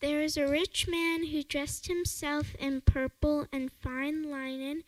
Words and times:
There 0.00 0.22
was 0.22 0.36
a 0.36 0.46
rich 0.46 0.86
man 0.86 1.26
who 1.26 1.42
dressed 1.42 1.88
himself 1.88 2.54
in 2.54 2.82
purple 2.82 3.48
and 3.52 3.72
fine 3.72 4.30
linen 4.30 4.84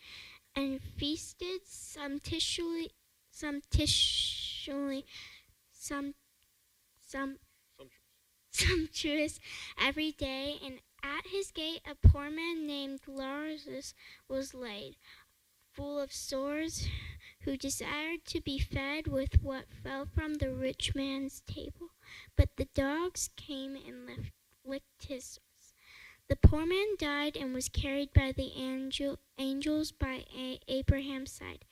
and 0.54 0.80
feasted 0.80 1.62
sumptuously, 1.66 2.92
sumptuously, 3.28 5.04
some, 5.72 6.14
some, 7.00 7.38
sumptuous 8.52 9.40
every 9.76 10.12
day, 10.12 10.60
and 10.64 10.80
at 11.02 11.26
his 11.26 11.50
gate 11.50 11.82
a 11.84 11.96
poor 12.08 12.30
man 12.30 12.64
named 12.68 13.00
Lazarus 13.08 13.94
was 14.28 14.54
laid, 14.54 14.94
full 15.72 15.98
of 15.98 16.12
sores, 16.12 16.86
who 17.40 17.56
desired 17.56 18.24
to 18.26 18.40
be 18.40 18.60
fed 18.60 19.08
with 19.08 19.42
what 19.42 19.64
fell 19.82 20.06
from 20.06 20.34
the 20.34 20.54
rich 20.54 20.94
man's 20.94 21.40
table. 21.48 21.90
But 22.36 22.56
the 22.56 22.68
dogs 22.74 23.30
came 23.36 23.74
and 23.74 24.06
left 24.06 24.39
The 26.30 26.36
poor 26.36 26.64
man 26.64 26.94
died 26.96 27.36
and 27.36 27.52
was 27.52 27.68
carried 27.68 28.12
by 28.12 28.30
the 28.30 28.52
angel, 28.56 29.18
angels 29.36 29.90
by 29.90 30.24
a- 30.32 30.60
Abraham's 30.68 31.32
side, 31.32 31.64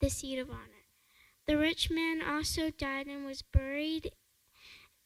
the 0.00 0.10
seat 0.10 0.38
of 0.38 0.50
honor. 0.50 0.84
The 1.46 1.56
rich 1.56 1.90
man 1.90 2.20
also 2.20 2.70
died 2.70 3.06
and 3.06 3.24
was 3.24 3.40
buried, 3.40 4.12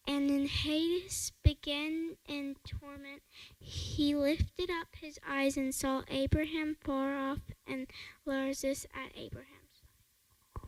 and 0.04 0.28
in 0.28 0.48
Hades 0.48 1.30
began 1.44 2.16
in 2.26 2.56
torment. 2.66 3.22
He 3.60 4.16
lifted 4.16 4.68
up 4.68 4.88
his 4.96 5.20
eyes 5.24 5.56
and 5.56 5.72
saw 5.72 6.02
Abraham 6.08 6.76
far 6.80 7.16
off 7.16 7.52
and 7.64 7.86
Lazarus 8.26 8.84
at 8.92 9.16
Abraham's 9.16 9.84
side. 10.56 10.66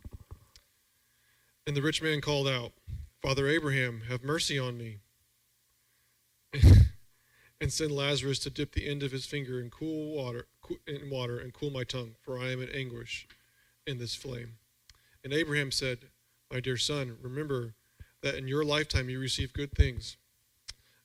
And 1.66 1.76
the 1.76 1.82
rich 1.82 2.00
man 2.00 2.20
called 2.20 2.46
out, 2.46 2.74
Father 3.20 3.48
Abraham, 3.48 4.02
have 4.02 4.22
mercy 4.22 4.56
on 4.56 4.78
me 4.78 5.00
and 7.60 7.72
send 7.72 7.92
Lazarus 7.92 8.38
to 8.40 8.50
dip 8.50 8.72
the 8.72 8.88
end 8.88 9.02
of 9.02 9.12
his 9.12 9.26
finger 9.26 9.60
in 9.60 9.70
cool 9.70 10.14
water 10.16 10.46
in 10.86 11.10
water 11.10 11.38
and 11.38 11.52
cool 11.52 11.70
my 11.70 11.84
tongue, 11.84 12.14
for 12.22 12.38
I 12.38 12.50
am 12.50 12.62
in 12.62 12.68
anguish 12.70 13.26
in 13.86 13.98
this 13.98 14.14
flame. 14.14 14.54
And 15.22 15.32
Abraham 15.32 15.70
said, 15.70 15.98
My 16.50 16.60
dear 16.60 16.76
son, 16.76 17.16
remember 17.22 17.74
that 18.22 18.36
in 18.36 18.48
your 18.48 18.64
lifetime 18.64 19.10
you 19.10 19.18
received 19.18 19.54
good 19.54 19.72
things, 19.72 20.16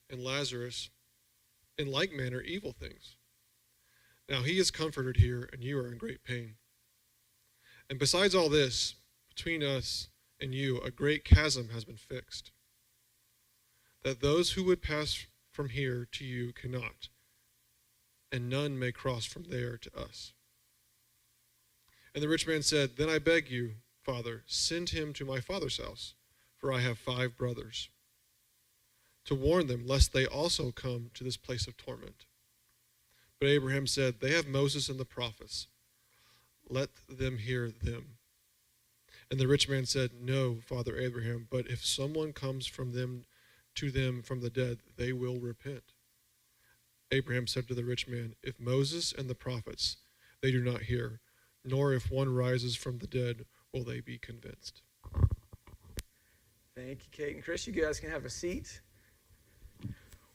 and 0.09 0.23
Lazarus, 0.23 0.89
in 1.77 1.91
like 1.91 2.11
manner, 2.11 2.41
evil 2.41 2.73
things. 2.73 3.15
Now 4.29 4.41
he 4.41 4.59
is 4.59 4.71
comforted 4.71 5.17
here, 5.17 5.49
and 5.51 5.63
you 5.63 5.79
are 5.79 5.87
in 5.87 5.97
great 5.97 6.23
pain. 6.23 6.55
And 7.89 7.97
besides 7.97 8.35
all 8.35 8.49
this, 8.49 8.95
between 9.27 9.63
us 9.63 10.09
and 10.39 10.53
you, 10.53 10.79
a 10.79 10.91
great 10.91 11.25
chasm 11.25 11.69
has 11.69 11.83
been 11.83 11.97
fixed, 11.97 12.51
that 14.03 14.21
those 14.21 14.51
who 14.51 14.63
would 14.65 14.81
pass 14.81 15.25
from 15.59 15.67
here 15.67 16.07
to 16.09 16.23
you 16.23 16.53
cannot, 16.53 17.09
and 18.31 18.49
none 18.49 18.79
may 18.79 18.93
cross 18.93 19.25
from 19.25 19.43
there 19.49 19.75
to 19.75 19.93
us. 19.93 20.31
And 22.15 22.23
the 22.23 22.29
rich 22.29 22.47
man 22.47 22.61
said, 22.61 22.91
Then 22.95 23.09
I 23.09 23.19
beg 23.19 23.51
you, 23.51 23.71
Father, 24.01 24.43
send 24.47 24.91
him 24.91 25.11
to 25.11 25.25
my 25.25 25.41
father's 25.41 25.77
house, 25.77 26.13
for 26.55 26.71
I 26.71 26.79
have 26.79 26.97
five 26.97 27.35
brothers, 27.35 27.89
to 29.25 29.35
warn 29.35 29.67
them 29.67 29.85
lest 29.85 30.13
they 30.13 30.25
also 30.25 30.71
come 30.71 31.11
to 31.13 31.25
this 31.25 31.35
place 31.35 31.67
of 31.67 31.75
torment. 31.75 32.25
But 33.37 33.49
Abraham 33.49 33.85
said, 33.85 34.21
They 34.21 34.31
have 34.31 34.47
Moses 34.47 34.87
and 34.87 34.97
the 34.97 35.03
prophets. 35.03 35.67
Let 36.69 36.87
them 37.09 37.37
hear 37.37 37.69
them. 37.69 38.11
And 39.29 39.41
the 39.41 39.47
rich 39.49 39.67
man 39.67 39.85
said, 39.85 40.11
No, 40.21 40.59
Father 40.65 40.97
Abraham, 40.97 41.47
but 41.49 41.67
if 41.67 41.85
someone 41.85 42.31
comes 42.31 42.65
from 42.65 42.93
them 42.93 43.25
to 43.75 43.91
them 43.91 44.21
from 44.21 44.41
the 44.41 44.49
dead, 44.49 44.79
they 44.97 45.13
will 45.13 45.39
repent. 45.39 45.93
Abraham 47.11 47.47
said 47.47 47.67
to 47.67 47.73
the 47.73 47.83
rich 47.83 48.07
man, 48.07 48.35
If 48.43 48.59
Moses 48.59 49.13
and 49.17 49.29
the 49.29 49.35
prophets 49.35 49.97
they 50.41 50.51
do 50.51 50.63
not 50.63 50.83
hear, 50.83 51.19
nor 51.65 51.93
if 51.93 52.11
one 52.11 52.33
rises 52.33 52.75
from 52.75 52.99
the 52.99 53.07
dead 53.07 53.45
will 53.73 53.83
they 53.83 53.99
be 53.99 54.17
convinced. 54.17 54.81
Thank 56.75 56.99
you, 57.03 57.09
Kate 57.11 57.35
and 57.35 57.43
Chris. 57.43 57.67
You 57.67 57.73
guys 57.73 57.99
can 57.99 58.09
have 58.09 58.25
a 58.25 58.29
seat. 58.29 58.79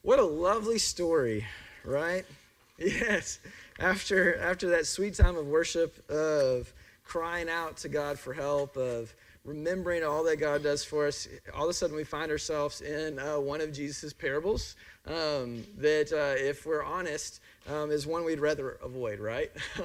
What 0.03 0.19
a 0.19 0.25
lovely 0.25 0.79
story, 0.79 1.47
right? 1.85 2.25
Yes. 2.77 3.39
After 3.79 4.37
after 4.41 4.71
that 4.71 4.87
sweet 4.87 5.15
time 5.15 5.37
of 5.37 5.47
worship, 5.47 6.11
of 6.11 6.73
crying 7.05 7.49
out 7.49 7.77
to 7.79 7.89
God 7.89 8.19
for 8.19 8.33
help, 8.33 8.77
of 8.77 9.15
remembering 9.45 10.03
all 10.03 10.25
that 10.25 10.37
God 10.37 10.63
does 10.63 10.85
for 10.85 11.07
us, 11.07 11.29
all 11.55 11.65
of 11.65 11.71
a 11.71 11.75
sudden 11.75 11.95
we 11.95 12.05
find 12.05 12.31
ourselves 12.31 12.81
in 12.81 13.19
uh, 13.19 13.39
one 13.39 13.61
of 13.61 13.73
Jesus' 13.73 14.13
parables 14.13 14.75
um, 15.07 15.63
that, 15.77 16.13
uh, 16.13 16.41
if 16.43 16.65
we're 16.65 16.83
honest, 16.83 17.41
um, 17.69 17.91
is 17.91 18.07
one 18.07 18.25
we'd 18.25 18.41
rather 18.41 18.79
avoid, 18.83 19.21
right? 19.21 19.51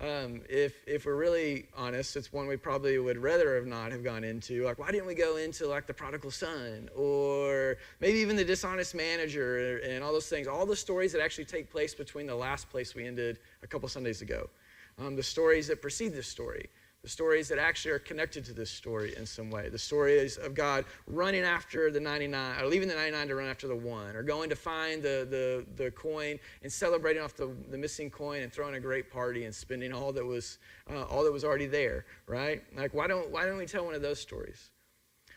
um, 0.00 0.42
if, 0.46 0.74
if 0.86 1.06
we're 1.06 1.16
really 1.16 1.66
honest, 1.74 2.16
it's 2.16 2.34
one 2.34 2.46
we 2.46 2.58
probably 2.58 2.98
would 2.98 3.16
rather 3.16 3.54
have 3.54 3.66
not 3.66 3.92
have 3.92 4.04
gone 4.04 4.24
into. 4.24 4.64
Like, 4.64 4.78
why 4.78 4.90
didn't 4.90 5.06
we 5.06 5.14
go 5.14 5.38
into 5.38 5.66
like 5.66 5.86
the 5.86 5.94
prodigal 5.94 6.30
son 6.30 6.90
or 6.94 7.78
maybe 8.00 8.18
even 8.18 8.36
the 8.36 8.44
dishonest 8.44 8.94
manager 8.94 9.78
and 9.78 10.04
all 10.04 10.12
those 10.12 10.28
things? 10.28 10.46
All 10.46 10.66
the 10.66 10.76
stories 10.76 11.12
that 11.12 11.22
actually 11.22 11.46
take 11.46 11.70
place 11.70 11.94
between 11.94 12.26
the 12.26 12.34
last 12.34 12.68
place 12.68 12.94
we 12.94 13.06
ended 13.06 13.38
a 13.62 13.66
couple 13.66 13.88
Sundays 13.88 14.20
ago. 14.20 14.50
Um, 14.98 15.16
the 15.16 15.22
stories 15.22 15.66
that 15.68 15.80
precede 15.80 16.12
this 16.12 16.26
story 16.26 16.68
the 17.02 17.08
stories 17.08 17.48
that 17.48 17.58
actually 17.58 17.90
are 17.90 17.98
connected 17.98 18.44
to 18.44 18.52
this 18.52 18.70
story 18.70 19.14
in 19.16 19.26
some 19.26 19.50
way. 19.50 19.68
The 19.68 19.78
stories 19.78 20.36
of 20.36 20.54
God 20.54 20.84
running 21.08 21.42
after 21.42 21.90
the 21.90 21.98
99, 21.98 22.60
or 22.60 22.66
leaving 22.66 22.88
the 22.88 22.94
99 22.94 23.28
to 23.28 23.34
run 23.34 23.48
after 23.48 23.66
the 23.66 23.74
one, 23.74 24.14
or 24.14 24.22
going 24.22 24.48
to 24.50 24.56
find 24.56 25.02
the, 25.02 25.26
the, 25.28 25.82
the 25.82 25.90
coin 25.90 26.38
and 26.62 26.72
celebrating 26.72 27.20
off 27.20 27.34
the, 27.34 27.50
the 27.70 27.78
missing 27.78 28.08
coin 28.08 28.42
and 28.42 28.52
throwing 28.52 28.76
a 28.76 28.80
great 28.80 29.10
party 29.10 29.46
and 29.46 29.54
spending 29.54 29.92
all 29.92 30.12
that 30.12 30.24
was, 30.24 30.58
uh, 30.92 31.02
all 31.04 31.24
that 31.24 31.32
was 31.32 31.44
already 31.44 31.66
there, 31.66 32.06
right? 32.28 32.62
Like, 32.76 32.94
why 32.94 33.08
don't, 33.08 33.30
why 33.30 33.46
don't 33.46 33.58
we 33.58 33.66
tell 33.66 33.84
one 33.84 33.94
of 33.94 34.02
those 34.02 34.20
stories? 34.20 34.70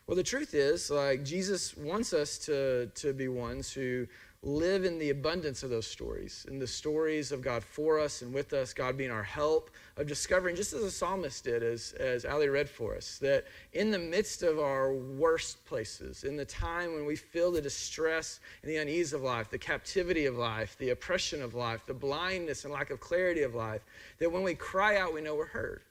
Well, 0.05 0.15
the 0.15 0.23
truth 0.23 0.53
is, 0.53 0.91
like, 0.91 1.25
Jesus 1.25 1.75
wants 1.75 2.13
us 2.13 2.37
to, 2.45 2.91
to 2.93 3.11
be 3.11 3.27
ones 3.27 3.71
who 3.73 4.05
live 4.45 4.85
in 4.85 4.99
the 4.99 5.09
abundance 5.09 5.63
of 5.63 5.71
those 5.71 5.87
stories, 5.87 6.45
in 6.47 6.59
the 6.59 6.67
stories 6.67 7.31
of 7.31 7.41
God 7.41 7.63
for 7.63 7.99
us 7.99 8.21
and 8.21 8.31
with 8.31 8.53
us, 8.53 8.73
God 8.73 8.95
being 8.95 9.09
our 9.09 9.23
help, 9.23 9.71
of 9.97 10.05
discovering, 10.05 10.55
just 10.55 10.71
as 10.71 10.83
the 10.83 10.91
psalmist 10.91 11.43
did, 11.43 11.63
as, 11.63 11.93
as 11.93 12.25
Ali 12.25 12.47
read 12.47 12.69
for 12.69 12.95
us, 12.95 13.17
that 13.17 13.45
in 13.73 13.89
the 13.89 13.97
midst 13.97 14.43
of 14.43 14.59
our 14.59 14.93
worst 14.93 15.65
places, 15.65 16.23
in 16.23 16.37
the 16.37 16.45
time 16.45 16.93
when 16.93 17.05
we 17.05 17.15
feel 17.15 17.51
the 17.51 17.61
distress 17.61 18.39
and 18.61 18.71
the 18.71 18.77
unease 18.77 19.13
of 19.13 19.23
life, 19.23 19.49
the 19.49 19.57
captivity 19.57 20.27
of 20.27 20.37
life, 20.37 20.77
the 20.77 20.91
oppression 20.91 21.41
of 21.41 21.55
life, 21.55 21.83
the 21.87 21.93
blindness 21.93 22.65
and 22.65 22.73
lack 22.73 22.91
of 22.91 22.99
clarity 22.99 23.41
of 23.41 23.55
life, 23.55 23.81
that 24.19 24.31
when 24.31 24.43
we 24.43 24.53
cry 24.53 24.97
out, 24.97 25.11
we 25.11 25.21
know 25.21 25.33
we're 25.33 25.47
heard. 25.47 25.81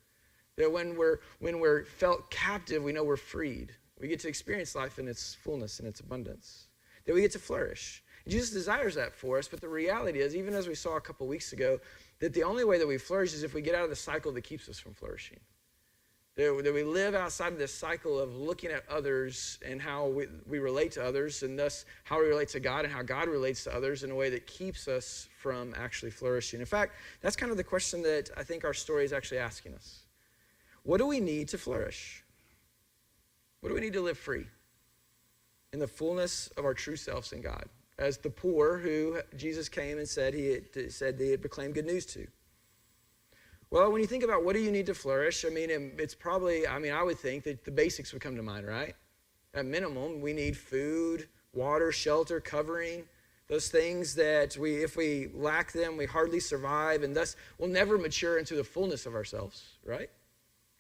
That 0.57 0.71
when 0.71 0.97
we're, 0.97 1.19
when 1.41 1.59
we're 1.59 1.85
felt 1.85 2.31
captive, 2.31 2.85
we 2.85 2.93
know 2.93 3.03
we're 3.03 3.17
freed. 3.17 3.73
We 4.01 4.07
get 4.07 4.21
to 4.21 4.29
experience 4.29 4.77
life 4.77 5.01
in 5.01 5.09
its 5.09 5.35
fullness 5.35 5.81
and 5.81 5.89
its 5.89 5.99
abundance. 5.99 6.69
That 7.05 7.15
we 7.15 7.21
get 7.21 7.33
to 7.33 7.41
flourish 7.41 8.04
Jesus 8.27 8.51
desires 8.51 8.95
that 8.95 9.15
for 9.15 9.39
us, 9.39 9.49
but 9.49 9.61
the 9.61 9.69
reality 9.69 10.21
is, 10.21 10.35
even 10.35 10.55
as 10.55 10.67
we 10.67 10.75
saw 10.75 10.97
a 10.97 11.01
couple 11.01 11.27
weeks 11.27 11.53
ago, 11.53 11.79
that 12.21 12.33
the 12.33 12.43
only 12.43 12.65
way 12.65 12.79
that 12.79 12.87
we 12.87 12.97
flourish 12.97 13.35
is 13.35 13.43
if 13.43 13.53
we 13.53 13.61
get 13.61 13.75
out 13.75 13.85
of 13.85 13.91
the 13.91 13.97
cycle 13.97 14.33
that 14.33 14.43
keeps 14.43 14.69
us 14.69 14.79
from 14.79 14.95
flourishing. 14.95 15.39
That, 16.37 16.73
we 16.75 16.83
live 16.83 17.15
outside 17.15 17.53
of 17.53 17.59
this 17.59 17.73
cycle 17.73 18.19
of 18.19 18.35
looking 18.35 18.71
at 18.71 18.83
others 18.89 19.59
and 19.65 19.81
how 19.81 20.09
we, 20.09 20.27
we 20.49 20.59
relate 20.59 20.91
to 20.93 21.05
others, 21.05 21.45
and 21.45 21.57
thus 21.57 21.85
how 22.03 22.19
we 22.19 22.27
relate 22.27 22.49
to 22.49 22.61
God 22.61 22.85
and 22.85 22.93
how 22.93 23.03
God 23.03 23.29
relates 23.29 23.63
to 23.65 23.77
others 23.77 24.03
in 24.03 24.11
a 24.11 24.15
way 24.15 24.31
that 24.31 24.47
keeps 24.47 24.89
us 24.89 25.29
from 25.39 25.75
actually 25.77 26.11
flourishing. 26.11 26.59
In 26.59 26.67
fact, 26.67 26.95
that's 27.21 27.37
kind 27.37 27.53
of 27.53 27.57
the 27.57 27.65
question 27.65 28.03
that 28.03 28.31
I 28.37 28.43
think 28.43 28.65
our 28.65 28.75
story 28.75 29.05
is 29.05 29.13
actually 29.13 29.39
asking 29.39 29.75
us. 29.75 30.01
What 30.83 30.99
do 30.99 31.07
we 31.07 31.21
need 31.21 31.49
to 31.49 31.59
flourish? 31.59 32.25
What 33.61 33.69
do 33.69 33.75
we 33.75 33.81
need 33.81 33.93
to 33.93 34.03
live 34.03 34.19
free 34.19 34.47
in 35.73 35.79
the 35.79 35.87
fullness 35.87 36.49
of 36.57 36.65
our 36.65 36.75
true 36.75 36.97
selves 36.97 37.33
in 37.33 37.43
God? 37.43 37.67
As 37.99 38.19
the 38.19 38.31
poor 38.31 38.79
who 38.79 39.19
Jesus 39.37 39.69
came 39.69 39.99
and 39.99 40.09
said 40.09 40.35
he 40.35 40.47
had, 40.49 40.93
said 40.93 41.19
they 41.19 41.31
had 41.31 41.41
proclaimed 41.41 41.75
good 41.75 41.87
news 41.87 42.07
to. 42.07 42.27
Well, 43.71 43.91
when 43.91 44.01
you 44.01 44.07
think 44.07 44.23
about 44.23 44.45
what 44.45 44.55
do 44.55 44.61
you 44.61 44.71
need 44.71 44.87
to 44.87 44.95
flourish, 44.95 45.45
I 45.45 45.49
mean, 45.49 45.93
it's 45.99 46.15
probably, 46.15 46.67
I 46.67 46.79
mean, 46.79 46.93
I 46.93 47.03
would 47.03 47.19
think 47.19 47.45
that 47.45 47.65
the 47.65 47.71
basics 47.71 48.13
would 48.13 48.23
come 48.23 48.37
to 48.37 48.43
mind, 48.43 48.67
right? 48.67 48.95
At 49.53 49.67
minimum, 49.67 50.21
we 50.21 50.33
need 50.33 50.57
food, 50.57 51.29
water, 51.53 51.91
shelter, 51.91 52.41
covering, 52.41 53.05
those 53.49 53.69
things 53.69 54.15
that 54.15 54.57
we, 54.57 54.83
if 54.83 54.97
we 54.97 55.29
lack 55.35 55.73
them, 55.73 55.97
we 55.97 56.07
hardly 56.07 56.41
survive, 56.41 57.03
and 57.03 57.15
thus 57.15 57.37
we'll 57.59 57.69
never 57.69 57.99
mature 57.99 58.39
into 58.39 58.55
the 58.55 58.65
fullness 58.65 59.07
of 59.07 59.15
ourselves, 59.15 59.63
right? 59.85 60.11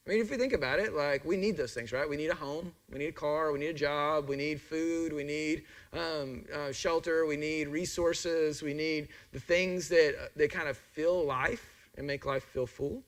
I 0.07 0.11
mean, 0.11 0.21
if 0.21 0.31
you 0.31 0.37
think 0.37 0.53
about 0.53 0.81
it, 0.81 0.93
like 0.93 1.25
we 1.25 1.39
need 1.39 1.57
those 1.57 1.73
things, 1.73 1.91
right? 1.91 2.07
We 2.07 2.19
need 2.19 2.29
a 2.29 2.35
home, 2.35 2.73
we 2.93 2.99
need 2.99 3.07
a 3.07 3.13
car, 3.13 3.53
we 3.53 3.59
need 3.59 3.69
a 3.69 3.75
job, 3.75 4.29
we 4.29 4.37
need 4.37 4.61
food, 4.61 5.15
we 5.15 5.25
need 5.25 5.65
um, 5.95 6.45
uh, 6.55 6.73
shelter, 6.73 7.25
we 7.25 7.39
need 7.39 7.69
resources, 7.69 8.63
we 8.63 8.75
need 8.75 9.09
the 9.33 9.41
things 9.41 9.89
that 9.89 10.15
uh, 10.21 10.27
that 10.37 10.51
kind 10.51 10.69
of 10.69 10.77
fill 10.77 11.25
life 11.25 11.89
and 11.97 12.07
make 12.07 12.27
life 12.27 12.45
feel 12.45 12.67
full. 12.67 13.03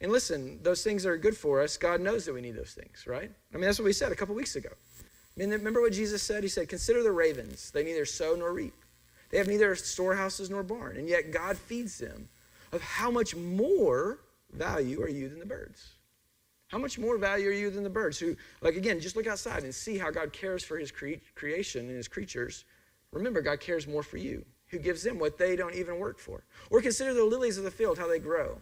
And 0.00 0.12
listen, 0.12 0.60
those 0.62 0.84
things 0.84 1.04
are 1.04 1.16
good 1.16 1.36
for 1.36 1.60
us. 1.60 1.76
God 1.76 2.00
knows 2.00 2.24
that 2.26 2.32
we 2.32 2.40
need 2.40 2.54
those 2.54 2.72
things, 2.72 3.04
right? 3.06 3.30
I 3.52 3.56
mean, 3.56 3.64
that's 3.64 3.80
what 3.80 3.84
we 3.84 3.92
said 3.92 4.12
a 4.12 4.14
couple 4.14 4.36
weeks 4.36 4.54
ago. 4.54 4.70
I 4.70 5.40
mean, 5.40 5.50
remember 5.50 5.80
what 5.80 5.92
Jesus 5.92 6.22
said? 6.22 6.44
He 6.44 6.48
said, 6.48 6.68
Consider 6.68 7.02
the 7.02 7.10
ravens. 7.10 7.72
They 7.72 7.82
neither 7.82 8.06
sow 8.06 8.36
nor 8.36 8.52
reap. 8.52 8.74
They 9.30 9.38
have 9.38 9.48
neither 9.48 9.74
storehouses 9.74 10.48
nor 10.48 10.62
barn, 10.62 10.96
and 10.96 11.08
yet 11.08 11.32
God 11.32 11.56
feeds 11.56 11.98
them. 11.98 12.28
Of 12.70 12.80
how 12.80 13.10
much 13.10 13.36
more 13.36 14.20
value 14.52 15.02
are 15.02 15.08
you 15.08 15.28
than 15.28 15.38
the 15.38 15.46
birds? 15.46 15.94
How 16.68 16.78
much 16.78 16.98
more 16.98 17.18
value 17.18 17.48
are 17.50 17.52
you 17.52 17.70
than 17.70 17.84
the 17.84 17.90
birds 17.90 18.18
who, 18.18 18.34
like, 18.62 18.76
again, 18.76 18.98
just 18.98 19.14
look 19.14 19.26
outside 19.26 19.62
and 19.62 19.74
see 19.74 19.98
how 19.98 20.10
God 20.10 20.32
cares 20.32 20.64
for 20.64 20.78
his 20.78 20.90
cre- 20.90 21.20
creation 21.34 21.86
and 21.86 21.96
his 21.96 22.08
creatures. 22.08 22.64
Remember, 23.12 23.42
God 23.42 23.60
cares 23.60 23.86
more 23.86 24.02
for 24.02 24.16
you, 24.16 24.44
who 24.68 24.78
gives 24.78 25.02
them 25.02 25.18
what 25.18 25.36
they 25.36 25.54
don't 25.54 25.74
even 25.74 25.98
work 25.98 26.18
for. 26.18 26.44
Or 26.70 26.80
consider 26.80 27.12
the 27.12 27.24
lilies 27.24 27.58
of 27.58 27.64
the 27.64 27.70
field, 27.70 27.98
how 27.98 28.08
they 28.08 28.18
grow. 28.18 28.58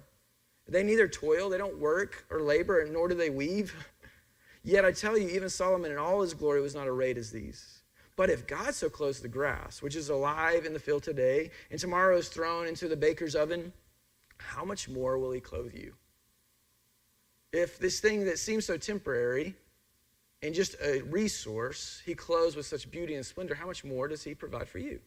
They 0.67 0.83
neither 0.83 1.07
toil, 1.07 1.49
they 1.49 1.59
don't 1.59 1.79
work 1.79 2.27
or 2.31 2.41
labor, 2.41 2.85
nor 2.91 3.07
do 3.07 3.15
they 3.15 3.31
weave. 3.31 3.75
Yet 4.65 4.85
I 4.85 4.93
tell 4.93 5.17
you, 5.17 5.29
even 5.29 5.49
Solomon 5.49 5.93
in 5.93 5.99
all 5.99 6.21
his 6.21 6.35
glory 6.35 6.61
was 6.61 6.75
not 6.75 6.89
arrayed 6.89 7.17
as 7.17 7.31
these. 7.31 7.83
But 8.17 8.29
if 8.29 8.47
God 8.47 8.75
so 8.75 8.91
clothes 8.91 9.21
the 9.21 9.29
grass, 9.29 9.83
which 9.83 9.97
is 9.97 10.11
alive 10.11 10.67
in 10.67 10.73
the 10.73 10.79
field 10.79 11.03
today, 11.03 11.51
and 11.71 11.81
tomorrow 11.81 12.17
is 12.19 12.29
thrown 12.29 12.67
into 12.67 12.87
the 12.89 12.97
baker's 12.97 13.35
oven, 13.35 13.73
how 14.49 14.65
much 14.65 14.89
more 14.89 15.19
will 15.19 15.33
he 15.33 15.41
clothe 15.41 15.75
you? 15.75 15.95
If 17.53 17.79
this 17.79 18.01
thing 18.01 18.25
that 18.27 18.39
seems 18.39 18.65
so 18.65 18.77
temporary 18.77 19.55
and 20.43 20.55
just 20.55 20.77
a 20.83 21.03
resource 21.03 22.01
he 22.05 22.15
clothes 22.15 22.57
with 22.57 22.67
such 22.67 22.91
beauty 22.91 23.15
and 23.15 23.27
splendor, 23.27 23.55
how 23.55 23.67
much 23.67 23.85
more 23.85 24.09
does 24.09 24.23
he 24.23 24.35
provide 24.35 24.69
for 24.69 24.79
you? 24.79 25.01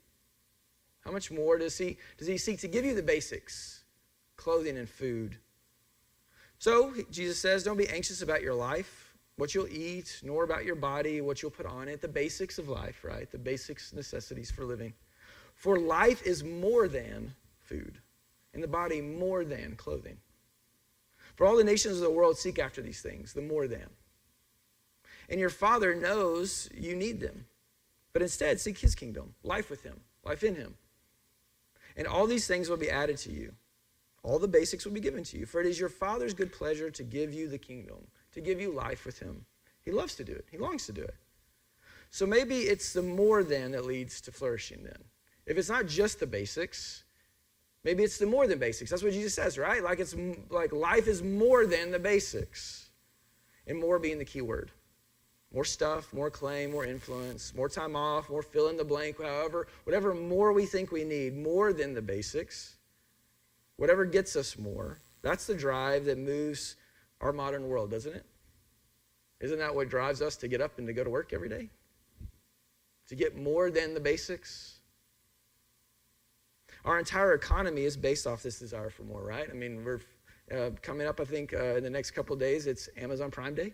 How 1.01 1.11
much 1.11 1.31
more 1.31 1.57
does 1.57 1.77
he, 1.77 1.97
does 2.17 2.27
he 2.27 2.37
seek 2.37 2.59
to 2.59 2.67
give 2.67 2.85
you 2.85 2.95
the 2.95 3.03
basics, 3.03 3.83
clothing 4.37 4.77
and 4.77 4.89
food? 4.89 5.37
So, 6.59 6.93
Jesus 7.11 7.39
says, 7.39 7.63
don't 7.63 7.77
be 7.77 7.89
anxious 7.89 8.21
about 8.21 8.41
your 8.41 8.53
life, 8.53 9.13
what 9.35 9.53
you'll 9.53 9.67
eat, 9.67 10.21
nor 10.23 10.43
about 10.45 10.63
your 10.63 10.75
body, 10.75 11.19
what 11.19 11.41
you'll 11.41 11.51
put 11.51 11.65
on 11.65 11.89
it, 11.89 12.01
the 12.01 12.07
basics 12.07 12.57
of 12.57 12.69
life, 12.69 13.03
right? 13.03 13.29
The 13.29 13.37
basics 13.37 13.91
necessities 13.91 14.49
for 14.49 14.63
living. 14.63 14.93
For 15.55 15.77
life 15.77 16.25
is 16.25 16.43
more 16.43 16.87
than 16.87 17.35
food, 17.59 17.97
and 18.53 18.63
the 18.63 18.67
body 18.67 19.01
more 19.01 19.43
than 19.43 19.75
clothing. 19.75 20.17
For 21.35 21.45
all 21.45 21.57
the 21.57 21.63
nations 21.63 21.95
of 21.95 22.01
the 22.01 22.11
world 22.11 22.37
seek 22.37 22.59
after 22.59 22.81
these 22.81 23.01
things, 23.01 23.33
the 23.33 23.41
more 23.41 23.67
than. 23.67 23.89
And 25.29 25.39
your 25.39 25.49
Father 25.49 25.95
knows 25.95 26.69
you 26.73 26.95
need 26.95 27.19
them. 27.19 27.45
But 28.11 28.21
instead, 28.21 28.59
seek 28.59 28.77
His 28.77 28.93
kingdom, 28.93 29.33
life 29.43 29.69
with 29.69 29.81
Him, 29.83 29.99
life 30.23 30.43
in 30.43 30.55
Him. 30.55 30.75
And 31.97 32.07
all 32.07 32.27
these 32.27 32.47
things 32.47 32.69
will 32.69 32.77
be 32.77 32.91
added 32.91 33.17
to 33.19 33.31
you. 33.31 33.53
All 34.21 34.39
the 34.39 34.47
basics 34.47 34.85
will 34.85 34.93
be 34.93 34.99
given 34.99 35.23
to 35.25 35.37
you. 35.37 35.45
For 35.45 35.59
it 35.59 35.67
is 35.67 35.79
your 35.79 35.89
Father's 35.89 36.33
good 36.33 36.53
pleasure 36.53 36.91
to 36.91 37.03
give 37.03 37.33
you 37.33 37.47
the 37.47 37.57
kingdom, 37.57 38.07
to 38.33 38.41
give 38.41 38.61
you 38.61 38.71
life 38.71 39.05
with 39.05 39.19
Him. 39.19 39.45
He 39.83 39.91
loves 39.91 40.15
to 40.15 40.23
do 40.23 40.33
it, 40.33 40.45
He 40.51 40.57
longs 40.57 40.85
to 40.85 40.93
do 40.93 41.01
it. 41.01 41.15
So 42.11 42.27
maybe 42.27 42.59
it's 42.59 42.93
the 42.93 43.01
more 43.01 43.43
than 43.43 43.71
that 43.71 43.85
leads 43.85 44.21
to 44.21 44.31
flourishing 44.31 44.83
then. 44.83 45.03
If 45.47 45.57
it's 45.57 45.69
not 45.69 45.87
just 45.87 46.19
the 46.19 46.27
basics, 46.27 47.02
maybe 47.83 48.03
it's 48.03 48.17
the 48.17 48.25
more 48.25 48.47
than 48.47 48.59
basics. 48.59 48.89
That's 48.89 49.03
what 49.03 49.13
Jesus 49.13 49.33
says, 49.33 49.57
right? 49.57 49.83
Like 49.83 49.99
it's 49.99 50.15
like 50.49 50.71
life 50.71 51.07
is 51.07 51.21
more 51.21 51.65
than 51.65 51.91
the 51.91 51.99
basics. 51.99 52.89
And 53.65 53.79
more 53.79 53.97
being 53.97 54.17
the 54.17 54.25
key 54.25 54.41
word. 54.41 54.71
More 55.53 55.63
stuff, 55.63 56.11
more 56.13 56.29
claim, 56.29 56.71
more 56.71 56.83
influence, 56.83 57.53
more 57.55 57.69
time 57.69 57.95
off, 57.95 58.29
more 58.29 58.41
fill 58.41 58.69
in 58.69 58.75
the 58.75 58.83
blank, 58.83 59.21
however, 59.21 59.67
whatever 59.83 60.13
more 60.13 60.51
we 60.51 60.65
think 60.65 60.91
we 60.91 61.03
need, 61.03 61.37
more 61.37 61.71
than 61.71 61.93
the 61.93 62.01
basics, 62.01 62.75
whatever 63.77 64.03
gets 64.03 64.35
us 64.35 64.57
more, 64.57 64.97
that's 65.21 65.45
the 65.45 65.53
drive 65.53 66.05
that 66.05 66.17
moves 66.17 66.75
our 67.21 67.31
modern 67.31 67.67
world, 67.69 67.91
doesn't 67.91 68.15
it? 68.15 68.25
Isn't 69.39 69.59
that 69.59 69.75
what 69.75 69.89
drives 69.89 70.21
us 70.21 70.35
to 70.37 70.47
get 70.47 70.59
up 70.59 70.77
and 70.77 70.87
to 70.87 70.93
go 70.93 71.03
to 71.03 71.09
work 71.09 71.33
every 71.33 71.49
day? 71.49 71.69
To 73.09 73.15
get 73.15 73.37
more 73.37 73.69
than 73.69 73.93
the 73.93 73.99
basics? 73.99 74.79
Our 76.85 76.99
entire 76.99 77.33
economy 77.33 77.83
is 77.83 77.95
based 77.95 78.27
off 78.27 78.43
this 78.43 78.59
desire 78.59 78.89
for 78.89 79.03
more, 79.03 79.21
right? 79.21 79.47
I 79.49 79.53
mean, 79.53 79.83
we're 79.83 80.01
uh, 80.51 80.71
coming 80.81 81.07
up, 81.07 81.19
I 81.19 81.25
think, 81.25 81.53
uh, 81.53 81.75
in 81.75 81.83
the 81.83 81.89
next 81.89 82.11
couple 82.11 82.35
days, 82.35 82.67
it's 82.67 82.89
Amazon 82.97 83.31
Prime 83.31 83.55
Day. 83.55 83.73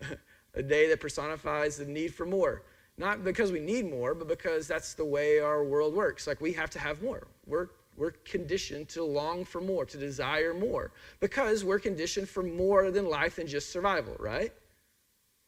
a 0.54 0.62
day 0.62 0.88
that 0.88 1.00
personifies 1.00 1.76
the 1.76 1.84
need 1.84 2.12
for 2.12 2.26
more. 2.26 2.62
Not 2.96 3.24
because 3.24 3.50
we 3.50 3.60
need 3.60 3.90
more, 3.90 4.14
but 4.14 4.28
because 4.28 4.68
that's 4.68 4.94
the 4.94 5.04
way 5.04 5.40
our 5.40 5.64
world 5.64 5.94
works. 5.94 6.26
Like 6.26 6.40
we 6.40 6.52
have 6.52 6.70
to 6.70 6.78
have 6.78 7.02
more. 7.02 7.26
We're, 7.46 7.68
we're 7.96 8.12
conditioned 8.24 8.88
to 8.90 9.04
long 9.04 9.44
for 9.44 9.60
more, 9.60 9.84
to 9.84 9.96
desire 9.96 10.54
more, 10.54 10.92
because 11.20 11.64
we're 11.64 11.80
conditioned 11.80 12.28
for 12.28 12.42
more 12.42 12.90
than 12.90 13.08
life 13.08 13.38
and 13.38 13.48
just 13.48 13.72
survival, 13.72 14.16
right? 14.18 14.52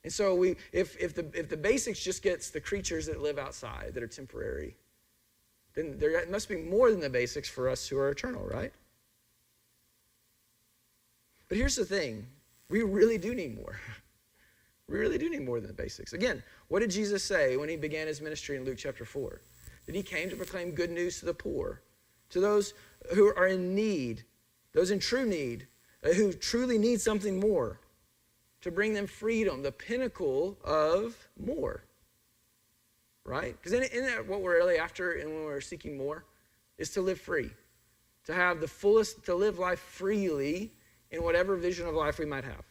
And 0.05 0.13
so 0.13 0.35
we, 0.35 0.57
if, 0.73 0.97
if, 1.01 1.15
the, 1.15 1.27
if 1.35 1.49
the 1.49 1.57
basics 1.57 2.01
just 2.01 2.23
gets 2.23 2.51
the 2.51 2.61
creatures 2.61 3.07
that 3.07 3.21
live 3.21 3.39
outside, 3.39 3.93
that 3.95 4.03
are 4.03 4.09
temporary, 4.09 4.77
then 5.77 5.99
there 5.99 6.27
must 6.27 6.49
be 6.49 6.57
more 6.57 6.91
than 6.91 7.01
the 7.01 7.11
basics 7.11 7.49
for 7.49 7.69
us 7.69 7.87
who 7.87 7.99
are 7.99 8.09
eternal, 8.09 8.45
right? 8.45 8.73
But 11.49 11.59
here's 11.59 11.77
the 11.77 11.85
thing 11.85 12.27
we 12.69 12.83
really 12.83 13.19
do 13.19 13.35
need 13.35 13.55
more. 13.55 13.79
We 14.89 14.99
really 14.99 15.19
do 15.19 15.29
need 15.29 15.45
more 15.45 15.59
than 15.59 15.67
the 15.67 15.75
basics. 15.75 16.13
Again, 16.13 16.45
what 16.69 16.79
did 16.79 16.93
Jesus 16.93 17.25
say 17.25 17.57
when 17.57 17.69
he 17.69 17.75
began 17.75 18.07
his 18.07 18.21
ministry 18.21 18.57
in 18.57 18.65
Luke 18.65 18.79
chapter 18.79 19.05
4? 19.05 19.41
That 19.85 19.97
he 19.97 20.03
came 20.05 20.31
to 20.31 20.37
proclaim 20.37 20.71
good 20.71 20.93
news 20.93 21.19
to 21.19 21.27
the 21.27 21.35
poor, 21.35 21.83
to 22.31 22.39
those 22.39 22.73
who 23.13 23.27
are 23.35 23.49
in 23.49 23.75
need, 23.75 24.23
those 24.75 24.93
in 24.93 25.01
true 25.01 25.27
need, 25.27 25.67
uh, 26.05 26.11
who 26.11 26.33
truly 26.33 26.79
need 26.79 27.01
something 27.01 27.41
more, 27.41 27.81
to 28.61 28.71
bring 28.71 28.95
them 28.95 29.09
freedom, 29.09 29.63
the 29.63 29.73
pinnacle 29.73 30.57
of 30.65 31.17
more. 31.37 31.83
Right? 33.27 33.57
Because 33.61 33.73
isn't 33.73 34.07
that 34.07 34.27
what 34.27 34.41
we're 34.41 34.57
really 34.57 34.79
after 34.79 35.13
and 35.13 35.29
when 35.29 35.45
we're 35.45 35.61
seeking 35.61 35.99
more? 35.99 36.25
Is 36.79 36.91
to 36.91 37.01
live 37.01 37.21
free, 37.21 37.51
to 38.27 38.35
have 38.35 38.61
the 38.61 38.69
fullest, 38.69 39.25
to 39.25 39.35
live 39.35 39.59
life 39.59 39.81
freely 39.81 40.73
in 41.11 41.23
whatever 41.23 41.57
vision 41.57 41.89
of 41.89 41.95
life 41.95 42.19
we 42.19 42.27
might 42.27 42.45
have. 42.45 42.65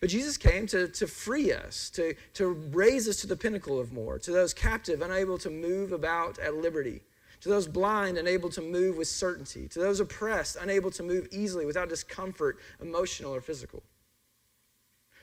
But 0.00 0.10
Jesus 0.10 0.36
came 0.36 0.66
to, 0.68 0.88
to 0.88 1.06
free 1.06 1.52
us, 1.52 1.90
to, 1.90 2.14
to 2.34 2.48
raise 2.48 3.08
us 3.08 3.16
to 3.22 3.26
the 3.26 3.36
pinnacle 3.36 3.78
of 3.78 3.92
more, 3.92 4.18
to 4.18 4.30
those 4.30 4.52
captive, 4.52 5.00
unable 5.00 5.38
to 5.38 5.50
move 5.50 5.92
about 5.92 6.38
at 6.38 6.54
liberty, 6.54 7.02
to 7.40 7.48
those 7.48 7.66
blind, 7.66 8.18
unable 8.18 8.50
to 8.50 8.60
move 8.60 8.96
with 8.96 9.08
certainty, 9.08 9.68
to 9.68 9.78
those 9.78 10.00
oppressed, 10.00 10.56
unable 10.60 10.90
to 10.90 11.02
move 11.02 11.28
easily 11.30 11.64
without 11.64 11.88
discomfort, 11.88 12.58
emotional 12.80 13.34
or 13.34 13.40
physical. 13.40 13.82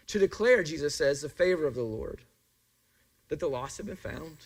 To 0.08 0.20
declare, 0.20 0.64
Jesus 0.64 0.96
says, 0.96 1.22
the 1.22 1.30
favor 1.30 1.66
of 1.66 1.76
the 1.76 1.84
Lord, 1.84 2.22
that 3.34 3.40
the 3.40 3.50
lost 3.50 3.78
have 3.78 3.88
been 3.88 3.96
found, 3.96 4.38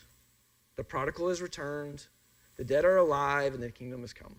the 0.77 0.83
prodigal 0.83 1.27
has 1.27 1.41
returned, 1.41 2.05
the 2.55 2.63
dead 2.63 2.85
are 2.85 2.95
alive, 2.95 3.53
and 3.53 3.61
the 3.61 3.69
kingdom 3.69 3.99
has 3.99 4.13
come. 4.13 4.33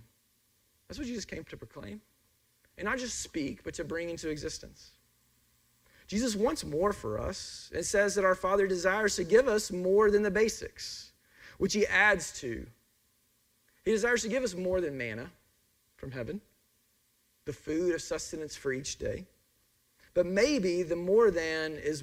That's 0.88 0.98
what 0.98 1.06
Jesus 1.06 1.26
came 1.26 1.44
to 1.44 1.56
proclaim. 1.58 2.00
And 2.78 2.86
not 2.86 2.96
just 2.96 3.20
speak, 3.20 3.62
but 3.62 3.74
to 3.74 3.84
bring 3.84 4.08
into 4.08 4.30
existence. 4.30 4.92
Jesus 6.06 6.34
wants 6.34 6.64
more 6.64 6.94
for 6.94 7.20
us. 7.20 7.70
and 7.74 7.84
says 7.84 8.14
that 8.14 8.24
our 8.24 8.34
Father 8.34 8.66
desires 8.66 9.16
to 9.16 9.24
give 9.24 9.48
us 9.48 9.70
more 9.70 10.10
than 10.10 10.22
the 10.22 10.30
basics, 10.30 11.12
which 11.58 11.74
He 11.74 11.86
adds 11.86 12.32
to. 12.40 12.66
He 13.84 13.90
desires 13.90 14.22
to 14.22 14.30
give 14.30 14.44
us 14.44 14.54
more 14.54 14.80
than 14.80 14.96
manna 14.96 15.30
from 15.98 16.10
heaven, 16.10 16.40
the 17.44 17.52
food 17.52 17.94
of 17.94 18.00
sustenance 18.00 18.56
for 18.56 18.72
each 18.72 18.96
day. 18.98 19.26
But 20.14 20.24
maybe 20.24 20.84
the 20.84 20.96
more 20.96 21.30
than 21.30 21.74
is, 21.74 22.02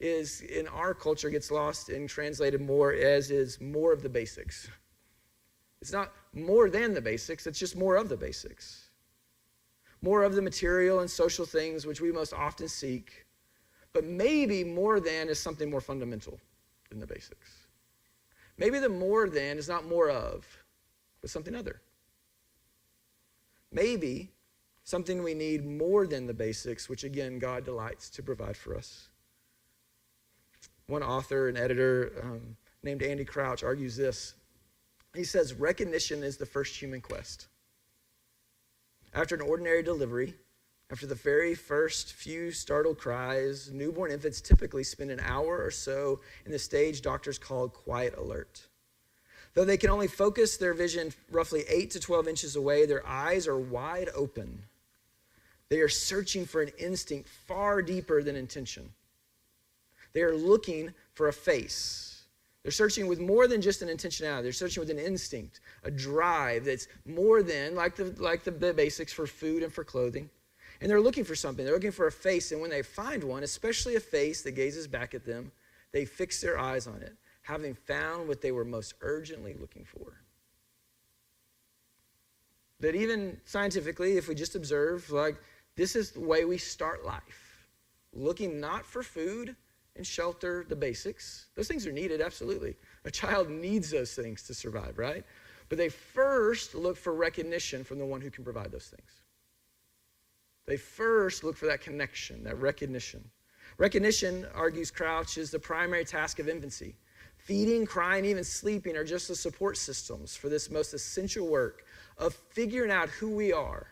is 0.00 0.40
in 0.42 0.66
our 0.68 0.94
culture 0.94 1.30
gets 1.30 1.50
lost 1.50 1.88
and 1.88 2.08
translated 2.08 2.60
more 2.60 2.92
as 2.92 3.30
is 3.30 3.60
more 3.60 3.92
of 3.92 4.02
the 4.02 4.08
basics. 4.08 4.68
It's 5.80 5.92
not 5.92 6.12
more 6.32 6.68
than 6.70 6.94
the 6.94 7.00
basics, 7.00 7.46
it's 7.46 7.58
just 7.58 7.76
more 7.76 7.96
of 7.96 8.08
the 8.08 8.16
basics. 8.16 8.90
More 10.02 10.22
of 10.22 10.34
the 10.34 10.42
material 10.42 11.00
and 11.00 11.10
social 11.10 11.46
things 11.46 11.86
which 11.86 12.00
we 12.00 12.12
most 12.12 12.32
often 12.32 12.68
seek 12.68 13.24
but 13.94 14.04
maybe 14.04 14.64
more 14.64 15.00
than 15.00 15.28
is 15.28 15.38
something 15.38 15.70
more 15.70 15.80
fundamental 15.80 16.38
than 16.90 16.98
the 16.98 17.06
basics. 17.06 17.68
Maybe 18.58 18.78
the 18.78 18.88
more 18.88 19.28
than 19.30 19.56
is 19.56 19.68
not 19.68 19.86
more 19.86 20.10
of, 20.10 20.44
but 21.20 21.30
something 21.30 21.54
other. 21.54 21.80
Maybe 23.72 24.32
something 24.82 25.22
we 25.22 25.32
need 25.32 25.64
more 25.64 26.06
than 26.06 26.26
the 26.26 26.34
basics, 26.34 26.88
which 26.88 27.04
again, 27.04 27.38
God 27.38 27.64
delights 27.64 28.10
to 28.10 28.22
provide 28.22 28.56
for 28.56 28.76
us. 28.76 29.08
One 30.86 31.02
author 31.02 31.48
and 31.48 31.56
editor 31.56 32.12
um, 32.22 32.56
named 32.82 33.02
Andy 33.02 33.24
Crouch 33.24 33.62
argues 33.62 33.96
this. 33.96 34.34
He 35.14 35.24
says, 35.24 35.54
Recognition 35.54 36.22
is 36.22 36.36
the 36.36 36.46
first 36.46 36.76
human 36.76 37.00
quest. 37.00 37.48
After 39.14 39.34
an 39.34 39.40
ordinary 39.40 39.82
delivery, 39.82 40.34
after 40.90 41.06
the 41.06 41.14
very 41.14 41.54
first 41.54 42.12
few 42.12 42.50
startled 42.50 42.98
cries, 42.98 43.70
newborn 43.72 44.10
infants 44.10 44.40
typically 44.40 44.84
spend 44.84 45.10
an 45.10 45.20
hour 45.20 45.64
or 45.64 45.70
so 45.70 46.20
in 46.44 46.52
the 46.52 46.58
stage 46.58 47.00
doctors 47.00 47.38
call 47.38 47.68
quiet 47.68 48.16
alert. 48.18 48.66
Though 49.54 49.64
they 49.64 49.76
can 49.76 49.90
only 49.90 50.08
focus 50.08 50.56
their 50.56 50.74
vision 50.74 51.12
roughly 51.30 51.64
8 51.68 51.92
to 51.92 52.00
12 52.00 52.28
inches 52.28 52.56
away, 52.56 52.86
their 52.86 53.06
eyes 53.06 53.46
are 53.46 53.58
wide 53.58 54.10
open. 54.14 54.64
They 55.68 55.80
are 55.80 55.88
searching 55.88 56.44
for 56.44 56.60
an 56.60 56.72
instinct 56.76 57.28
far 57.28 57.80
deeper 57.80 58.22
than 58.22 58.36
intention. 58.36 58.92
They 60.14 60.22
are 60.22 60.34
looking 60.34 60.94
for 61.12 61.28
a 61.28 61.32
face. 61.32 62.22
They're 62.62 62.72
searching 62.72 63.06
with 63.08 63.20
more 63.20 63.46
than 63.46 63.60
just 63.60 63.82
an 63.82 63.88
intentionality. 63.88 64.44
They're 64.44 64.52
searching 64.52 64.80
with 64.80 64.90
an 64.90 64.98
instinct, 64.98 65.60
a 65.82 65.90
drive 65.90 66.64
that's 66.64 66.88
more 67.04 67.42
than 67.42 67.74
like 67.74 67.94
the 67.94 68.14
like 68.18 68.42
the, 68.42 68.52
basics 68.52 69.12
for 69.12 69.26
food 69.26 69.62
and 69.62 69.72
for 69.72 69.84
clothing. 69.84 70.30
And 70.80 70.88
they're 70.90 71.00
looking 71.00 71.24
for 71.24 71.34
something. 71.34 71.64
They're 71.64 71.74
looking 71.74 71.92
for 71.92 72.06
a 72.06 72.12
face, 72.12 72.52
and 72.52 72.60
when 72.60 72.70
they 72.70 72.82
find 72.82 73.22
one, 73.22 73.42
especially 73.42 73.96
a 73.96 74.00
face 74.00 74.42
that 74.42 74.52
gazes 74.52 74.86
back 74.86 75.14
at 75.14 75.26
them, 75.26 75.52
they 75.92 76.04
fix 76.04 76.40
their 76.40 76.58
eyes 76.58 76.86
on 76.86 77.02
it, 77.02 77.14
having 77.42 77.74
found 77.74 78.28
what 78.28 78.40
they 78.40 78.50
were 78.50 78.64
most 78.64 78.94
urgently 79.02 79.54
looking 79.60 79.84
for. 79.84 80.20
That 82.80 82.94
even 82.94 83.38
scientifically, 83.44 84.16
if 84.16 84.26
we 84.26 84.34
just 84.34 84.56
observe, 84.56 85.10
like 85.10 85.36
this 85.76 85.94
is 85.94 86.12
the 86.12 86.20
way 86.20 86.44
we 86.44 86.58
start 86.58 87.04
life, 87.04 87.68
looking 88.14 88.58
not 88.58 88.86
for 88.86 89.02
food 89.02 89.54
and 89.96 90.06
shelter, 90.06 90.64
the 90.68 90.76
basics. 90.76 91.46
Those 91.54 91.68
things 91.68 91.86
are 91.86 91.92
needed, 91.92 92.20
absolutely. 92.20 92.74
A 93.04 93.10
child 93.10 93.48
needs 93.48 93.90
those 93.90 94.14
things 94.14 94.42
to 94.44 94.54
survive, 94.54 94.98
right? 94.98 95.24
But 95.68 95.78
they 95.78 95.88
first 95.88 96.74
look 96.74 96.96
for 96.96 97.14
recognition 97.14 97.84
from 97.84 97.98
the 97.98 98.06
one 98.06 98.20
who 98.20 98.30
can 98.30 98.44
provide 98.44 98.72
those 98.72 98.86
things. 98.86 99.10
They 100.66 100.76
first 100.76 101.44
look 101.44 101.56
for 101.56 101.66
that 101.66 101.80
connection, 101.80 102.44
that 102.44 102.58
recognition. 102.58 103.22
Recognition, 103.78 104.46
argues 104.54 104.90
Crouch, 104.90 105.38
is 105.38 105.50
the 105.50 105.58
primary 105.58 106.04
task 106.04 106.38
of 106.38 106.48
infancy. 106.48 106.96
Feeding, 107.36 107.84
crying, 107.84 108.24
even 108.24 108.44
sleeping 108.44 108.96
are 108.96 109.04
just 109.04 109.28
the 109.28 109.34
support 109.34 109.76
systems 109.76 110.36
for 110.36 110.48
this 110.48 110.70
most 110.70 110.94
essential 110.94 111.46
work 111.46 111.84
of 112.16 112.34
figuring 112.34 112.90
out 112.90 113.08
who 113.10 113.30
we 113.30 113.52
are, 113.52 113.88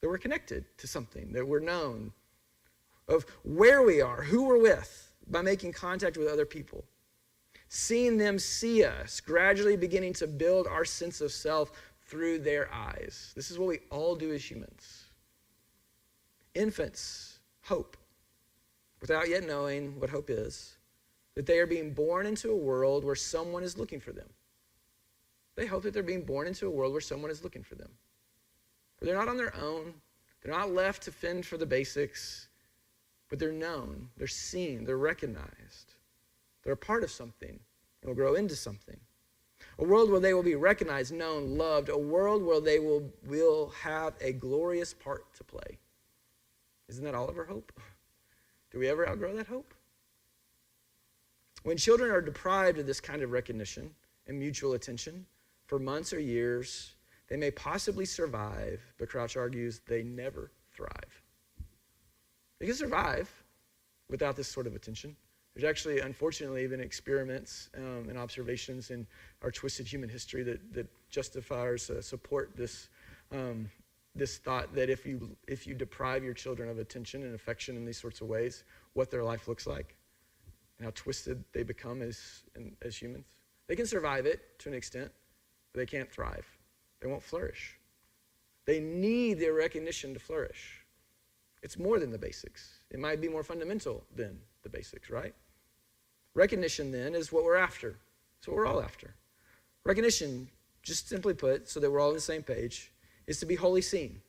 that 0.00 0.08
we're 0.08 0.18
connected 0.18 0.64
to 0.78 0.86
something, 0.86 1.32
that 1.32 1.46
we're 1.46 1.60
known, 1.60 2.12
of 3.08 3.24
where 3.44 3.82
we 3.82 4.02
are, 4.02 4.22
who 4.22 4.44
we're 4.44 4.60
with, 4.60 5.05
by 5.26 5.42
making 5.42 5.72
contact 5.72 6.16
with 6.16 6.28
other 6.28 6.46
people. 6.46 6.84
Seeing 7.68 8.16
them 8.16 8.38
see 8.38 8.84
us, 8.84 9.20
gradually 9.20 9.76
beginning 9.76 10.12
to 10.14 10.26
build 10.26 10.66
our 10.66 10.84
sense 10.84 11.20
of 11.20 11.32
self 11.32 11.72
through 12.06 12.38
their 12.38 12.72
eyes. 12.72 13.32
This 13.34 13.50
is 13.50 13.58
what 13.58 13.68
we 13.68 13.80
all 13.90 14.14
do 14.14 14.32
as 14.32 14.48
humans. 14.48 15.06
Infants 16.54 17.40
hope 17.62 17.96
without 19.00 19.28
yet 19.28 19.46
knowing 19.46 19.98
what 20.00 20.10
hope 20.10 20.30
is, 20.30 20.78
that 21.34 21.46
they 21.46 21.58
are 21.58 21.66
being 21.66 21.92
born 21.92 22.26
into 22.26 22.50
a 22.50 22.56
world 22.56 23.04
where 23.04 23.14
someone 23.14 23.62
is 23.62 23.78
looking 23.78 24.00
for 24.00 24.12
them. 24.12 24.28
They 25.54 25.66
hope 25.66 25.82
that 25.82 25.94
they're 25.94 26.02
being 26.02 26.24
born 26.24 26.46
into 26.46 26.66
a 26.66 26.70
world 26.70 26.92
where 26.92 27.00
someone 27.00 27.30
is 27.30 27.44
looking 27.44 27.62
for 27.62 27.74
them. 27.74 27.90
Where 28.98 29.06
they're 29.06 29.18
not 29.18 29.28
on 29.28 29.36
their 29.36 29.54
own, 29.56 29.94
they're 30.42 30.52
not 30.52 30.72
left 30.72 31.02
to 31.04 31.12
fend 31.12 31.46
for 31.46 31.56
the 31.56 31.66
basics, 31.66 32.45
but 33.28 33.38
they're 33.38 33.52
known, 33.52 34.08
they're 34.16 34.26
seen, 34.26 34.84
they're 34.84 34.96
recognized. 34.96 35.94
They're 36.62 36.74
a 36.74 36.76
part 36.76 37.04
of 37.04 37.10
something 37.10 37.60
and 38.02 38.08
will 38.08 38.14
grow 38.14 38.34
into 38.34 38.56
something. 38.56 38.98
A 39.78 39.84
world 39.84 40.10
where 40.10 40.20
they 40.20 40.34
will 40.34 40.42
be 40.42 40.54
recognized, 40.54 41.12
known, 41.12 41.58
loved, 41.58 41.88
a 41.88 41.98
world 41.98 42.42
where 42.42 42.60
they 42.60 42.78
will, 42.78 43.10
will 43.26 43.68
have 43.82 44.14
a 44.20 44.32
glorious 44.32 44.94
part 44.94 45.32
to 45.34 45.44
play. 45.44 45.78
Isn't 46.88 47.04
that 47.04 47.14
all 47.14 47.28
of 47.28 47.36
our 47.36 47.44
hope? 47.44 47.72
Do 48.70 48.78
we 48.78 48.88
ever 48.88 49.08
outgrow 49.08 49.34
that 49.36 49.46
hope? 49.46 49.74
When 51.62 51.76
children 51.76 52.10
are 52.10 52.20
deprived 52.20 52.78
of 52.78 52.86
this 52.86 53.00
kind 53.00 53.22
of 53.22 53.32
recognition 53.32 53.94
and 54.26 54.38
mutual 54.38 54.74
attention 54.74 55.26
for 55.66 55.78
months 55.78 56.12
or 56.12 56.20
years, 56.20 56.94
they 57.28 57.36
may 57.36 57.50
possibly 57.50 58.04
survive, 58.04 58.80
but 58.98 59.08
Crouch 59.08 59.36
argues 59.36 59.80
they 59.86 60.02
never 60.02 60.52
thrive. 60.72 61.22
They 62.58 62.66
can 62.66 62.74
survive 62.74 63.30
without 64.08 64.36
this 64.36 64.48
sort 64.48 64.66
of 64.66 64.74
attention. 64.74 65.16
There's 65.54 65.68
actually, 65.68 66.00
unfortunately, 66.00 66.64
even 66.64 66.80
experiments 66.80 67.70
um, 67.76 68.06
and 68.08 68.18
observations 68.18 68.90
in 68.90 69.06
our 69.42 69.50
twisted 69.50 69.86
human 69.86 70.08
history 70.08 70.42
that, 70.42 70.72
that 70.74 70.86
justifies, 71.08 71.88
uh, 71.88 72.02
support 72.02 72.54
this, 72.54 72.90
um, 73.32 73.70
this 74.14 74.36
thought 74.36 74.74
that 74.74 74.90
if 74.90 75.06
you, 75.06 75.34
if 75.48 75.66
you 75.66 75.74
deprive 75.74 76.22
your 76.22 76.34
children 76.34 76.68
of 76.68 76.78
attention 76.78 77.22
and 77.22 77.34
affection 77.34 77.76
in 77.76 77.86
these 77.86 77.98
sorts 77.98 78.20
of 78.20 78.26
ways, 78.26 78.64
what 78.92 79.10
their 79.10 79.24
life 79.24 79.48
looks 79.48 79.66
like 79.66 79.96
and 80.78 80.84
how 80.84 80.92
twisted 80.94 81.42
they 81.52 81.62
become 81.62 82.02
as, 82.02 82.42
as 82.82 82.96
humans. 82.96 83.36
They 83.66 83.76
can 83.76 83.86
survive 83.86 84.26
it 84.26 84.58
to 84.60 84.68
an 84.68 84.74
extent, 84.74 85.10
but 85.72 85.78
they 85.80 85.86
can't 85.86 86.10
thrive. 86.10 86.46
They 87.00 87.08
won't 87.08 87.22
flourish. 87.22 87.78
They 88.66 88.80
need 88.80 89.38
their 89.38 89.54
recognition 89.54 90.12
to 90.12 90.20
flourish. 90.20 90.85
It's 91.66 91.80
more 91.80 91.98
than 91.98 92.12
the 92.12 92.18
basics. 92.18 92.78
It 92.92 93.00
might 93.00 93.20
be 93.20 93.28
more 93.28 93.42
fundamental 93.42 94.04
than 94.14 94.38
the 94.62 94.68
basics, 94.68 95.10
right? 95.10 95.34
Recognition, 96.32 96.92
then, 96.92 97.16
is 97.16 97.32
what 97.32 97.42
we're 97.42 97.56
after. 97.56 97.96
It's 98.38 98.46
what 98.46 98.56
we're 98.56 98.68
all 98.68 98.80
after. 98.80 99.16
Recognition, 99.82 100.48
just 100.84 101.08
simply 101.08 101.34
put, 101.34 101.68
so 101.68 101.80
that 101.80 101.90
we're 101.90 101.98
all 101.98 102.10
on 102.10 102.14
the 102.14 102.20
same 102.20 102.44
page, 102.44 102.92
is 103.26 103.40
to 103.40 103.46
be 103.46 103.56
wholly 103.56 103.82
seen, 103.82 104.20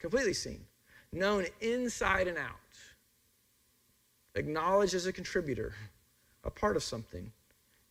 completely 0.00 0.32
seen, 0.32 0.64
known 1.12 1.46
inside 1.60 2.26
and 2.26 2.36
out, 2.36 2.74
acknowledged 4.34 4.94
as 4.94 5.06
a 5.06 5.12
contributor, 5.12 5.74
a 6.42 6.50
part 6.50 6.74
of 6.74 6.82
something, 6.82 7.30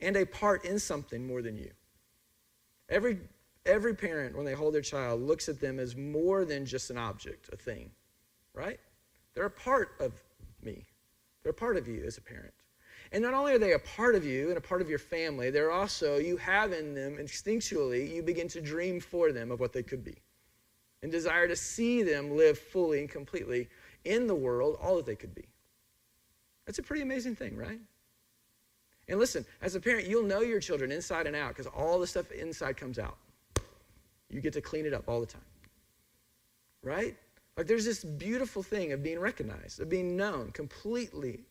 and 0.02 0.18
a 0.18 0.26
part 0.26 0.66
in 0.66 0.78
something 0.78 1.26
more 1.26 1.42
than 1.42 1.58
you. 1.58 1.72
Every, 2.90 3.22
every 3.66 3.96
parent, 3.96 4.36
when 4.36 4.46
they 4.46 4.54
hold 4.54 4.74
their 4.74 4.82
child, 4.82 5.22
looks 5.22 5.48
at 5.48 5.62
them 5.62 5.80
as 5.80 5.96
more 5.96 6.44
than 6.44 6.66
just 6.66 6.90
an 6.90 6.98
object, 6.98 7.48
a 7.54 7.56
thing, 7.56 7.90
right? 8.54 8.80
They're 9.34 9.46
a 9.46 9.50
part 9.50 9.92
of 10.00 10.14
me, 10.62 10.86
they're 11.44 11.52
a 11.52 11.54
part 11.54 11.78
of 11.78 11.88
you 11.88 12.04
as 12.06 12.18
a 12.18 12.22
parent. 12.22 12.54
And 13.14 13.22
not 13.22 13.34
only 13.34 13.54
are 13.54 13.60
they 13.60 13.74
a 13.74 13.80
part 13.80 14.16
of 14.16 14.24
you 14.24 14.50
and 14.50 14.58
a 14.58 14.62
part 14.62 14.82
of 14.82 14.90
your 14.90 15.00
family, 15.00 15.50
they're 15.50 15.72
also, 15.72 16.18
you 16.18 16.38
have 16.38 16.72
in 16.72 16.94
them, 16.94 17.18
instinctually, 17.18 18.10
you 18.10 18.24
begin 18.24 18.48
to 18.50 18.62
dream 18.62 19.02
for 19.02 19.34
them 19.34 19.52
of 19.52 19.60
what 19.60 19.74
they 19.74 19.84
could 19.84 20.04
be 20.04 20.16
and 21.04 21.12
desire 21.12 21.48
to 21.48 21.56
see 21.56 22.04
them 22.04 22.38
live 22.38 22.58
fully 22.58 23.00
and 23.00 23.10
completely 23.10 23.68
in 24.06 24.28
the 24.28 24.36
world 24.36 24.78
all 24.82 24.96
that 24.96 25.06
they 25.06 25.16
could 25.16 25.36
be. 25.36 25.46
That's 26.66 26.80
a 26.80 26.84
pretty 26.84 27.02
amazing 27.02 27.36
thing, 27.36 27.58
right? 27.58 27.80
And 29.08 29.20
listen, 29.20 29.46
as 29.62 29.76
a 29.76 29.80
parent, 29.80 30.08
you'll 30.08 30.24
know 30.24 30.42
your 30.42 30.60
children 30.60 30.92
inside 30.92 31.28
and 31.28 31.36
out 31.36 31.50
because 31.50 31.68
all 31.68 32.00
the 32.00 32.08
stuff 32.08 32.32
inside 32.32 32.78
comes 32.78 32.98
out. 32.98 33.18
You 34.30 34.40
get 34.40 34.54
to 34.54 34.62
clean 34.62 34.86
it 34.86 34.94
up 34.94 35.04
all 35.08 35.20
the 35.20 35.26
time. 35.26 35.42
Right? 36.84 37.18
Like 37.58 37.68
there's 37.68 37.86
this 37.86 38.04
beautiful 38.04 38.64
thing 38.64 38.92
of 38.92 39.04
being 39.04 39.20
recognized, 39.20 39.80
of 39.80 39.90
being 39.90 40.16
known 40.16 40.52
completely, 40.52 41.46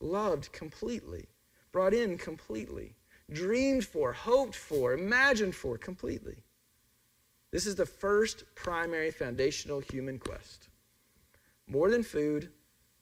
loved 0.00 0.52
completely, 0.52 1.26
brought 1.72 1.94
in 1.94 2.16
completely, 2.18 2.94
dreamed 3.30 3.84
for, 3.84 4.12
hoped 4.12 4.54
for, 4.54 4.92
imagined 4.92 5.54
for 5.54 5.76
completely. 5.76 6.44
This 7.50 7.66
is 7.66 7.74
the 7.74 7.86
first 7.86 8.44
primary 8.54 9.10
foundational 9.10 9.80
human 9.80 10.18
quest. 10.18 10.68
More 11.66 11.90
than 11.90 12.04
food, 12.04 12.50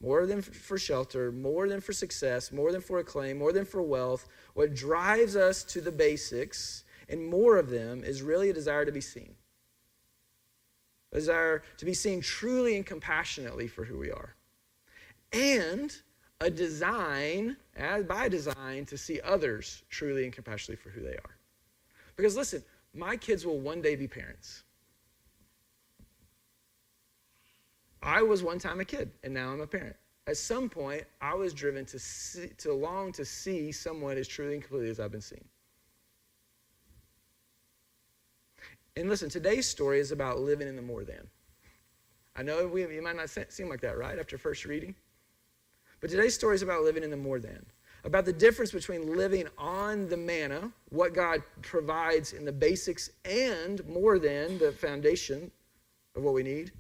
more 0.00 0.26
than 0.26 0.43
for 0.43 0.78
shelter, 0.78 1.33
more 1.33 1.69
than 1.69 1.81
for 1.81 1.93
success, 1.93 2.52
more 2.52 2.73
than 2.73 2.81
for 2.81 2.99
acclaim, 2.99 3.38
more 3.38 3.52
than 3.52 3.64
for 3.64 3.83
wealth, 3.83 4.28
what 4.55 4.75
drives 4.75 5.37
us 5.37 5.64
to 5.64 5.81
the 5.81 5.93
basics, 5.93 6.85
and 7.09 7.26
more 7.26 7.57
of 7.57 7.69
them, 7.69 8.05
is 8.05 8.23
really 8.23 8.49
a 8.49 8.55
desire 8.55 8.85
to 8.85 8.93
be 8.93 9.00
seen. 9.00 9.35
Desire 11.12 11.62
to 11.79 11.85
be 11.85 11.95
seen 11.95 12.21
truly 12.21 12.77
and 12.77 12.85
compassionately 12.85 13.67
for 13.67 13.85
who 13.85 13.99
we 13.99 14.11
are. 14.11 14.35
And 15.33 15.95
a 16.41 16.50
design, 16.50 17.57
as 17.77 18.05
by 18.05 18.29
design, 18.29 18.85
to 18.87 18.99
see 18.99 19.21
others 19.21 19.83
truly 19.88 20.25
and 20.25 20.33
compassionately 20.33 20.77
for 20.77 20.91
who 20.91 21.03
they 21.03 21.17
are. 21.17 21.37
Because 22.17 22.37
listen, 22.37 22.62
my 22.95 23.17
kids 23.17 23.45
will 23.47 23.59
one 23.59 23.81
day 23.81 23.97
be 23.97 24.07
parents. 24.07 24.65
I 28.03 28.23
was 28.23 28.43
one 28.43 28.59
time 28.59 28.81
a 28.81 28.85
kid, 28.85 29.11
and 29.25 29.35
now 29.35 29.50
I'm 29.50 29.61
a 29.61 29.67
parent. 29.67 29.97
At 30.27 30.37
some 30.37 30.69
point, 30.69 31.05
I 31.21 31.35
was 31.35 31.53
driven 31.53 31.85
to, 31.87 31.99
see, 31.99 32.49
to 32.59 32.73
long 32.73 33.12
to 33.12 33.25
see 33.25 33.73
someone 33.73 34.17
as 34.19 34.29
truly 34.29 34.55
and 34.55 34.62
completely 34.62 34.91
as 34.91 35.00
I've 35.00 35.11
been 35.11 35.21
seen. 35.21 35.45
And 38.99 39.09
listen, 39.09 39.31
today's 39.31 39.69
story 39.69 40.00
is 40.00 40.11
about 40.11 40.40
living 40.40 40.67
in 40.67 40.75
the 40.75 40.83
more 40.83 41.05
than. 41.05 41.28
I 42.35 42.43
know 42.43 42.67
we, 42.67 42.83
you 42.83 43.00
might 43.00 43.14
not 43.14 43.31
seem 43.31 43.69
like 43.69 43.81
that, 43.83 43.97
right, 43.97 44.19
after 44.19 44.37
first 44.37 44.64
reading? 44.64 44.97
But 46.00 46.11
today's 46.11 46.35
story 46.35 46.57
is 46.57 46.62
about 46.62 46.83
living 46.83 47.05
in 47.05 47.11
the 47.11 47.17
more 47.17 47.38
than, 47.38 47.64
about 48.02 48.25
the 48.25 48.33
difference 48.33 48.73
between 48.73 49.17
living 49.17 49.47
on 49.57 50.09
the 50.09 50.17
manna, 50.17 50.73
what 50.88 51.14
God 51.14 51.45
provides 51.62 52.33
in 52.33 52.45
the 52.45 52.50
basics, 52.50 53.11
and 53.25 53.87
more 53.87 54.19
than 54.19 54.59
the 54.59 54.73
foundation 54.73 55.52
of 56.17 56.25
what 56.25 56.35
we 56.35 56.43
need, 56.43 56.73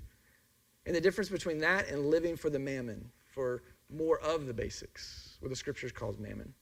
and 0.86 0.96
the 0.96 1.00
difference 1.00 1.30
between 1.30 1.58
that 1.58 1.88
and 1.88 2.10
living 2.10 2.36
for 2.36 2.50
the 2.50 2.58
mammon, 2.58 3.08
for 3.28 3.62
more 3.94 4.18
of 4.22 4.46
the 4.46 4.54
basics, 4.54 5.36
what 5.38 5.50
the 5.50 5.56
scriptures 5.56 5.92
calls 5.92 6.18
mammon. 6.18 6.52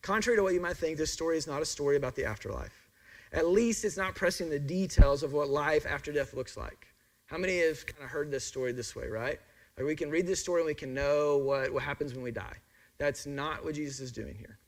Contrary 0.00 0.38
to 0.38 0.42
what 0.42 0.54
you 0.54 0.60
might 0.60 0.78
think, 0.78 0.96
this 0.96 1.12
story 1.12 1.36
is 1.36 1.46
not 1.46 1.60
a 1.60 1.66
story 1.66 1.96
about 1.96 2.14
the 2.14 2.24
afterlife. 2.24 2.85
At 3.32 3.48
least 3.48 3.84
it's 3.84 3.96
not 3.96 4.14
pressing 4.14 4.50
the 4.50 4.58
details 4.58 5.22
of 5.22 5.32
what 5.32 5.48
life 5.48 5.86
after 5.86 6.12
death 6.12 6.34
looks 6.34 6.56
like. 6.56 6.86
How 7.26 7.38
many 7.38 7.58
have 7.58 7.84
kind 7.86 8.04
of 8.04 8.10
heard 8.10 8.30
this 8.30 8.44
story 8.44 8.72
this 8.72 8.94
way, 8.94 9.08
right? 9.08 9.40
Like 9.76 9.86
we 9.86 9.96
can 9.96 10.10
read 10.10 10.26
this 10.26 10.40
story 10.40 10.60
and 10.60 10.66
we 10.66 10.74
can 10.74 10.94
know 10.94 11.38
what, 11.38 11.72
what 11.72 11.82
happens 11.82 12.14
when 12.14 12.22
we 12.22 12.30
die. 12.30 12.56
That's 12.98 13.26
not 13.26 13.64
what 13.64 13.74
Jesus 13.74 14.00
is 14.00 14.12
doing 14.12 14.34
here. 14.36 14.58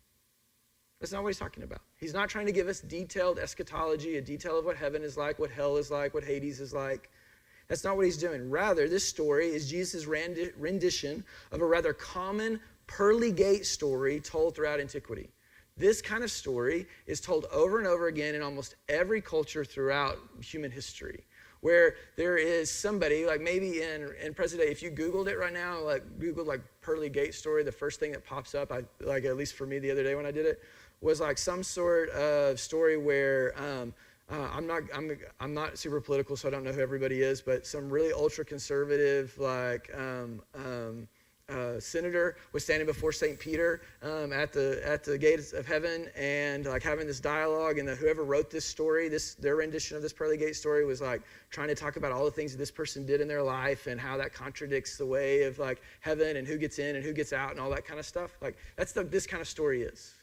That's 1.01 1.13
not 1.13 1.23
what 1.23 1.29
he's 1.29 1.39
talking 1.39 1.63
about. 1.63 1.81
He's 1.97 2.13
not 2.13 2.29
trying 2.29 2.47
to 2.47 2.53
give 2.53 2.67
us 2.67 2.81
detailed 2.81 3.39
eschatology, 3.39 4.17
a 4.17 4.21
detail 4.21 4.59
of 4.59 4.65
what 4.65 4.77
heaven 4.77 5.03
is 5.03 5.17
like, 5.17 5.39
what 5.39 5.51
hell 5.51 5.77
is 5.77 5.91
like, 5.91 6.13
what 6.13 6.25
Hades 6.25 6.61
is 6.61 6.75
like. 6.75 7.11
That's 7.69 7.85
not 7.85 7.97
what 7.97 8.07
he's 8.07 8.17
doing. 8.17 8.51
Rather, 8.51 8.89
this 8.89 9.07
story 9.07 9.49
is 9.49 9.71
Jesus' 9.71 10.07
rendition 10.07 11.25
of 11.53 11.61
a 11.61 11.67
rather 11.67 11.93
common 11.93 12.61
pearly 12.87 13.31
gate 13.31 13.67
story 13.67 14.19
told 14.21 14.57
throughout 14.57 14.81
antiquity. 14.81 15.29
This 15.79 16.03
kind 16.03 16.25
of 16.25 16.31
story 16.31 16.87
is 17.07 17.21
told 17.21 17.47
over 17.53 17.79
and 17.79 17.87
over 17.87 18.09
again 18.09 18.35
in 18.35 18.43
almost 18.43 18.75
every 18.89 19.21
culture 19.21 19.65
throughout 19.65 20.19
human 20.41 20.71
history 20.71 21.25
where 21.61 21.97
there 22.17 22.37
is 22.37 22.71
somebody, 22.71 23.27
like 23.27 23.41
maybe 23.41 23.83
in, 23.83 24.13
in 24.23 24.33
present 24.35 24.63
day, 24.63 24.69
if 24.69 24.83
you 24.83 24.91
Googled 24.91 25.29
it 25.29 25.39
right 25.39 25.53
now, 25.53 25.81
like 25.81 26.05
Googled 26.19 26.47
like 26.47 26.61
Pearly 26.81 27.09
Gate 27.09 27.35
story, 27.35 27.63
the 27.63 27.73
first 27.73 27.99
thing 27.99 28.13
that 28.13 28.25
pops 28.25 28.55
up, 28.55 28.71
I, 28.71 28.83
like 29.01 29.25
at 29.25 29.37
least 29.37 29.55
for 29.55 29.67
me 29.67 29.79
the 29.79 29.91
other 29.91 30.05
day 30.05 30.15
when 30.15 30.27
I 30.27 30.31
did 30.31 30.47
it, 30.47 30.63
was 31.01 31.21
like 31.21 31.39
some 31.39 31.63
sort 31.63 32.11
of 32.11 32.59
story 32.59 32.97
where 32.97 33.55
um, 33.57 33.93
uh, 34.31 34.49
I'm 34.53 34.67
not 34.67 34.83
I'm, 34.95 35.17
I'm 35.41 35.55
not 35.55 35.79
super 35.79 36.01
political, 36.01 36.37
so 36.37 36.49
I 36.49 36.51
don't 36.51 36.65
know 36.65 36.73
who 36.73 36.81
everybody 36.81 37.23
is, 37.23 37.41
but 37.41 37.67
some 37.67 37.89
really 37.89 38.13
ultra 38.13 38.45
conservative 38.45 39.37
like 39.39 39.91
um, 39.97 40.43
um, 40.55 41.09
uh, 41.49 41.81
senator 41.81 42.37
was 42.53 42.65
standing 42.65 42.87
before 42.87 43.11
St. 43.11 43.39
Peter 43.39 43.81
um, 44.03 44.33
at 44.33 44.53
the 44.53 44.83
at 44.85 45.03
the 45.03 45.17
gates 45.17 45.53
of 45.53 45.67
heaven 45.67 46.09
and 46.17 46.67
like 46.67 46.83
having 46.83 47.07
this 47.07 47.21
dialogue. 47.21 47.79
And 47.79 47.89
the, 47.89 47.95
whoever 47.95 48.25
wrote 48.25 48.51
this 48.51 48.65
story, 48.65 49.09
this 49.09 49.35
their 49.35 49.57
rendition 49.57 49.97
of 49.97 50.03
this 50.03 50.13
pearly 50.13 50.37
gate 50.37 50.57
story 50.57 50.85
was 50.85 51.01
like 51.01 51.23
trying 51.51 51.69
to 51.69 51.75
talk 51.75 51.97
about 51.97 52.13
all 52.13 52.25
the 52.25 52.31
things 52.31 52.53
that 52.53 52.59
this 52.59 52.71
person 52.71 53.07
did 53.07 53.21
in 53.21 53.29
their 53.29 53.43
life 53.43 53.87
and 53.87 54.01
how 54.01 54.17
that 54.19 54.35
contradicts 54.35 54.99
the 54.99 55.07
way 55.07 55.45
of 55.45 55.59
like 55.59 55.81
heaven 56.01 56.37
and 56.37 56.47
who 56.47 56.59
gets 56.59 56.79
in 56.79 56.97
and 56.97 57.05
who 57.05 57.13
gets 57.13 57.33
out 57.33 57.51
and 57.51 57.61
all 57.61 57.71
that 57.71 57.87
kind 57.87 57.99
of 57.99 58.07
stuff. 58.07 58.37
Like 58.43 58.57
that's 58.77 58.93
the 58.93 59.05
this 59.05 59.27
kind 59.27 59.41
of 59.41 59.49
story 59.49 59.83
is. 59.83 60.15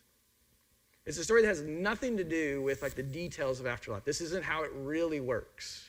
It's 1.05 1.17
a 1.17 1.23
story 1.23 1.43
that 1.43 1.47
has 1.47 1.61
nothing 1.61 2.17
to 2.17 2.23
do 2.23 2.61
with 2.63 2.81
like 2.81 2.95
the 2.95 3.03
details 3.03 3.59
of 3.59 3.67
afterlife. 3.67 4.03
This 4.03 4.21
isn't 4.21 4.43
how 4.43 4.63
it 4.63 4.71
really 4.73 5.19
works. 5.19 5.85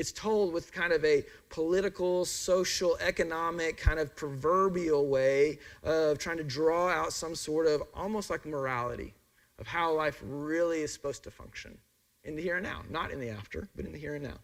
It's 0.00 0.12
told 0.12 0.54
with 0.54 0.72
kind 0.72 0.94
of 0.94 1.04
a 1.04 1.26
political, 1.50 2.24
social, 2.24 2.96
economic, 3.02 3.76
kind 3.76 3.98
of 3.98 4.16
proverbial 4.16 5.08
way 5.08 5.58
of 5.82 6.16
trying 6.16 6.38
to 6.38 6.42
draw 6.42 6.88
out 6.88 7.12
some 7.12 7.34
sort 7.34 7.66
of 7.66 7.82
almost 7.92 8.30
like 8.30 8.46
morality 8.46 9.12
of 9.58 9.66
how 9.66 9.92
life 9.94 10.18
really 10.24 10.80
is 10.80 10.90
supposed 10.90 11.22
to 11.24 11.30
function 11.30 11.76
in 12.24 12.34
the 12.34 12.40
here 12.40 12.56
and 12.56 12.64
now, 12.64 12.80
not 12.88 13.10
in 13.10 13.20
the 13.20 13.28
after, 13.28 13.68
but 13.76 13.84
in 13.84 13.92
the 13.92 13.98
here 13.98 14.14
and 14.14 14.24
now. 14.24 14.38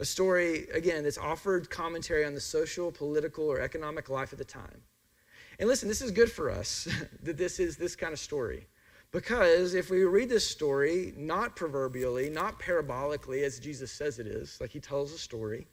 A 0.00 0.04
story, 0.04 0.66
again, 0.72 1.04
that's 1.04 1.16
offered 1.16 1.70
commentary 1.70 2.24
on 2.24 2.34
the 2.34 2.40
social, 2.40 2.90
political, 2.90 3.44
or 3.44 3.60
economic 3.60 4.08
life 4.08 4.32
at 4.32 4.38
the 4.40 4.44
time. 4.44 4.82
And 5.60 5.68
listen, 5.68 5.88
this 5.88 6.02
is 6.02 6.10
good 6.10 6.32
for 6.32 6.50
us 6.50 6.88
that 7.22 7.36
this 7.36 7.60
is 7.60 7.76
this 7.76 7.94
kind 7.94 8.12
of 8.12 8.18
story. 8.18 8.66
Because 9.14 9.74
if 9.74 9.90
we 9.90 10.02
read 10.02 10.28
this 10.28 10.44
story, 10.44 11.14
not 11.16 11.54
proverbially, 11.54 12.28
not 12.28 12.58
parabolically, 12.58 13.44
as 13.44 13.60
Jesus 13.60 13.92
says 13.92 14.18
it 14.18 14.26
is, 14.26 14.58
like 14.60 14.70
he 14.70 14.80
tells 14.80 15.12
a 15.12 15.18
story, 15.18 15.68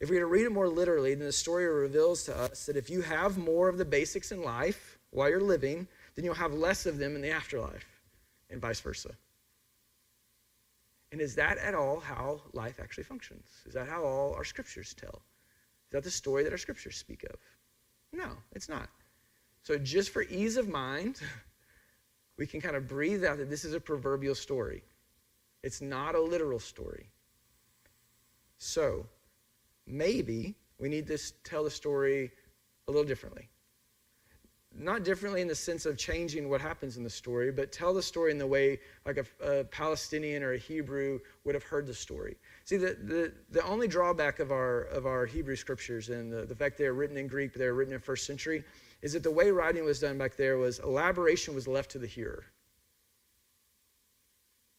if 0.00 0.08
we 0.08 0.16
were 0.16 0.22
to 0.22 0.26
read 0.26 0.46
it 0.46 0.52
more 0.52 0.70
literally, 0.70 1.14
then 1.14 1.26
the 1.26 1.32
story 1.32 1.66
reveals 1.66 2.24
to 2.24 2.34
us 2.34 2.64
that 2.64 2.78
if 2.78 2.88
you 2.88 3.02
have 3.02 3.36
more 3.36 3.68
of 3.68 3.76
the 3.76 3.84
basics 3.84 4.32
in 4.32 4.42
life 4.42 4.98
while 5.10 5.28
you're 5.28 5.38
living, 5.38 5.86
then 6.14 6.24
you'll 6.24 6.32
have 6.32 6.54
less 6.54 6.86
of 6.86 6.96
them 6.96 7.14
in 7.14 7.20
the 7.20 7.30
afterlife, 7.30 7.84
and 8.48 8.58
vice 8.58 8.80
versa. 8.80 9.10
And 11.12 11.20
is 11.20 11.34
that 11.34 11.58
at 11.58 11.74
all 11.74 12.00
how 12.00 12.40
life 12.54 12.80
actually 12.80 13.04
functions? 13.04 13.48
Is 13.66 13.74
that 13.74 13.86
how 13.86 14.02
all 14.02 14.32
our 14.32 14.44
scriptures 14.44 14.94
tell? 14.98 15.20
Is 15.88 15.92
that 15.92 16.04
the 16.04 16.10
story 16.10 16.42
that 16.42 16.52
our 16.52 16.58
scriptures 16.58 16.96
speak 16.96 17.24
of? 17.24 17.38
No, 18.14 18.30
it's 18.54 18.70
not. 18.70 18.88
So, 19.62 19.76
just 19.76 20.08
for 20.08 20.22
ease 20.22 20.56
of 20.56 20.70
mind, 20.70 21.20
we 22.38 22.46
can 22.46 22.60
kind 22.60 22.76
of 22.76 22.86
breathe 22.86 23.24
out 23.24 23.38
that 23.38 23.50
this 23.50 23.64
is 23.64 23.72
a 23.72 23.80
proverbial 23.80 24.34
story. 24.34 24.82
It's 25.62 25.80
not 25.80 26.14
a 26.14 26.20
literal 26.20 26.60
story. 26.60 27.08
So, 28.58 29.06
maybe 29.86 30.54
we 30.78 30.88
need 30.88 31.06
to 31.06 31.18
tell 31.44 31.64
the 31.64 31.70
story 31.70 32.30
a 32.88 32.90
little 32.90 33.06
differently. 33.06 33.48
Not 34.78 35.04
differently 35.04 35.40
in 35.40 35.48
the 35.48 35.54
sense 35.54 35.86
of 35.86 35.96
changing 35.96 36.50
what 36.50 36.60
happens 36.60 36.98
in 36.98 37.02
the 37.02 37.10
story, 37.10 37.50
but 37.50 37.72
tell 37.72 37.94
the 37.94 38.02
story 38.02 38.30
in 38.30 38.36
the 38.36 38.46
way 38.46 38.78
like 39.06 39.16
a, 39.16 39.60
a 39.60 39.64
Palestinian 39.64 40.42
or 40.42 40.52
a 40.52 40.58
Hebrew 40.58 41.18
would 41.44 41.54
have 41.54 41.64
heard 41.64 41.86
the 41.86 41.94
story. 41.94 42.36
See, 42.64 42.76
the, 42.76 42.96
the, 43.02 43.32
the 43.50 43.62
only 43.64 43.88
drawback 43.88 44.38
of 44.38 44.52
our, 44.52 44.82
of 44.82 45.06
our 45.06 45.24
Hebrew 45.24 45.56
scriptures 45.56 46.10
and 46.10 46.30
the, 46.30 46.44
the 46.44 46.54
fact 46.54 46.76
they're 46.76 46.92
written 46.92 47.16
in 47.16 47.26
Greek, 47.26 47.54
they're 47.54 47.72
written 47.72 47.94
in 47.94 48.00
first 48.00 48.26
century, 48.26 48.64
is 49.02 49.12
that 49.12 49.22
the 49.22 49.30
way 49.30 49.50
writing 49.50 49.84
was 49.84 50.00
done 50.00 50.18
back 50.18 50.36
there 50.36 50.56
was 50.56 50.78
elaboration 50.80 51.54
was 51.54 51.68
left 51.68 51.90
to 51.92 51.98
the 51.98 52.06
hearer. 52.06 52.44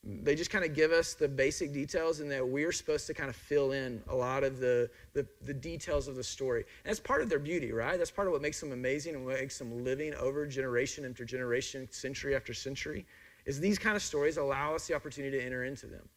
They 0.03 0.35
just 0.35 0.49
kind 0.49 0.63
of 0.63 0.73
give 0.73 0.91
us 0.91 1.15
the 1.15 1.27
basic 1.27 1.73
details, 1.73 2.21
and 2.21 2.31
that 2.31 2.47
we're 2.47 2.71
supposed 2.71 3.07
to 3.07 3.13
kind 3.13 3.29
of 3.29 3.35
fill 3.35 3.73
in 3.73 4.01
a 4.07 4.15
lot 4.15 4.43
of 4.43 4.59
the, 4.59 4.89
the, 5.13 5.27
the 5.41 5.53
details 5.53 6.07
of 6.07 6.15
the 6.15 6.23
story. 6.23 6.61
And 6.61 6.89
that's 6.89 6.99
part 6.99 7.21
of 7.21 7.29
their 7.29 7.39
beauty, 7.39 7.73
right? 7.73 7.97
That's 7.97 8.11
part 8.11 8.27
of 8.27 8.31
what 8.31 8.41
makes 8.41 8.61
them 8.61 8.71
amazing 8.71 9.15
and 9.15 9.25
what 9.25 9.35
makes 9.35 9.59
them 9.59 9.83
living 9.83 10.13
over 10.15 10.45
generation 10.45 11.03
after 11.03 11.25
generation, 11.25 11.89
century 11.91 12.37
after 12.37 12.53
century, 12.53 13.05
is 13.45 13.59
these 13.59 13.77
kind 13.77 13.97
of 13.97 14.01
stories 14.01 14.37
allow 14.37 14.75
us 14.75 14.87
the 14.87 14.93
opportunity 14.93 15.37
to 15.37 15.43
enter 15.43 15.65
into 15.65 15.87
them. 15.87 16.07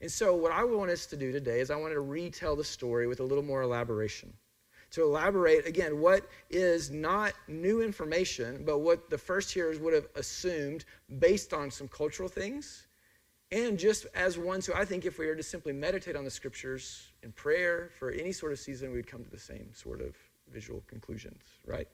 And 0.00 0.10
so, 0.10 0.34
what 0.34 0.52
I 0.52 0.64
want 0.64 0.90
us 0.90 1.04
to 1.06 1.16
do 1.16 1.30
today 1.30 1.60
is 1.60 1.70
I 1.70 1.76
want 1.76 1.92
to 1.92 2.00
retell 2.00 2.56
the 2.56 2.64
story 2.64 3.06
with 3.06 3.20
a 3.20 3.24
little 3.24 3.44
more 3.44 3.62
elaboration 3.62 4.32
to 4.90 5.02
elaborate 5.02 5.66
again 5.66 6.00
what 6.00 6.28
is 6.50 6.90
not 6.90 7.32
new 7.48 7.82
information, 7.82 8.62
but 8.64 8.78
what 8.78 9.10
the 9.10 9.18
first 9.18 9.52
hearers 9.52 9.78
would 9.78 9.94
have 9.94 10.06
assumed 10.14 10.84
based 11.18 11.52
on 11.52 11.70
some 11.70 11.88
cultural 11.88 12.28
things. 12.28 12.86
And 13.52 13.78
just 13.78 14.06
as 14.14 14.38
ones 14.38 14.66
who 14.66 14.74
I 14.74 14.84
think 14.84 15.04
if 15.04 15.18
we 15.18 15.26
were 15.26 15.36
to 15.36 15.42
simply 15.42 15.72
meditate 15.72 16.16
on 16.16 16.24
the 16.24 16.30
scriptures 16.30 17.12
in 17.22 17.32
prayer 17.32 17.90
for 17.98 18.10
any 18.10 18.32
sort 18.32 18.52
of 18.52 18.58
season, 18.58 18.92
we'd 18.92 19.06
come 19.06 19.22
to 19.22 19.30
the 19.30 19.38
same 19.38 19.72
sort 19.72 20.00
of 20.00 20.16
visual 20.52 20.82
conclusions, 20.88 21.42
right? 21.64 21.88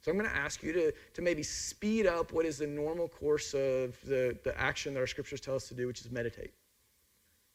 So 0.00 0.10
I'm 0.10 0.18
going 0.18 0.30
to 0.30 0.36
ask 0.36 0.62
you 0.62 0.72
to, 0.72 0.92
to 1.14 1.22
maybe 1.22 1.42
speed 1.42 2.06
up 2.06 2.32
what 2.32 2.46
is 2.46 2.58
the 2.58 2.66
normal 2.66 3.08
course 3.08 3.54
of 3.54 4.00
the, 4.04 4.38
the 4.44 4.54
action 4.56 4.94
that 4.94 5.00
our 5.00 5.06
scriptures 5.06 5.40
tell 5.40 5.56
us 5.56 5.68
to 5.68 5.74
do, 5.74 5.86
which 5.86 6.00
is 6.00 6.10
meditate. 6.10 6.52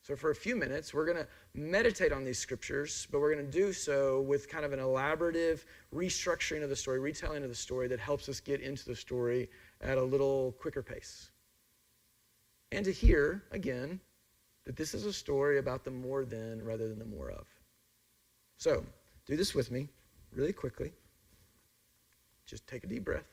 So, 0.04 0.16
for 0.16 0.32
a 0.32 0.36
few 0.36 0.56
minutes, 0.56 0.96
we're 0.96 1.06
going 1.06 1.18
to 1.18 1.28
meditate 1.54 2.12
on 2.12 2.24
these 2.24 2.40
scriptures, 2.40 3.08
but 3.12 3.20
we're 3.20 3.34
going 3.34 3.46
to 3.46 3.52
do 3.52 3.72
so 3.72 4.22
with 4.22 4.50
kind 4.50 4.66
of 4.66 4.74
an 4.74 4.80
elaborative 4.80 5.66
restructuring 5.94 6.64
of 6.64 6.70
the 6.70 6.76
story, 6.76 7.00
retelling 7.00 7.44
of 7.44 7.50
the 7.50 7.56
story 7.56 7.88
that 7.88 8.00
helps 8.00 8.28
us 8.28 8.40
get 8.40 8.62
into 8.62 8.84
the 8.86 8.96
story 8.96 9.48
at 9.80 10.00
a 10.00 10.04
little 10.04 10.54
quicker 10.54 10.82
pace. 10.82 11.30
And 12.72 12.84
to 12.86 12.92
hear, 12.92 13.44
again, 13.52 14.00
that 14.66 14.76
this 14.76 14.96
is 14.96 15.06
a 15.06 15.14
story 15.14 15.60
about 15.60 15.84
the 15.84 15.92
more 15.92 16.26
than 16.26 16.64
rather 16.64 16.88
than 16.90 16.98
the 16.98 17.06
more 17.06 17.30
of. 17.30 17.46
So, 18.58 18.84
do 19.28 19.36
this 19.36 19.54
with 19.54 19.70
me 19.70 19.88
really 20.34 20.54
quickly. 20.54 20.94
Just 22.48 22.66
take 22.66 22.84
a 22.84 22.88
deep 22.88 23.06
breath. 23.06 23.30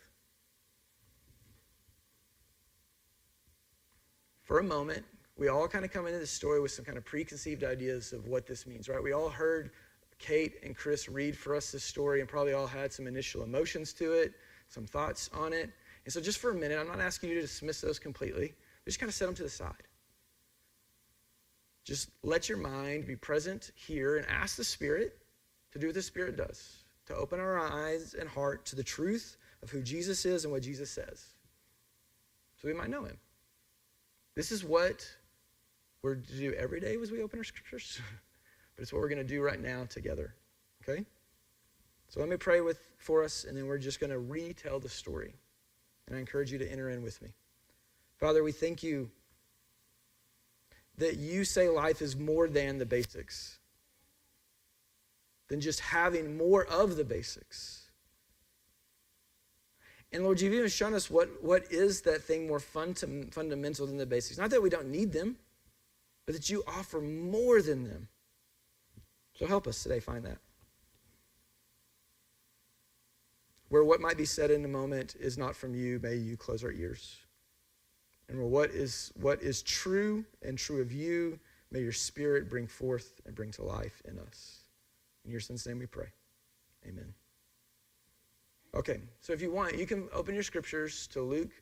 For 4.42 4.58
a 4.58 4.64
moment, 4.64 5.04
we 5.38 5.46
all 5.48 5.68
kind 5.68 5.84
of 5.84 5.92
come 5.92 6.06
into 6.06 6.18
this 6.18 6.32
story 6.32 6.60
with 6.60 6.72
some 6.72 6.84
kind 6.84 6.98
of 6.98 7.04
preconceived 7.04 7.62
ideas 7.62 8.12
of 8.12 8.26
what 8.26 8.46
this 8.46 8.66
means, 8.66 8.88
right? 8.88 9.02
We 9.02 9.12
all 9.12 9.28
heard 9.28 9.70
Kate 10.18 10.56
and 10.64 10.76
Chris 10.76 11.08
read 11.08 11.36
for 11.36 11.54
us 11.54 11.70
this 11.70 11.84
story 11.84 12.20
and 12.20 12.28
probably 12.28 12.52
all 12.52 12.66
had 12.66 12.92
some 12.92 13.06
initial 13.06 13.44
emotions 13.44 13.92
to 13.94 14.12
it, 14.12 14.34
some 14.68 14.84
thoughts 14.84 15.30
on 15.32 15.52
it. 15.52 15.70
And 16.04 16.12
so, 16.12 16.20
just 16.20 16.38
for 16.38 16.50
a 16.50 16.54
minute, 16.54 16.78
I'm 16.78 16.88
not 16.88 17.00
asking 17.00 17.28
you 17.28 17.36
to 17.36 17.42
dismiss 17.42 17.80
those 17.80 18.00
completely, 18.00 18.52
just 18.84 18.98
kind 18.98 19.08
of 19.08 19.14
set 19.14 19.26
them 19.26 19.34
to 19.36 19.44
the 19.44 19.48
side. 19.48 19.72
Just 21.84 22.10
let 22.22 22.48
your 22.48 22.58
mind 22.58 23.06
be 23.06 23.14
present 23.14 23.70
here 23.76 24.16
and 24.16 24.26
ask 24.28 24.56
the 24.56 24.64
Spirit 24.64 25.18
to 25.72 25.78
do 25.78 25.86
what 25.86 25.94
the 25.94 26.02
Spirit 26.02 26.36
does, 26.36 26.82
to 27.06 27.14
open 27.14 27.38
our 27.38 27.58
eyes 27.58 28.14
and 28.18 28.28
heart 28.28 28.66
to 28.66 28.76
the 28.76 28.82
truth 28.82 29.36
of 29.62 29.70
who 29.70 29.82
Jesus 29.82 30.26
is 30.26 30.44
and 30.44 30.52
what 30.52 30.62
Jesus 30.62 30.90
says, 30.90 31.26
so 32.60 32.66
we 32.66 32.74
might 32.74 32.90
know 32.90 33.04
him. 33.04 33.16
This 34.34 34.52
is 34.52 34.64
what 34.64 35.04
we're 36.02 36.16
to 36.16 36.36
do 36.36 36.54
every 36.54 36.80
day 36.80 36.96
as 37.00 37.10
we 37.10 37.22
open 37.22 37.38
our 37.38 37.44
scriptures, 37.44 38.00
but 38.76 38.82
it's 38.82 38.92
what 38.92 39.00
we're 39.00 39.08
going 39.08 39.18
to 39.18 39.24
do 39.24 39.42
right 39.42 39.60
now 39.60 39.84
together. 39.88 40.34
Okay? 40.82 41.04
So 42.08 42.20
let 42.20 42.28
me 42.28 42.36
pray 42.36 42.60
with 42.60 42.88
for 42.96 43.22
us, 43.22 43.44
and 43.44 43.56
then 43.56 43.66
we're 43.66 43.78
just 43.78 44.00
going 44.00 44.10
to 44.10 44.18
retell 44.18 44.80
the 44.80 44.88
story. 44.88 45.34
And 46.06 46.16
I 46.16 46.20
encourage 46.20 46.50
you 46.50 46.58
to 46.58 46.70
enter 46.70 46.88
in 46.88 47.02
with 47.02 47.20
me. 47.20 47.28
Father, 48.18 48.42
we 48.42 48.52
thank 48.52 48.82
you 48.82 49.10
that 50.96 51.16
you 51.16 51.44
say 51.44 51.68
life 51.68 52.02
is 52.02 52.16
more 52.16 52.48
than 52.48 52.78
the 52.78 52.86
basics, 52.86 53.58
than 55.48 55.60
just 55.60 55.80
having 55.80 56.36
more 56.36 56.64
of 56.66 56.96
the 56.96 57.04
basics. 57.04 57.88
And 60.10 60.24
Lord, 60.24 60.40
you've 60.40 60.54
even 60.54 60.68
shown 60.68 60.94
us 60.94 61.10
what, 61.10 61.42
what 61.42 61.70
is 61.70 62.00
that 62.02 62.22
thing 62.22 62.48
more 62.48 62.60
fun 62.60 62.94
to, 62.94 63.26
fundamental 63.30 63.86
than 63.86 63.98
the 63.98 64.06
basics. 64.06 64.38
Not 64.38 64.50
that 64.50 64.62
we 64.62 64.70
don't 64.70 64.88
need 64.88 65.12
them, 65.12 65.36
but 66.28 66.34
that 66.34 66.50
you 66.50 66.62
offer 66.66 67.00
more 67.00 67.62
than 67.62 67.84
them. 67.84 68.06
So 69.38 69.46
help 69.46 69.66
us 69.66 69.82
today 69.82 69.98
find 69.98 70.26
that. 70.26 70.36
where 73.68 73.84
what 73.84 74.00
might 74.00 74.16
be 74.16 74.24
said 74.24 74.50
in 74.50 74.64
a 74.64 74.68
moment 74.68 75.14
is 75.18 75.36
not 75.36 75.54
from 75.54 75.74
you, 75.74 76.00
may 76.02 76.16
you 76.16 76.36
close 76.36 76.64
our 76.64 76.72
ears. 76.72 77.16
And 78.28 78.38
where 78.38 78.46
what 78.46 78.70
is, 78.70 79.10
what 79.18 79.42
is 79.42 79.62
true 79.62 80.24
and 80.42 80.58
true 80.58 80.80
of 80.80 80.92
you, 80.92 81.38
may 81.70 81.80
your 81.80 81.92
spirit 81.92 82.48
bring 82.48 82.66
forth 82.66 83.20
and 83.26 83.34
bring 83.34 83.50
to 83.52 83.62
life 83.62 84.02
in 84.06 84.18
us. 84.18 84.60
In 85.24 85.30
your 85.30 85.40
son's 85.40 85.66
name 85.66 85.78
we 85.78 85.86
pray. 85.86 86.08
Amen. 86.86 87.12
Okay, 88.74 89.00
so 89.20 89.32
if 89.32 89.40
you 89.40 89.50
want, 89.50 89.78
you 89.78 89.86
can 89.86 90.08
open 90.12 90.34
your 90.34 90.44
scriptures 90.44 91.06
to 91.08 91.22
Luke 91.22 91.52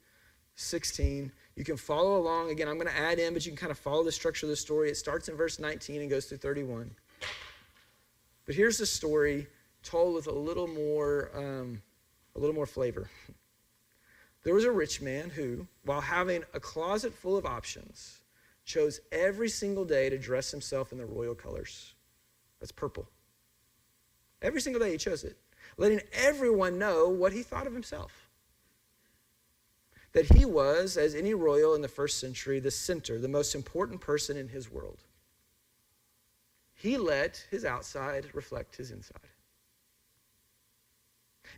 16. 0.57 1.31
You 1.55 1.65
can 1.65 1.77
follow 1.77 2.19
along. 2.19 2.51
Again, 2.51 2.69
I'm 2.69 2.79
going 2.79 2.91
to 2.91 2.99
add 2.99 3.19
in, 3.19 3.33
but 3.33 3.47
you 3.47 3.53
can 3.53 3.59
kind 3.59 3.71
of 3.71 3.79
follow 3.79 4.03
the 4.03 4.13
structure 4.13 4.47
of 4.47 4.51
the 4.51 4.57
story. 4.57 4.91
It 4.91 4.97
starts 4.97 5.29
in 5.29 5.37
verse 5.37 5.59
19 5.59 6.01
and 6.01 6.11
goes 6.11 6.27
through 6.27 6.39
31. 6.39 6.91
But 8.45 8.55
here's 8.55 8.79
the 8.79 8.87
story 8.87 9.47
told 9.83 10.15
with 10.15 10.27
a 10.27 10.33
little 10.33 10.67
more, 10.67 11.31
um, 11.35 11.83
a 12.35 12.41
little 12.41 12.55
more 12.55 12.67
flavor. 12.67 13.09
There 14.43 14.55
was 14.55 14.65
a 14.65 14.71
rich 14.71 15.01
man 15.01 15.31
who, 15.31 15.67
while 15.85 16.01
having 16.01 16.45
a 16.55 16.61
closet 16.61 17.13
full 17.13 17.37
of 17.37 17.45
options, 17.45 18.21
chose 18.65 19.01
every 19.11 19.49
single 19.49 19.85
day 19.85 20.09
to 20.09 20.19
dress 20.19 20.51
himself 20.51 20.93
in 20.93 20.99
the 20.99 21.07
royal 21.07 21.35
colors. 21.35 21.95
That's 22.61 22.73
purple. 22.73 23.09
Every 24.43 24.61
single 24.61 24.81
day 24.81 24.93
he 24.93 24.99
chose 24.99 25.25
it, 25.25 25.37
letting 25.77 26.01
everyone 26.13 26.79
know 26.79 27.09
what 27.09 27.33
he 27.33 27.43
thought 27.43 27.67
of 27.67 27.73
himself. 27.73 28.26
That 30.17 30.35
he 30.35 30.47
was, 30.47 30.97
as 30.97 31.15
any 31.15 31.35
royal 31.35 31.75
in 31.75 31.83
the 31.83 31.89
first 31.89 32.19
century, 32.19 32.59
the 32.59 32.71
center, 32.71 33.19
the 33.19 33.29
most 33.29 33.55
important 33.55 34.01
person 34.01 34.39
in 34.39 34.49
his 34.49 34.73
world. 34.73 35.03
He 36.73 36.97
let 36.97 37.45
his 37.51 37.67
outside 37.67 38.25
reflect 38.33 38.77
his 38.77 38.93
inside. 38.93 39.21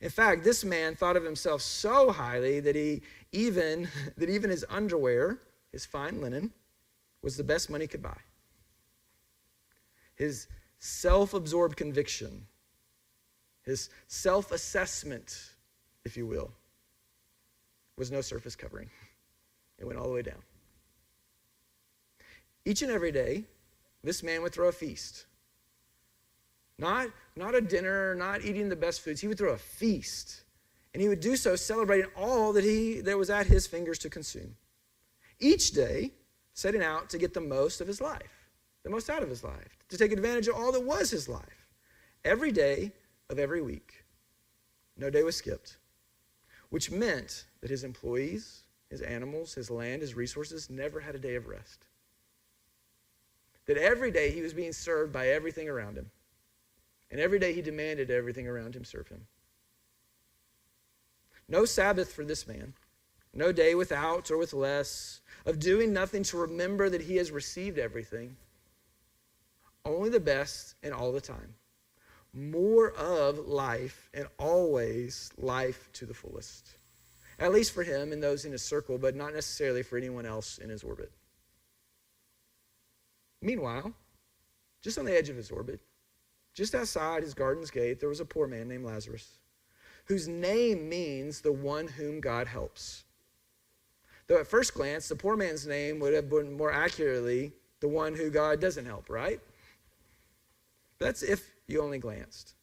In 0.02 0.10
fact, 0.10 0.42
this 0.42 0.64
man 0.64 0.96
thought 0.96 1.16
of 1.16 1.22
himself 1.22 1.62
so 1.62 2.10
highly 2.10 2.58
that 2.58 2.74
he 2.74 3.02
even 3.30 3.88
that 4.16 4.28
even 4.28 4.50
his 4.50 4.64
underwear, 4.68 5.38
his 5.70 5.86
fine 5.86 6.20
linen, 6.20 6.52
was 7.22 7.36
the 7.36 7.44
best 7.44 7.70
money 7.70 7.86
could 7.86 8.02
buy. 8.02 8.18
His 10.16 10.48
self-absorbed 10.80 11.76
conviction, 11.76 12.48
his 13.62 13.88
self-assessment, 14.08 15.52
if 16.04 16.16
you 16.16 16.26
will, 16.26 16.50
was 17.98 18.10
no 18.10 18.20
surface 18.20 18.56
covering. 18.56 18.88
It 19.78 19.86
went 19.86 19.98
all 19.98 20.06
the 20.06 20.14
way 20.14 20.22
down. 20.22 20.42
Each 22.64 22.82
and 22.82 22.90
every 22.90 23.12
day, 23.12 23.44
this 24.04 24.22
man 24.22 24.42
would 24.42 24.52
throw 24.52 24.68
a 24.68 24.72
feast. 24.72 25.26
Not, 26.78 27.08
not 27.34 27.54
a 27.54 27.60
dinner, 27.60 28.14
not 28.14 28.44
eating 28.44 28.68
the 28.68 28.76
best 28.76 29.00
foods. 29.00 29.20
He 29.20 29.26
would 29.26 29.38
throw 29.38 29.52
a 29.52 29.58
feast. 29.58 30.42
And 30.94 31.02
he 31.02 31.08
would 31.08 31.20
do 31.20 31.36
so 31.36 31.56
celebrating 31.56 32.10
all 32.16 32.52
that, 32.52 32.64
he, 32.64 33.00
that 33.00 33.18
was 33.18 33.30
at 33.30 33.46
his 33.46 33.66
fingers 33.66 33.98
to 34.00 34.10
consume. 34.10 34.56
Each 35.40 35.72
day, 35.72 36.12
setting 36.54 36.82
out 36.82 37.10
to 37.10 37.18
get 37.18 37.34
the 37.34 37.40
most 37.40 37.80
of 37.80 37.86
his 37.86 38.00
life, 38.00 38.48
the 38.82 38.90
most 38.90 39.10
out 39.10 39.22
of 39.22 39.28
his 39.28 39.44
life, 39.44 39.78
to 39.88 39.98
take 39.98 40.12
advantage 40.12 40.48
of 40.48 40.56
all 40.56 40.72
that 40.72 40.84
was 40.84 41.10
his 41.10 41.28
life. 41.28 41.68
Every 42.24 42.52
day 42.52 42.92
of 43.30 43.38
every 43.38 43.62
week. 43.62 44.04
No 44.96 45.10
day 45.10 45.22
was 45.22 45.36
skipped, 45.36 45.76
which 46.70 46.90
meant 46.90 47.44
that 47.60 47.70
his 47.70 47.84
employees, 47.84 48.62
his 48.90 49.02
animals, 49.02 49.54
his 49.54 49.70
land, 49.70 50.02
his 50.02 50.14
resources 50.14 50.70
never 50.70 51.00
had 51.00 51.14
a 51.14 51.18
day 51.18 51.34
of 51.34 51.46
rest. 51.46 51.86
That 53.66 53.76
every 53.76 54.10
day 54.10 54.30
he 54.30 54.40
was 54.40 54.54
being 54.54 54.72
served 54.72 55.12
by 55.12 55.28
everything 55.28 55.68
around 55.68 55.98
him. 55.98 56.10
And 57.10 57.20
every 57.20 57.38
day 57.38 57.52
he 57.52 57.62
demanded 57.62 58.10
everything 58.10 58.46
around 58.46 58.74
him 58.74 58.84
serve 58.84 59.08
him. 59.08 59.26
No 61.48 61.64
Sabbath 61.64 62.12
for 62.12 62.24
this 62.24 62.46
man, 62.46 62.74
no 63.32 63.52
day 63.52 63.74
without 63.74 64.30
or 64.30 64.36
with 64.36 64.52
less, 64.52 65.20
of 65.46 65.58
doing 65.58 65.92
nothing 65.92 66.22
to 66.24 66.36
remember 66.36 66.90
that 66.90 67.02
he 67.02 67.16
has 67.16 67.30
received 67.30 67.78
everything. 67.78 68.36
Only 69.84 70.10
the 70.10 70.20
best 70.20 70.74
and 70.82 70.92
all 70.92 71.12
the 71.12 71.20
time. 71.20 71.54
More 72.34 72.92
of 72.92 73.38
life 73.48 74.10
and 74.12 74.28
always 74.38 75.30
life 75.38 75.88
to 75.94 76.04
the 76.04 76.12
fullest. 76.12 76.77
At 77.38 77.52
least 77.52 77.72
for 77.72 77.84
him 77.84 78.12
and 78.12 78.22
those 78.22 78.44
in 78.44 78.52
his 78.52 78.62
circle, 78.62 78.98
but 78.98 79.14
not 79.14 79.32
necessarily 79.32 79.82
for 79.82 79.96
anyone 79.96 80.26
else 80.26 80.58
in 80.58 80.70
his 80.70 80.82
orbit. 80.82 81.12
Meanwhile, 83.40 83.92
just 84.82 84.98
on 84.98 85.04
the 85.04 85.16
edge 85.16 85.28
of 85.28 85.36
his 85.36 85.50
orbit, 85.50 85.80
just 86.54 86.74
outside 86.74 87.22
his 87.22 87.34
garden's 87.34 87.70
gate, 87.70 88.00
there 88.00 88.08
was 88.08 88.20
a 88.20 88.24
poor 88.24 88.48
man 88.48 88.68
named 88.68 88.84
Lazarus, 88.84 89.38
whose 90.06 90.26
name 90.26 90.88
means 90.88 91.40
the 91.40 91.52
one 91.52 91.86
whom 91.86 92.20
God 92.20 92.48
helps. 92.48 93.04
Though 94.26 94.40
at 94.40 94.46
first 94.46 94.74
glance, 94.74 95.08
the 95.08 95.14
poor 95.16 95.36
man's 95.36 95.66
name 95.66 96.00
would 96.00 96.14
have 96.14 96.28
been 96.28 96.56
more 96.56 96.72
accurately 96.72 97.52
the 97.80 97.88
one 97.88 98.14
who 98.14 98.30
God 98.30 98.60
doesn't 98.60 98.86
help, 98.86 99.08
right? 99.08 99.40
That's 100.98 101.22
if 101.22 101.48
you 101.68 101.80
only 101.80 101.98
glanced. 101.98 102.54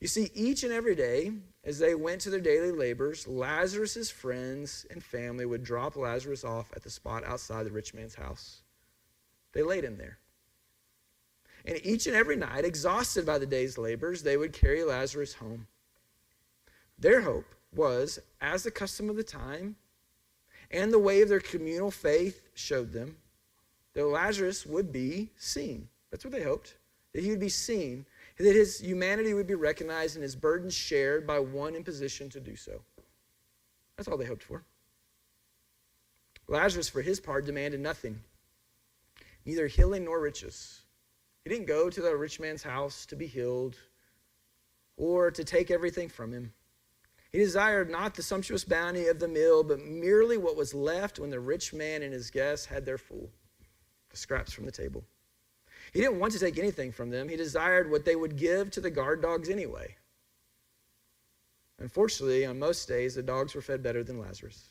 You 0.00 0.08
see, 0.08 0.30
each 0.34 0.64
and 0.64 0.72
every 0.72 0.94
day, 0.94 1.32
as 1.64 1.78
they 1.78 1.94
went 1.94 2.20
to 2.22 2.30
their 2.30 2.40
daily 2.40 2.72
labors, 2.72 3.28
Lazarus's 3.28 4.10
friends 4.10 4.84
and 4.90 5.02
family 5.02 5.46
would 5.46 5.62
drop 5.62 5.96
Lazarus 5.96 6.44
off 6.44 6.72
at 6.74 6.82
the 6.82 6.90
spot 6.90 7.24
outside 7.24 7.64
the 7.64 7.70
rich 7.70 7.94
man's 7.94 8.16
house. 8.16 8.62
They 9.52 9.62
laid 9.62 9.84
him 9.84 9.96
there. 9.96 10.18
And 11.64 11.78
each 11.84 12.08
and 12.08 12.16
every 12.16 12.34
night, 12.34 12.64
exhausted 12.64 13.24
by 13.24 13.38
the 13.38 13.46
day's 13.46 13.78
labors, 13.78 14.22
they 14.22 14.36
would 14.36 14.52
carry 14.52 14.82
Lazarus 14.82 15.34
home. 15.34 15.68
Their 16.98 17.20
hope 17.20 17.54
was, 17.74 18.18
as 18.40 18.64
the 18.64 18.70
custom 18.70 19.08
of 19.08 19.16
the 19.16 19.22
time 19.22 19.76
and 20.70 20.92
the 20.92 20.98
way 20.98 21.22
of 21.22 21.28
their 21.28 21.40
communal 21.40 21.92
faith 21.92 22.40
showed 22.54 22.92
them, 22.92 23.16
that 23.94 24.06
Lazarus 24.06 24.66
would 24.66 24.90
be 24.90 25.30
seen. 25.36 25.88
That's 26.10 26.24
what 26.24 26.32
they 26.32 26.42
hoped, 26.42 26.76
that 27.12 27.22
he 27.22 27.30
would 27.30 27.40
be 27.40 27.48
seen, 27.48 28.06
that 28.38 28.56
his 28.56 28.80
humanity 28.80 29.34
would 29.34 29.46
be 29.46 29.54
recognized 29.54 30.16
and 30.16 30.22
his 30.22 30.36
burdens 30.36 30.74
shared 30.74 31.26
by 31.26 31.38
one 31.38 31.74
in 31.74 31.84
position 31.84 32.28
to 32.30 32.40
do 32.40 32.56
so. 32.56 32.82
That's 33.96 34.08
all 34.08 34.16
they 34.16 34.24
hoped 34.24 34.42
for. 34.42 34.64
Lazarus, 36.48 36.88
for 36.88 37.02
his 37.02 37.20
part, 37.20 37.46
demanded 37.46 37.80
nothing 37.80 38.20
neither 39.44 39.66
healing 39.66 40.04
nor 40.04 40.20
riches. 40.20 40.82
He 41.44 41.50
didn't 41.50 41.66
go 41.66 41.90
to 41.90 42.00
the 42.00 42.16
rich 42.16 42.38
man's 42.38 42.62
house 42.62 43.06
to 43.06 43.16
be 43.16 43.26
healed 43.26 43.76
or 44.96 45.30
to 45.30 45.44
take 45.44 45.70
everything 45.70 46.08
from 46.08 46.32
him. 46.32 46.52
He 47.32 47.38
desired 47.38 47.90
not 47.90 48.14
the 48.14 48.22
sumptuous 48.22 48.62
bounty 48.62 49.08
of 49.08 49.18
the 49.18 49.26
meal, 49.26 49.64
but 49.64 49.80
merely 49.80 50.36
what 50.36 50.56
was 50.56 50.74
left 50.74 51.18
when 51.18 51.30
the 51.30 51.40
rich 51.40 51.72
man 51.72 52.02
and 52.02 52.12
his 52.12 52.30
guests 52.30 52.66
had 52.66 52.84
their 52.84 52.98
full 52.98 53.30
the 54.10 54.16
scraps 54.18 54.52
from 54.52 54.66
the 54.66 54.70
table. 54.70 55.02
He 55.92 56.00
didn't 56.00 56.18
want 56.18 56.32
to 56.32 56.38
take 56.38 56.58
anything 56.58 56.90
from 56.90 57.10
them. 57.10 57.28
He 57.28 57.36
desired 57.36 57.90
what 57.90 58.04
they 58.04 58.16
would 58.16 58.36
give 58.36 58.70
to 58.72 58.80
the 58.80 58.90
guard 58.90 59.20
dogs 59.20 59.50
anyway. 59.50 59.96
Unfortunately, 61.78 62.46
on 62.46 62.58
most 62.58 62.88
days, 62.88 63.14
the 63.14 63.22
dogs 63.22 63.54
were 63.54 63.60
fed 63.60 63.82
better 63.82 64.02
than 64.02 64.18
Lazarus. 64.18 64.70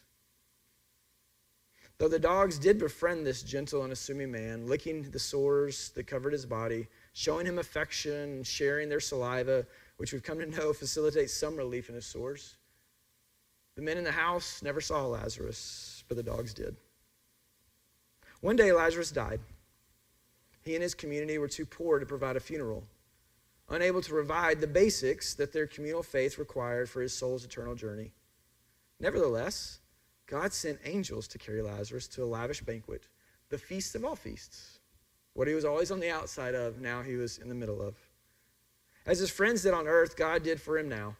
Though 1.97 2.07
the 2.07 2.17
dogs 2.17 2.57
did 2.57 2.79
befriend 2.79 3.25
this 3.27 3.43
gentle 3.43 3.83
and 3.83 3.93
assuming 3.93 4.31
man, 4.31 4.65
licking 4.65 5.03
the 5.03 5.19
sores 5.19 5.89
that 5.89 6.07
covered 6.07 6.33
his 6.33 6.47
body, 6.47 6.87
showing 7.13 7.45
him 7.45 7.59
affection, 7.59 8.43
sharing 8.43 8.89
their 8.89 8.99
saliva, 8.99 9.67
which 9.97 10.11
we've 10.11 10.23
come 10.23 10.39
to 10.39 10.47
know 10.47 10.73
facilitates 10.73 11.33
some 11.33 11.55
relief 11.55 11.89
in 11.89 11.95
his 11.95 12.07
sores. 12.07 12.55
The 13.75 13.83
men 13.83 13.99
in 13.99 14.03
the 14.03 14.11
house 14.11 14.63
never 14.63 14.81
saw 14.81 15.05
Lazarus, 15.05 16.03
but 16.07 16.17
the 16.17 16.23
dogs 16.23 16.55
did. 16.55 16.75
One 18.39 18.55
day, 18.55 18.71
Lazarus 18.71 19.11
died. 19.11 19.39
He 20.63 20.75
and 20.75 20.83
his 20.83 20.93
community 20.93 21.37
were 21.37 21.47
too 21.47 21.65
poor 21.65 21.99
to 21.99 22.05
provide 22.05 22.35
a 22.35 22.39
funeral, 22.39 22.83
unable 23.69 24.01
to 24.01 24.09
provide 24.09 24.61
the 24.61 24.67
basics 24.67 25.33
that 25.35 25.51
their 25.51 25.67
communal 25.67 26.03
faith 26.03 26.37
required 26.37 26.89
for 26.89 27.01
his 27.01 27.13
soul's 27.13 27.43
eternal 27.45 27.75
journey. 27.75 28.11
Nevertheless, 28.99 29.79
God 30.27 30.53
sent 30.53 30.79
angels 30.85 31.27
to 31.29 31.37
carry 31.37 31.61
Lazarus 31.61 32.07
to 32.09 32.23
a 32.23 32.25
lavish 32.25 32.61
banquet, 32.61 33.07
the 33.49 33.57
feast 33.57 33.95
of 33.95 34.05
all 34.05 34.15
feasts. 34.15 34.79
What 35.33 35.47
he 35.47 35.53
was 35.53 35.65
always 35.65 35.91
on 35.91 35.99
the 35.99 36.09
outside 36.09 36.55
of, 36.55 36.79
now 36.79 37.01
he 37.01 37.15
was 37.15 37.37
in 37.37 37.49
the 37.49 37.55
middle 37.55 37.81
of. 37.81 37.95
As 39.05 39.19
his 39.19 39.31
friends 39.31 39.63
did 39.63 39.73
on 39.73 39.87
earth, 39.87 40.15
God 40.15 40.43
did 40.43 40.61
for 40.61 40.77
him 40.77 40.87
now. 40.87 41.15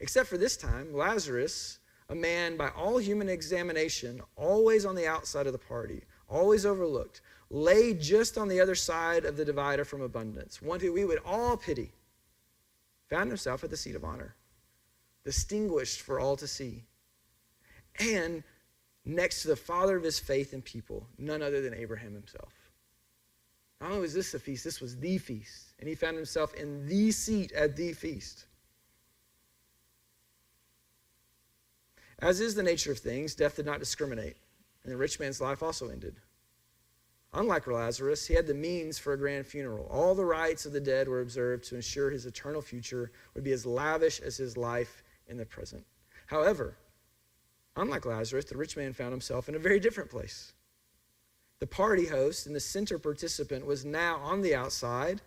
Except 0.00 0.28
for 0.28 0.36
this 0.36 0.56
time, 0.56 0.92
Lazarus, 0.92 1.78
a 2.08 2.14
man 2.14 2.56
by 2.56 2.70
all 2.70 2.98
human 2.98 3.28
examination, 3.28 4.20
always 4.36 4.84
on 4.84 4.96
the 4.96 5.06
outside 5.06 5.46
of 5.46 5.52
the 5.52 5.58
party, 5.58 6.02
always 6.28 6.66
overlooked, 6.66 7.20
lay 7.52 7.92
just 7.92 8.38
on 8.38 8.48
the 8.48 8.60
other 8.60 8.74
side 8.74 9.24
of 9.24 9.36
the 9.36 9.44
divider 9.44 9.84
from 9.84 10.00
abundance, 10.00 10.62
one 10.62 10.80
who 10.80 10.92
we 10.92 11.04
would 11.04 11.20
all 11.24 11.56
pity, 11.56 11.92
found 13.08 13.28
himself 13.28 13.62
at 13.62 13.70
the 13.70 13.76
seat 13.76 13.94
of 13.94 14.04
honor, 14.04 14.34
distinguished 15.22 16.00
for 16.00 16.18
all 16.18 16.34
to 16.34 16.48
see 16.48 16.82
and 18.00 18.42
next 19.04 19.42
to 19.42 19.48
the 19.48 19.56
father 19.56 19.96
of 19.96 20.02
his 20.02 20.18
faith 20.18 20.54
and 20.54 20.64
people, 20.64 21.06
none 21.18 21.42
other 21.42 21.60
than 21.60 21.74
Abraham 21.74 22.14
himself. 22.14 22.52
Not 23.80 23.90
only 23.90 24.02
was 24.02 24.14
this 24.14 24.32
a 24.32 24.38
feast, 24.38 24.64
this 24.64 24.80
was 24.80 24.96
the 24.96 25.18
feast. 25.18 25.74
And 25.78 25.88
he 25.88 25.94
found 25.94 26.16
himself 26.16 26.54
in 26.54 26.86
the 26.86 27.10
seat 27.10 27.52
at 27.52 27.76
the 27.76 27.92
feast. 27.92 28.46
As 32.20 32.40
is 32.40 32.54
the 32.54 32.62
nature 32.62 32.92
of 32.92 32.98
things, 32.98 33.34
death 33.34 33.56
did 33.56 33.66
not 33.66 33.80
discriminate, 33.80 34.36
and 34.84 34.92
the 34.92 34.96
rich 34.96 35.18
man's 35.18 35.40
life 35.40 35.62
also 35.62 35.88
ended. 35.88 36.14
Unlike 37.34 37.66
Lazarus, 37.66 38.26
he 38.26 38.34
had 38.34 38.46
the 38.46 38.54
means 38.54 38.98
for 38.98 39.14
a 39.14 39.18
grand 39.18 39.46
funeral. 39.46 39.86
All 39.90 40.14
the 40.14 40.24
rites 40.24 40.66
of 40.66 40.72
the 40.72 40.80
dead 40.80 41.08
were 41.08 41.22
observed 41.22 41.64
to 41.64 41.76
ensure 41.76 42.10
his 42.10 42.26
eternal 42.26 42.60
future 42.60 43.10
would 43.34 43.42
be 43.42 43.52
as 43.52 43.64
lavish 43.64 44.20
as 44.20 44.36
his 44.36 44.58
life 44.58 45.02
in 45.28 45.38
the 45.38 45.46
present. 45.46 45.84
However, 46.26 46.76
unlike 47.76 48.04
Lazarus, 48.04 48.44
the 48.44 48.56
rich 48.56 48.76
man 48.76 48.92
found 48.92 49.12
himself 49.12 49.48
in 49.48 49.54
a 49.54 49.58
very 49.58 49.80
different 49.80 50.10
place. 50.10 50.52
The 51.58 51.66
party 51.66 52.06
host 52.06 52.46
and 52.46 52.54
the 52.54 52.60
center 52.60 52.98
participant 52.98 53.64
was 53.64 53.84
now 53.84 54.16
on 54.16 54.42
the 54.42 54.54
outside, 54.54 55.22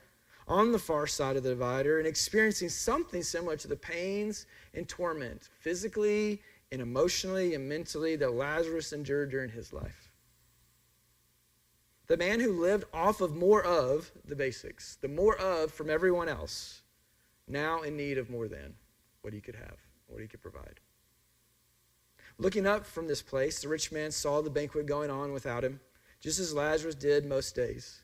on 0.48 0.72
the 0.72 0.80
far 0.80 1.08
side 1.08 1.38
of 1.38 1.44
the 1.44 1.50
divider, 1.50 1.98
and 1.98 2.08
experiencing 2.08 2.70
something 2.70 3.24
similar 3.24 3.58
to 3.58 3.68
the 3.68 3.76
pains 3.76 4.46
and 4.76 4.88
torment, 4.88 5.50
physically 5.60 6.42
and 6.72 6.82
emotionally 6.82 7.56
and 7.56 7.68
mentally, 7.68 8.16
that 8.18 8.34
Lazarus 8.34 8.94
endured 8.94 9.32
during 9.32 9.50
his 9.50 9.74
life. 9.74 10.05
The 12.08 12.18
man 12.18 12.40
who 12.40 12.62
lived 12.62 12.86
off 12.94 13.22
of 13.22 13.36
more 13.36 13.64
of 13.64 14.12
the 14.26 14.36
basics, 14.36 14.98
the 15.02 15.08
more 15.08 15.36
of 15.38 15.72
from 15.72 15.90
everyone 15.90 16.30
else, 16.30 16.82
now 17.48 17.82
in 17.82 17.98
need 17.98 18.18
of 18.18 18.30
more 18.30 18.48
than 18.48 18.76
what 19.22 19.34
he 19.34 19.42
could 19.42 19.56
have, 19.56 19.78
what 20.08 20.22
he 20.22 20.28
could 20.28 20.42
provide. 20.42 20.80
Looking 22.38 22.68
up 22.68 22.86
from 22.86 23.08
this 23.08 23.22
place, 23.22 23.62
the 23.62 23.70
rich 23.70 23.92
man 23.92 24.12
saw 24.12 24.42
the 24.42 24.50
banquet 24.50 24.86
going 24.86 25.10
on 25.10 25.32
without 25.32 25.64
him, 25.64 25.80
just 26.20 26.40
as 26.40 26.54
Lazarus 26.54 26.96
did 26.96 27.26
most 27.26 27.56
days. 27.56 28.02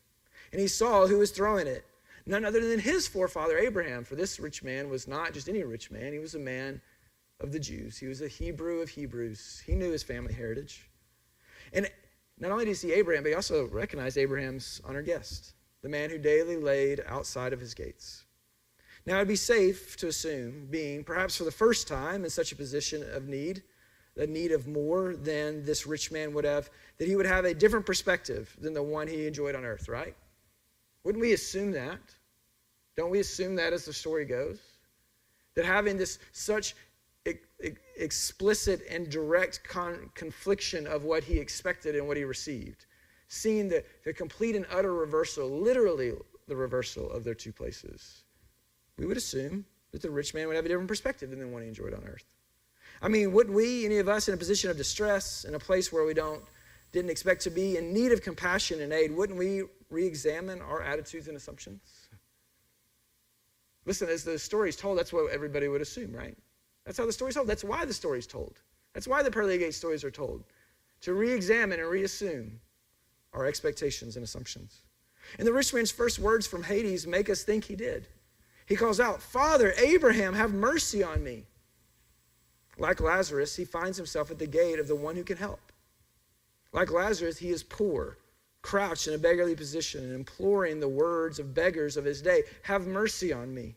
And 0.52 0.62
he 0.62 0.68
saw 0.68 1.06
who 1.06 1.20
was 1.20 1.32
throwing 1.32 1.68
it, 1.68 1.86
none 2.26 2.46
other 2.46 2.66
than 2.66 2.80
his 2.80 3.08
forefather 3.08 3.58
Abraham. 3.58 4.04
For 4.04 4.16
this 4.16 4.40
rich 4.40 4.64
man 4.64 4.90
was 4.90 5.08
not 5.08 5.34
just 5.34 5.50
any 5.50 5.64
rich 5.64 5.92
man, 5.92 6.14
he 6.14 6.20
was 6.20 6.36
a 6.36 6.40
man 6.40 6.82
of 7.40 7.52
the 7.52 7.60
Jews. 7.60 7.98
He 7.98 8.08
was 8.08 8.22
a 8.22 8.28
Hebrew 8.28 8.82
of 8.82 8.90
Hebrews. 8.90 9.64
He 9.66 9.76
knew 9.76 9.92
his 9.92 10.04
family 10.04 10.34
heritage. 10.34 10.90
And 11.74 11.90
not 12.42 12.52
only 12.52 12.66
did 12.66 12.72
he 12.72 12.76
see 12.76 12.94
Abraham, 12.94 13.24
but 13.24 13.30
he 13.30 13.36
also 13.36 13.68
recognized 13.68 14.18
Abraham's 14.18 14.82
honored 14.84 15.06
guest, 15.06 15.54
the 15.84 15.90
man 15.90 16.10
who 16.10 16.18
daily 16.18 16.58
laid 16.58 17.02
outside 17.08 17.54
of 17.54 17.60
his 17.60 17.76
gates. 17.76 18.26
Now, 19.06 19.18
it'd 19.18 19.28
be 19.28 19.36
safe 19.36 19.96
to 19.98 20.08
assume, 20.08 20.68
being 20.70 21.04
perhaps 21.04 21.38
for 21.38 21.44
the 21.44 21.52
first 21.52 21.88
time 21.88 22.24
in 22.24 22.30
such 22.32 22.52
a 22.52 22.56
position 22.56 23.04
of 23.14 23.28
need, 23.28 23.62
the 24.16 24.26
need 24.26 24.52
of 24.52 24.68
more 24.68 25.16
than 25.16 25.64
this 25.64 25.86
rich 25.86 26.12
man 26.12 26.34
would 26.34 26.44
have, 26.44 26.72
that 26.98 27.08
he 27.08 27.16
would 27.16 27.28
have 27.28 27.46
a 27.46 27.54
different 27.54 27.86
perspective 27.86 28.56
than 28.60 28.74
the 28.74 28.84
one 28.84 29.08
he 29.08 29.28
enjoyed 29.28 29.56
on 29.56 29.64
earth, 29.64 29.88
right? 29.88 30.16
Wouldn't 31.04 31.22
we 31.22 31.34
assume 31.34 31.72
that? 31.72 32.00
Don't 32.98 33.12
we 33.12 33.20
assume 33.20 33.56
that 33.56 33.72
as 33.72 33.86
the 33.86 33.94
story 33.94 34.26
goes? 34.26 34.60
That 35.56 35.66
having 35.66 35.98
this 35.98 36.18
such 36.32 36.76
explicit 38.02 38.82
and 38.90 39.10
direct 39.10 39.64
con- 39.64 40.10
confliction 40.16 40.88
of 40.88 41.04
what 41.04 41.24
he 41.24 41.38
expected 41.38 41.96
and 41.96 42.08
what 42.08 42.18
he 42.18 42.24
received. 42.24 42.86
Seeing 43.28 43.70
the, 43.70 43.84
the 44.04 44.14
complete 44.14 44.56
and 44.56 44.66
utter 44.72 44.94
reversal, 44.94 45.50
literally 45.50 46.12
the 46.48 46.56
reversal 46.56 47.10
of 47.10 47.24
their 47.24 47.34
two 47.34 47.54
places. 47.54 48.24
We 48.98 49.06
would 49.06 49.18
assume 49.18 49.66
that 49.92 50.02
the 50.02 50.10
rich 50.10 50.34
man 50.34 50.48
would 50.48 50.56
have 50.56 50.66
a 50.66 50.68
different 50.68 50.88
perspective 50.88 51.30
than 51.30 51.40
the 51.40 51.48
one 51.48 51.62
he 51.62 51.68
enjoyed 51.68 51.94
on 51.94 52.04
earth. 52.04 52.26
I 53.02 53.08
mean, 53.08 53.32
wouldn't 53.32 53.56
we, 53.56 53.86
any 53.86 53.98
of 53.98 54.10
us 54.10 54.28
in 54.28 54.34
a 54.34 54.38
position 54.38 54.70
of 54.70 54.78
distress, 54.78 55.46
in 55.46 55.56
a 55.56 55.60
place 55.60 55.92
where 55.92 56.06
we 56.06 56.14
don't 56.14 56.44
didn't 56.92 57.10
expect 57.10 57.42
to 57.42 57.50
be 57.50 57.78
in 57.78 57.94
need 57.94 58.12
of 58.12 58.22
compassion 58.22 58.82
and 58.82 58.92
aid, 58.92 59.16
wouldn't 59.16 59.40
we 59.40 59.64
re-examine 59.90 60.62
our 60.62 60.82
attitudes 60.82 61.30
and 61.30 61.38
assumptions? 61.38 61.80
Listen, 63.86 64.10
as 64.10 64.26
the 64.26 64.38
story 64.38 64.70
is 64.70 64.76
told, 64.76 64.98
that's 64.98 65.14
what 65.14 65.32
everybody 65.32 65.70
would 65.70 65.82
assume, 65.82 66.12
right? 66.12 66.38
That's 66.86 66.98
how 66.98 67.06
the 67.06 67.14
story's 67.14 67.36
told. 67.36 67.48
That's 67.48 67.64
why 67.64 67.86
the 67.86 67.94
story's 67.94 68.28
told. 68.28 68.60
That's 68.94 69.08
why 69.08 69.24
the 69.24 69.32
pearly 69.32 69.58
gate 69.58 69.74
stories 69.74 70.04
are 70.04 70.12
told. 70.12 70.44
To 71.02 71.14
re 71.14 71.32
examine 71.32 71.80
and 71.80 71.90
reassume 71.90 72.60
our 73.34 73.46
expectations 73.46 74.16
and 74.16 74.24
assumptions. 74.24 74.82
And 75.38 75.48
the 75.48 75.54
rich 75.54 75.74
man's 75.74 75.92
first 75.92 76.20
words 76.20 76.48
from 76.48 76.64
Hades 76.64 77.08
make 77.08 77.30
us 77.30 77.44
think 77.44 77.64
he 77.64 77.76
did. 77.76 78.08
He 78.66 78.76
calls 78.76 79.00
out, 79.00 79.22
Father, 79.22 79.74
Abraham, 79.78 80.34
have 80.34 80.54
mercy 80.54 81.04
on 81.04 81.24
me. 81.24 81.46
Like 82.78 83.00
Lazarus, 83.00 83.56
he 83.56 83.66
finds 83.66 83.98
himself 83.98 84.32
at 84.32 84.40
the 84.40 84.48
gate 84.48 84.80
of 84.80 84.88
the 84.88 84.96
one 84.96 85.16
who 85.16 85.24
can 85.24 85.38
help. 85.38 85.72
Like 86.74 86.92
Lazarus, 86.92 87.38
he 87.38 87.50
is 87.50 87.64
poor, 87.64 88.18
crouched 88.62 89.08
in 89.08 89.14
a 89.14 89.18
beggarly 89.18 89.56
position, 89.56 90.04
and 90.04 90.14
imploring 90.14 90.80
the 90.80 90.88
words 90.88 91.38
of 91.38 91.54
beggars 91.54 91.98
of 91.98 92.06
his 92.06 92.22
day, 92.22 92.44
Have 92.64 92.88
mercy 92.88 93.34
on 93.34 93.54
me. 93.54 93.76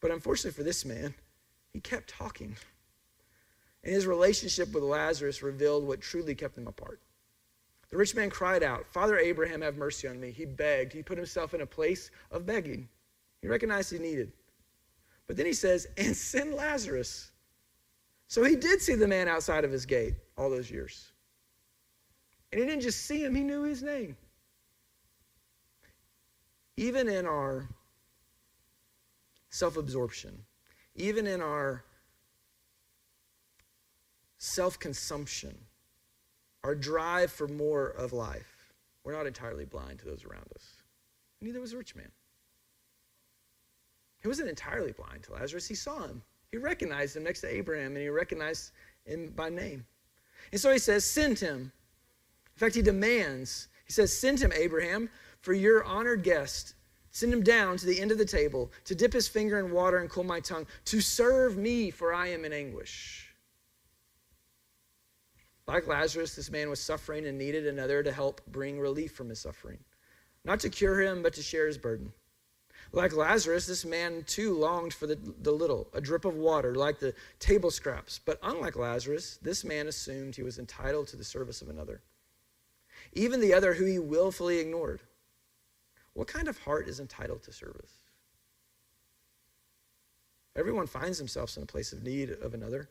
But 0.00 0.10
unfortunately 0.10 0.56
for 0.56 0.62
this 0.62 0.84
man, 0.84 1.14
he 1.72 1.80
kept 1.80 2.10
talking. 2.10 2.56
And 3.82 3.94
his 3.94 4.06
relationship 4.06 4.72
with 4.72 4.82
Lazarus 4.82 5.42
revealed 5.42 5.86
what 5.86 6.00
truly 6.00 6.34
kept 6.34 6.54
them 6.54 6.66
apart. 6.66 7.00
The 7.88 7.96
rich 7.96 8.14
man 8.14 8.30
cried 8.30 8.62
out, 8.62 8.86
Father 8.86 9.18
Abraham, 9.18 9.62
have 9.62 9.76
mercy 9.76 10.06
on 10.06 10.20
me. 10.20 10.30
He 10.30 10.44
begged. 10.44 10.92
He 10.92 11.02
put 11.02 11.18
himself 11.18 11.54
in 11.54 11.60
a 11.60 11.66
place 11.66 12.10
of 12.30 12.46
begging. 12.46 12.88
He 13.42 13.48
recognized 13.48 13.90
he 13.90 13.98
needed. 13.98 14.32
But 15.26 15.36
then 15.36 15.46
he 15.46 15.52
says, 15.52 15.86
and 15.96 16.14
send 16.14 16.54
Lazarus. 16.54 17.32
So 18.28 18.44
he 18.44 18.54
did 18.54 18.80
see 18.80 18.94
the 18.94 19.08
man 19.08 19.28
outside 19.28 19.64
of 19.64 19.72
his 19.72 19.86
gate 19.86 20.14
all 20.36 20.50
those 20.50 20.70
years. 20.70 21.10
And 22.52 22.60
he 22.60 22.66
didn't 22.66 22.82
just 22.82 23.06
see 23.06 23.24
him, 23.24 23.34
he 23.34 23.42
knew 23.42 23.62
his 23.62 23.82
name. 23.82 24.16
Even 26.76 27.08
in 27.08 27.26
our 27.26 27.68
self 29.50 29.76
absorption, 29.76 30.44
even 30.94 31.26
in 31.26 31.40
our 31.40 31.84
self 34.38 34.78
consumption, 34.78 35.56
our 36.64 36.74
drive 36.74 37.30
for 37.30 37.48
more 37.48 37.88
of 37.88 38.12
life, 38.12 38.74
we're 39.04 39.12
not 39.12 39.26
entirely 39.26 39.64
blind 39.64 39.98
to 40.00 40.04
those 40.04 40.24
around 40.24 40.46
us. 40.54 40.64
Neither 41.40 41.60
was 41.60 41.72
a 41.72 41.78
rich 41.78 41.96
man. 41.96 42.10
He 44.20 44.28
wasn't 44.28 44.50
entirely 44.50 44.92
blind 44.92 45.22
to 45.24 45.32
Lazarus. 45.32 45.66
He 45.66 45.74
saw 45.74 46.06
him. 46.06 46.22
He 46.50 46.58
recognized 46.58 47.16
him 47.16 47.24
next 47.24 47.40
to 47.42 47.54
Abraham, 47.54 47.92
and 47.92 47.98
he 48.02 48.08
recognized 48.08 48.72
him 49.04 49.32
by 49.34 49.48
name. 49.48 49.86
And 50.52 50.60
so 50.60 50.70
he 50.72 50.78
says, 50.78 51.04
Send 51.04 51.38
him. 51.38 51.72
In 52.54 52.58
fact, 52.58 52.74
he 52.74 52.82
demands, 52.82 53.68
he 53.86 53.92
says, 53.92 54.16
Send 54.16 54.40
him, 54.40 54.52
Abraham, 54.54 55.08
for 55.40 55.54
your 55.54 55.84
honored 55.84 56.22
guest 56.22 56.74
Send 57.10 57.32
him 57.32 57.42
down 57.42 57.76
to 57.76 57.86
the 57.86 58.00
end 58.00 58.12
of 58.12 58.18
the 58.18 58.24
table 58.24 58.70
to 58.84 58.94
dip 58.94 59.12
his 59.12 59.26
finger 59.26 59.58
in 59.58 59.72
water 59.72 59.98
and 59.98 60.08
cool 60.08 60.24
my 60.24 60.40
tongue, 60.40 60.66
to 60.86 61.00
serve 61.00 61.56
me, 61.56 61.90
for 61.90 62.14
I 62.14 62.28
am 62.28 62.44
in 62.44 62.52
anguish. 62.52 63.34
Like 65.66 65.86
Lazarus, 65.86 66.34
this 66.34 66.50
man 66.50 66.70
was 66.70 66.80
suffering 66.80 67.26
and 67.26 67.38
needed 67.38 67.66
another 67.66 68.02
to 68.02 68.12
help 68.12 68.40
bring 68.46 68.78
relief 68.78 69.12
from 69.12 69.28
his 69.28 69.40
suffering. 69.40 69.78
Not 70.44 70.60
to 70.60 70.70
cure 70.70 71.00
him, 71.00 71.22
but 71.22 71.34
to 71.34 71.42
share 71.42 71.66
his 71.66 71.78
burden. 71.78 72.12
Like 72.92 73.14
Lazarus, 73.14 73.66
this 73.66 73.84
man 73.84 74.24
too 74.26 74.54
longed 74.54 74.94
for 74.94 75.06
the, 75.06 75.16
the 75.42 75.52
little, 75.52 75.88
a 75.92 76.00
drip 76.00 76.24
of 76.24 76.34
water, 76.34 76.74
like 76.74 76.98
the 76.98 77.14
table 77.38 77.70
scraps. 77.70 78.18
But 78.18 78.38
unlike 78.42 78.74
Lazarus, 78.76 79.38
this 79.42 79.64
man 79.64 79.86
assumed 79.86 80.34
he 80.34 80.42
was 80.42 80.58
entitled 80.58 81.06
to 81.08 81.16
the 81.16 81.24
service 81.24 81.62
of 81.62 81.68
another. 81.68 82.02
Even 83.12 83.40
the 83.40 83.54
other 83.54 83.74
who 83.74 83.84
he 83.84 83.98
willfully 83.98 84.58
ignored. 84.58 85.00
What 86.14 86.28
kind 86.28 86.48
of 86.48 86.58
heart 86.58 86.88
is 86.88 87.00
entitled 87.00 87.42
to 87.44 87.52
service? 87.52 87.92
Everyone 90.56 90.86
finds 90.86 91.18
themselves 91.18 91.56
in 91.56 91.62
a 91.62 91.66
place 91.66 91.92
of 91.92 92.02
need 92.02 92.30
of 92.30 92.54
another. 92.54 92.88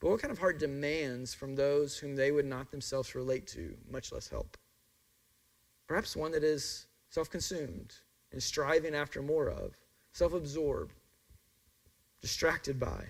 But 0.00 0.10
what 0.10 0.20
kind 0.20 0.32
of 0.32 0.38
heart 0.38 0.58
demands 0.58 1.32
from 1.32 1.54
those 1.54 1.96
whom 1.96 2.16
they 2.16 2.32
would 2.32 2.44
not 2.44 2.72
themselves 2.72 3.14
relate 3.14 3.46
to, 3.48 3.76
much 3.88 4.10
less 4.10 4.28
help? 4.28 4.56
Perhaps 5.86 6.16
one 6.16 6.32
that 6.32 6.42
is 6.42 6.86
self 7.08 7.30
consumed 7.30 7.94
and 8.32 8.42
striving 8.42 8.96
after 8.96 9.22
more 9.22 9.48
of, 9.48 9.76
self 10.12 10.32
absorbed, 10.32 10.94
distracted 12.20 12.80
by 12.80 13.04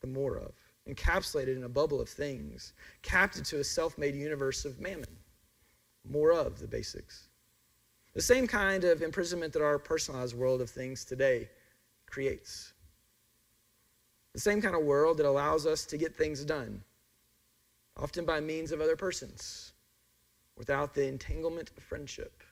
the 0.00 0.06
more 0.06 0.36
of, 0.36 0.52
encapsulated 0.88 1.56
in 1.56 1.64
a 1.64 1.68
bubble 1.68 2.00
of 2.00 2.08
things, 2.08 2.72
captive 3.02 3.44
to 3.44 3.58
a 3.58 3.64
self 3.64 3.98
made 3.98 4.14
universe 4.14 4.64
of 4.64 4.78
mammon, 4.78 5.16
more 6.08 6.32
of 6.32 6.60
the 6.60 6.68
basics. 6.68 7.28
The 8.14 8.22
same 8.22 8.46
kind 8.46 8.84
of 8.84 9.02
imprisonment 9.02 9.52
that 9.54 9.62
our 9.62 9.78
personalized 9.78 10.36
world 10.36 10.60
of 10.60 10.68
things 10.68 11.04
today 11.04 11.48
creates. 12.06 12.74
The 14.34 14.40
same 14.40 14.60
kind 14.60 14.74
of 14.74 14.82
world 14.82 15.18
that 15.18 15.26
allows 15.26 15.66
us 15.66 15.84
to 15.86 15.96
get 15.96 16.14
things 16.14 16.44
done, 16.44 16.82
often 17.96 18.24
by 18.24 18.40
means 18.40 18.70
of 18.70 18.80
other 18.80 18.96
persons, 18.96 19.72
without 20.56 20.94
the 20.94 21.06
entanglement 21.06 21.70
of 21.76 21.82
friendship. 21.82 22.42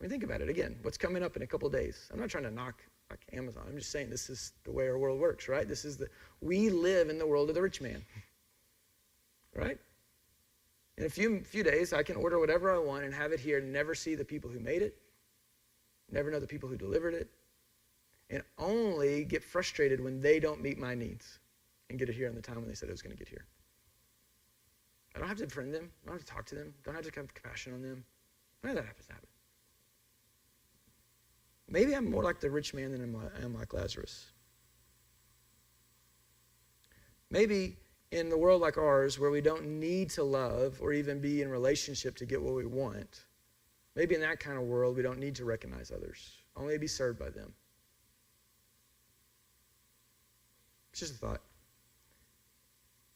I 0.00 0.04
mean, 0.04 0.10
think 0.10 0.24
about 0.24 0.40
it 0.40 0.48
again. 0.48 0.76
What's 0.82 0.98
coming 0.98 1.22
up 1.22 1.36
in 1.36 1.42
a 1.42 1.46
couple 1.46 1.68
days? 1.68 2.08
I'm 2.12 2.18
not 2.18 2.30
trying 2.30 2.44
to 2.44 2.50
knock, 2.50 2.82
knock 3.10 3.20
Amazon. 3.32 3.64
I'm 3.68 3.76
just 3.76 3.92
saying 3.92 4.10
this 4.10 4.30
is 4.30 4.52
the 4.64 4.72
way 4.72 4.88
our 4.88 4.98
world 4.98 5.20
works, 5.20 5.48
right? 5.48 5.68
This 5.68 5.84
is 5.84 5.96
the 5.96 6.08
we 6.40 6.70
live 6.70 7.10
in 7.10 7.18
the 7.18 7.26
world 7.26 7.48
of 7.48 7.54
the 7.54 7.62
rich 7.62 7.80
man, 7.80 8.02
right? 9.54 9.78
In 11.00 11.06
a 11.06 11.08
few, 11.08 11.40
few 11.40 11.62
days, 11.62 11.94
I 11.94 12.02
can 12.02 12.16
order 12.16 12.38
whatever 12.38 12.70
I 12.70 12.76
want 12.76 13.04
and 13.04 13.14
have 13.14 13.32
it 13.32 13.40
here 13.40 13.58
never 13.58 13.94
see 13.94 14.14
the 14.14 14.24
people 14.24 14.50
who 14.50 14.60
made 14.60 14.82
it, 14.82 14.98
never 16.12 16.30
know 16.30 16.38
the 16.38 16.46
people 16.46 16.68
who 16.68 16.76
delivered 16.76 17.14
it, 17.14 17.30
and 18.28 18.42
only 18.58 19.24
get 19.24 19.42
frustrated 19.42 19.98
when 19.98 20.20
they 20.20 20.38
don't 20.38 20.60
meet 20.60 20.78
my 20.78 20.94
needs. 20.94 21.38
and 21.88 21.98
get 21.98 22.10
it 22.10 22.14
here 22.14 22.28
in 22.28 22.34
the 22.34 22.42
time 22.42 22.56
when 22.56 22.68
they 22.68 22.74
said 22.74 22.88
it 22.88 22.92
was 22.92 23.00
going 23.00 23.16
to 23.16 23.18
get 23.18 23.28
here. 23.28 23.46
I 25.16 25.18
don't 25.18 25.26
have 25.26 25.38
to 25.38 25.46
befriend 25.46 25.74
them. 25.74 25.90
I 26.04 26.06
don't 26.06 26.18
have 26.18 26.24
to 26.24 26.32
talk 26.32 26.44
to 26.46 26.54
them. 26.54 26.74
I 26.82 26.84
don't 26.84 26.94
have 26.94 27.10
to 27.10 27.20
have 27.20 27.34
compassion 27.34 27.72
on 27.72 27.82
them. 27.82 28.04
None 28.62 28.70
of 28.70 28.76
that 28.76 28.86
happens 28.86 29.06
to 29.06 29.14
happen. 29.14 29.28
Maybe 31.66 31.96
I'm 31.96 32.10
more 32.10 32.22
like 32.22 32.40
the 32.40 32.50
rich 32.50 32.74
man 32.74 32.92
than 32.92 33.16
I 33.16 33.42
am 33.42 33.54
like 33.54 33.72
Lazarus. 33.72 34.32
Maybe 37.30 37.78
in 38.12 38.28
the 38.28 38.36
world 38.36 38.60
like 38.60 38.76
ours, 38.76 39.18
where 39.18 39.30
we 39.30 39.40
don't 39.40 39.64
need 39.64 40.10
to 40.10 40.22
love 40.22 40.78
or 40.80 40.92
even 40.92 41.20
be 41.20 41.42
in 41.42 41.48
relationship 41.48 42.16
to 42.16 42.26
get 42.26 42.42
what 42.42 42.54
we 42.54 42.66
want, 42.66 43.24
maybe 43.94 44.14
in 44.14 44.20
that 44.20 44.40
kind 44.40 44.58
of 44.58 44.64
world, 44.64 44.96
we 44.96 45.02
don't 45.02 45.18
need 45.18 45.36
to 45.36 45.44
recognize 45.44 45.90
others, 45.90 46.38
only 46.56 46.76
be 46.76 46.88
served 46.88 47.18
by 47.18 47.30
them. 47.30 47.52
It's 50.90 51.00
just 51.00 51.14
a 51.14 51.18
thought. 51.18 51.40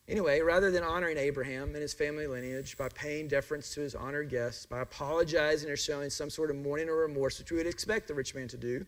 Anyway, 0.07 0.41
rather 0.41 0.71
than 0.71 0.85
honoring 0.85 1.17
Abraham 1.17 1.69
and 1.71 1.77
his 1.77 1.95
family 1.95 2.27
lineage 2.27 2.77
by 2.77 2.89
paying 2.91 3.27
deference 3.27 3.71
to 3.71 3.81
his 3.81 3.95
honored 3.95 4.29
guests, 4.29 4.67
by 4.67 4.81
apologizing 4.81 5.71
or 5.71 5.77
showing 5.77 6.11
some 6.11 6.29
sort 6.29 6.51
of 6.51 6.57
mourning 6.57 6.91
or 6.91 6.97
remorse, 6.97 7.39
which 7.39 7.51
we 7.51 7.57
would 7.57 7.67
expect 7.67 8.07
the 8.07 8.15
rich 8.15 8.35
man 8.35 8.47
to 8.49 8.59
do, 8.59 8.87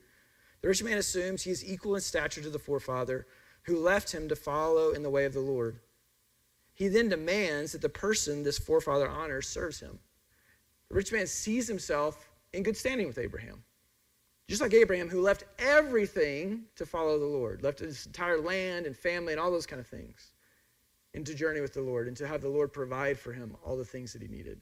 the 0.61 0.69
rich 0.69 0.83
man 0.83 0.99
assumes 0.99 1.43
he 1.43 1.51
is 1.51 1.65
equal 1.65 1.95
in 1.95 2.03
stature 2.03 2.43
to 2.43 2.51
the 2.51 2.59
forefather 2.59 3.27
who 3.63 3.79
left 3.79 4.13
him 4.13 4.29
to 4.29 4.37
follow 4.37 4.91
in 4.91 5.03
the 5.03 5.11
way 5.11 5.25
of 5.25 5.33
the 5.33 5.41
Lord. 5.41 5.81
He 6.77 6.89
then 6.89 7.09
demands 7.09 7.73
that 7.73 7.81
the 7.81 7.89
person 7.89 8.43
this 8.43 8.59
forefather 8.59 9.09
honors 9.09 9.49
serves 9.49 9.81
him. 9.81 9.99
The 10.89 10.95
rich 10.95 11.11
man 11.11 11.27
sees 11.27 11.67
himself 11.67 12.29
in 12.53 12.63
good 12.63 12.77
standing 12.77 13.07
with 13.07 13.19
Abraham. 13.19 13.65
Just 14.47 14.61
like 14.61 14.75
Abraham, 14.75 15.09
who 15.09 15.23
left 15.23 15.45
everything 15.59 16.67
to 16.77 16.87
follow 16.87 17.19
the 17.19 17.25
Lord, 17.25 17.63
left 17.63 17.81
his 17.81 18.07
entire 18.07 18.39
land 18.39 18.87
and 18.87 18.95
family 18.95 19.33
and 19.33 19.41
all 19.41 19.51
those 19.51 19.67
kind 19.67 19.81
of 19.81 19.87
things, 19.87 20.33
and 21.15 21.27
to 21.27 21.35
journey 21.35 21.63
with 21.63 21.73
the 21.73 21.81
Lord 21.81 22.09
and 22.09 22.17
to 22.19 22.29
have 22.29 22.43
the 22.43 22.49
Lord 22.49 22.73
provide 22.73 23.19
for 23.19 23.33
him 23.33 23.57
all 23.65 23.77
the 23.77 23.85
things 23.85 24.13
that 24.13 24.23
he 24.23 24.29
needed. 24.29 24.61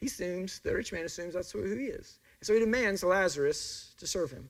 He 0.00 0.06
assumes, 0.06 0.58
the 0.60 0.74
rich 0.74 0.90
man 0.90 1.04
assumes 1.04 1.34
that's 1.34 1.52
who 1.52 1.62
he 1.62 1.84
is. 1.84 2.18
And 2.40 2.46
so 2.46 2.54
he 2.54 2.60
demands 2.60 3.04
Lazarus 3.04 3.94
to 3.98 4.06
serve 4.06 4.32
him. 4.32 4.48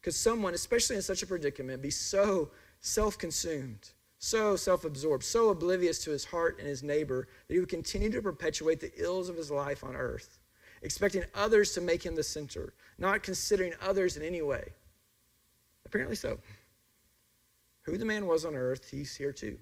Because 0.00 0.16
someone, 0.16 0.52
especially 0.52 0.96
in 0.96 1.02
such 1.02 1.22
a 1.22 1.26
predicament, 1.26 1.80
be 1.80 1.90
so 1.90 2.50
self 2.80 3.16
consumed, 3.16 3.93
so 4.24 4.56
self 4.56 4.86
absorbed, 4.86 5.22
so 5.22 5.50
oblivious 5.50 6.02
to 6.02 6.10
his 6.10 6.24
heart 6.24 6.58
and 6.58 6.66
his 6.66 6.82
neighbor 6.82 7.28
that 7.46 7.52
he 7.52 7.60
would 7.60 7.68
continue 7.68 8.10
to 8.10 8.22
perpetuate 8.22 8.80
the 8.80 8.90
ills 8.96 9.28
of 9.28 9.36
his 9.36 9.50
life 9.50 9.84
on 9.84 9.94
earth, 9.94 10.38
expecting 10.80 11.24
others 11.34 11.74
to 11.74 11.82
make 11.82 12.02
him 12.02 12.14
the 12.14 12.22
center, 12.22 12.72
not 12.96 13.22
considering 13.22 13.74
others 13.82 14.16
in 14.16 14.22
any 14.22 14.40
way. 14.40 14.72
Apparently 15.84 16.16
so. 16.16 16.38
Who 17.82 17.98
the 17.98 18.06
man 18.06 18.26
was 18.26 18.46
on 18.46 18.54
earth, 18.54 18.88
he's 18.90 19.14
here 19.14 19.30
too. 19.30 19.58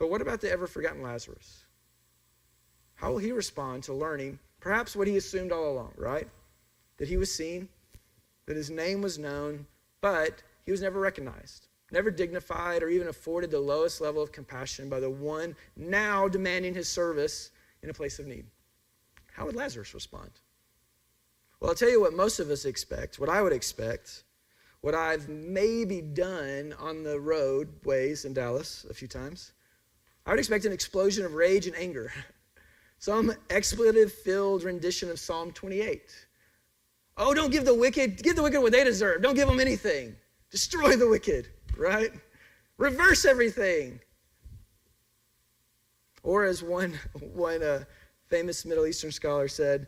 But 0.00 0.10
what 0.10 0.20
about 0.20 0.40
the 0.40 0.50
ever 0.50 0.66
forgotten 0.66 1.00
Lazarus? 1.00 1.66
How 2.96 3.12
will 3.12 3.18
he 3.18 3.30
respond 3.30 3.84
to 3.84 3.94
learning 3.94 4.40
perhaps 4.58 4.96
what 4.96 5.06
he 5.06 5.16
assumed 5.16 5.52
all 5.52 5.70
along, 5.70 5.92
right? 5.96 6.28
That 6.96 7.06
he 7.06 7.16
was 7.16 7.32
seen, 7.32 7.68
that 8.46 8.56
his 8.56 8.70
name 8.70 9.02
was 9.02 9.20
known, 9.20 9.66
but 10.00 10.42
he 10.64 10.72
was 10.72 10.82
never 10.82 10.98
recognized, 10.98 11.68
never 11.94 12.10
dignified, 12.10 12.82
or 12.82 12.88
even 12.90 13.08
afforded 13.08 13.50
the 13.50 13.60
lowest 13.60 14.00
level 14.02 14.22
of 14.22 14.32
compassion 14.32 14.90
by 14.90 15.00
the 15.00 15.08
one 15.08 15.56
now 15.76 16.28
demanding 16.28 16.74
his 16.74 16.88
service 16.88 17.50
in 17.82 17.88
a 17.88 17.94
place 17.94 18.18
of 18.18 18.26
need. 18.26 18.44
How 19.32 19.46
would 19.46 19.56
Lazarus 19.56 19.94
respond? 19.94 20.30
Well, 21.60 21.70
I'll 21.70 21.76
tell 21.76 21.88
you 21.88 22.00
what 22.00 22.12
most 22.12 22.40
of 22.40 22.50
us 22.50 22.66
expect, 22.66 23.18
what 23.18 23.30
I 23.30 23.40
would 23.40 23.52
expect, 23.52 24.24
what 24.82 24.94
I've 24.94 25.28
maybe 25.30 26.02
done 26.02 26.74
on 26.78 27.02
the 27.02 27.18
roadways 27.18 28.26
in 28.26 28.34
Dallas 28.34 28.84
a 28.90 28.92
few 28.92 29.08
times. 29.08 29.52
I 30.26 30.30
would 30.30 30.38
expect 30.38 30.66
an 30.66 30.72
explosion 30.72 31.24
of 31.24 31.34
rage 31.34 31.66
and 31.66 31.76
anger, 31.76 32.12
some 32.98 33.32
expletive 33.50 34.12
filled 34.12 34.62
rendition 34.62 35.10
of 35.10 35.18
Psalm 35.18 35.52
28. 35.52 36.02
Oh, 37.16 37.32
don't 37.32 37.50
give 37.50 37.64
the 37.64 37.74
wicked, 37.74 38.22
give 38.22 38.36
the 38.36 38.42
wicked 38.42 38.60
what 38.60 38.72
they 38.72 38.84
deserve. 38.84 39.22
Don't 39.22 39.34
give 39.34 39.48
them 39.48 39.60
anything. 39.60 40.16
Destroy 40.50 40.96
the 40.96 41.08
wicked, 41.08 41.48
right? 41.76 42.10
Reverse 42.76 43.24
everything. 43.24 44.00
Or 46.22 46.44
as 46.44 46.62
one, 46.62 46.98
one 47.34 47.62
uh, 47.62 47.84
famous 48.28 48.64
Middle 48.64 48.86
Eastern 48.86 49.12
scholar 49.12 49.48
said, 49.48 49.86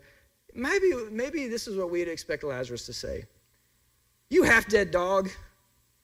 maybe, 0.53 0.93
maybe 1.11 1.47
this 1.47 1.67
is 1.67 1.75
what 1.75 1.89
we'd 1.89 2.07
expect 2.07 2.43
Lazarus 2.43 2.85
to 2.85 2.93
say. 2.93 3.25
You 4.29 4.43
half 4.43 4.67
dead 4.67 4.91
dog. 4.91 5.29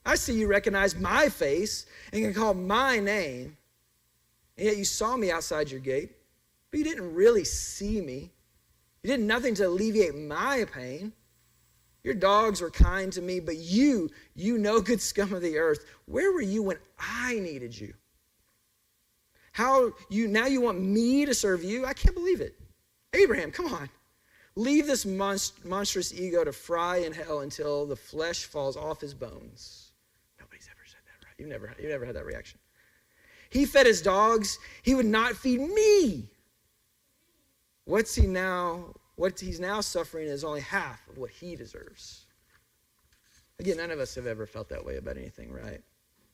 I 0.06 0.16
see 0.16 0.34
you 0.34 0.48
recognize 0.48 0.96
my 0.96 1.30
face 1.30 1.86
and 2.12 2.22
can 2.22 2.34
call 2.34 2.54
my 2.54 3.00
name. 3.00 3.58
And 4.58 4.68
yet 4.68 4.78
you 4.78 4.86
saw 4.86 5.16
me 5.16 5.32
outside 5.32 5.72
your 5.72 5.80
gate, 5.80 6.12
but 6.70 6.80
you 6.80 6.84
didn't 6.84 7.14
really 7.14 7.46
see 7.46 8.02
me. 8.02 8.32
You 9.02 9.12
did 9.12 9.20
nothing 9.20 9.56
to 9.56 9.68
alleviate 9.68 10.16
my 10.16 10.66
pain. 10.72 11.14
Your 12.04 12.14
dogs 12.14 12.62
were 12.62 12.70
kind 12.70 13.12
to 13.14 13.22
me, 13.22 13.40
but 13.40 13.58
you, 13.58 14.10
you 14.36 14.58
no 14.58 14.82
good 14.82 15.02
scum 15.02 15.34
of 15.34 15.42
the 15.42 15.58
earth, 15.58 15.86
where 16.06 16.32
were 16.34 16.42
you 16.42 16.62
when 16.62 16.78
I 17.00 17.40
needed 17.40 17.80
you? 17.80 17.94
How 19.54 19.94
you 20.10 20.28
now 20.28 20.48
you 20.48 20.62
want 20.62 20.82
me 20.82 21.26
to 21.26 21.34
serve 21.34 21.64
you? 21.64 21.86
I 21.86 21.94
can't 21.94 22.16
believe 22.16 22.42
it. 22.42 22.60
Abraham, 23.14 23.52
come 23.52 23.72
on. 23.72 23.90
Leave 24.56 24.88
this 24.88 25.06
monst- 25.06 25.64
monstrous 25.64 26.14
ego 26.14 26.44
to 26.44 26.52
fry 26.52 26.98
in 26.98 27.14
hell 27.14 27.40
until 27.40 27.86
the 27.86 27.96
flesh 27.96 28.46
falls 28.46 28.76
off 28.76 29.00
his 29.00 29.14
bones. 29.14 29.92
Nobody's 30.40 30.68
ever 30.70 30.86
said 30.86 31.00
that, 31.06 31.26
right? 31.26 31.36
You've 31.38 31.50
never, 31.50 31.74
you've 31.80 31.90
never 31.90 32.06
had 32.06 32.16
that 32.16 32.26
reaction. 32.26 32.60
He 33.50 33.66
fed 33.66 33.86
his 33.86 34.02
dogs. 34.02 34.60
He 34.82 34.96
would 34.96 35.06
not 35.06 35.36
feed 35.36 35.62
me. 35.62 36.30
What's 37.86 38.16
he 38.16 38.26
now? 38.26 38.94
What 39.16 39.40
he's 39.40 39.60
now 39.60 39.82
suffering 39.82 40.28
is 40.28 40.44
only 40.44 40.62
half 40.62 41.08
of 41.08 41.18
what 41.18 41.30
he 41.30 41.56
deserves. 41.56 42.26
Again, 43.60 43.78
none 43.78 43.92
of 43.92 44.00
us 44.00 44.16
have 44.16 44.26
ever 44.26 44.46
felt 44.46 44.70
that 44.70 44.84
way 44.84 44.98
about 44.98 45.18
anything, 45.18 45.52
right? 45.52 45.82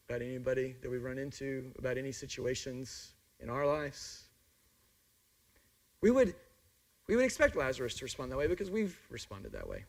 About 0.08 0.22
anybody 0.22 0.76
that 0.82 0.90
we've 0.90 1.04
run 1.04 1.18
into, 1.18 1.72
about 1.78 1.98
any 1.98 2.12
situations 2.12 3.14
in 3.40 3.50
our 3.50 3.66
lives. 3.66 4.24
We 6.02 6.12
would, 6.12 6.34
we 7.08 7.16
would 7.16 7.26
expect 7.26 7.56
Lazarus 7.56 7.96
to 7.96 8.06
respond 8.06 8.32
that 8.32 8.38
way 8.38 8.48
because 8.48 8.72
we've 8.72 8.98
responded 9.10 9.52
that 9.52 9.68
way. 9.68 9.84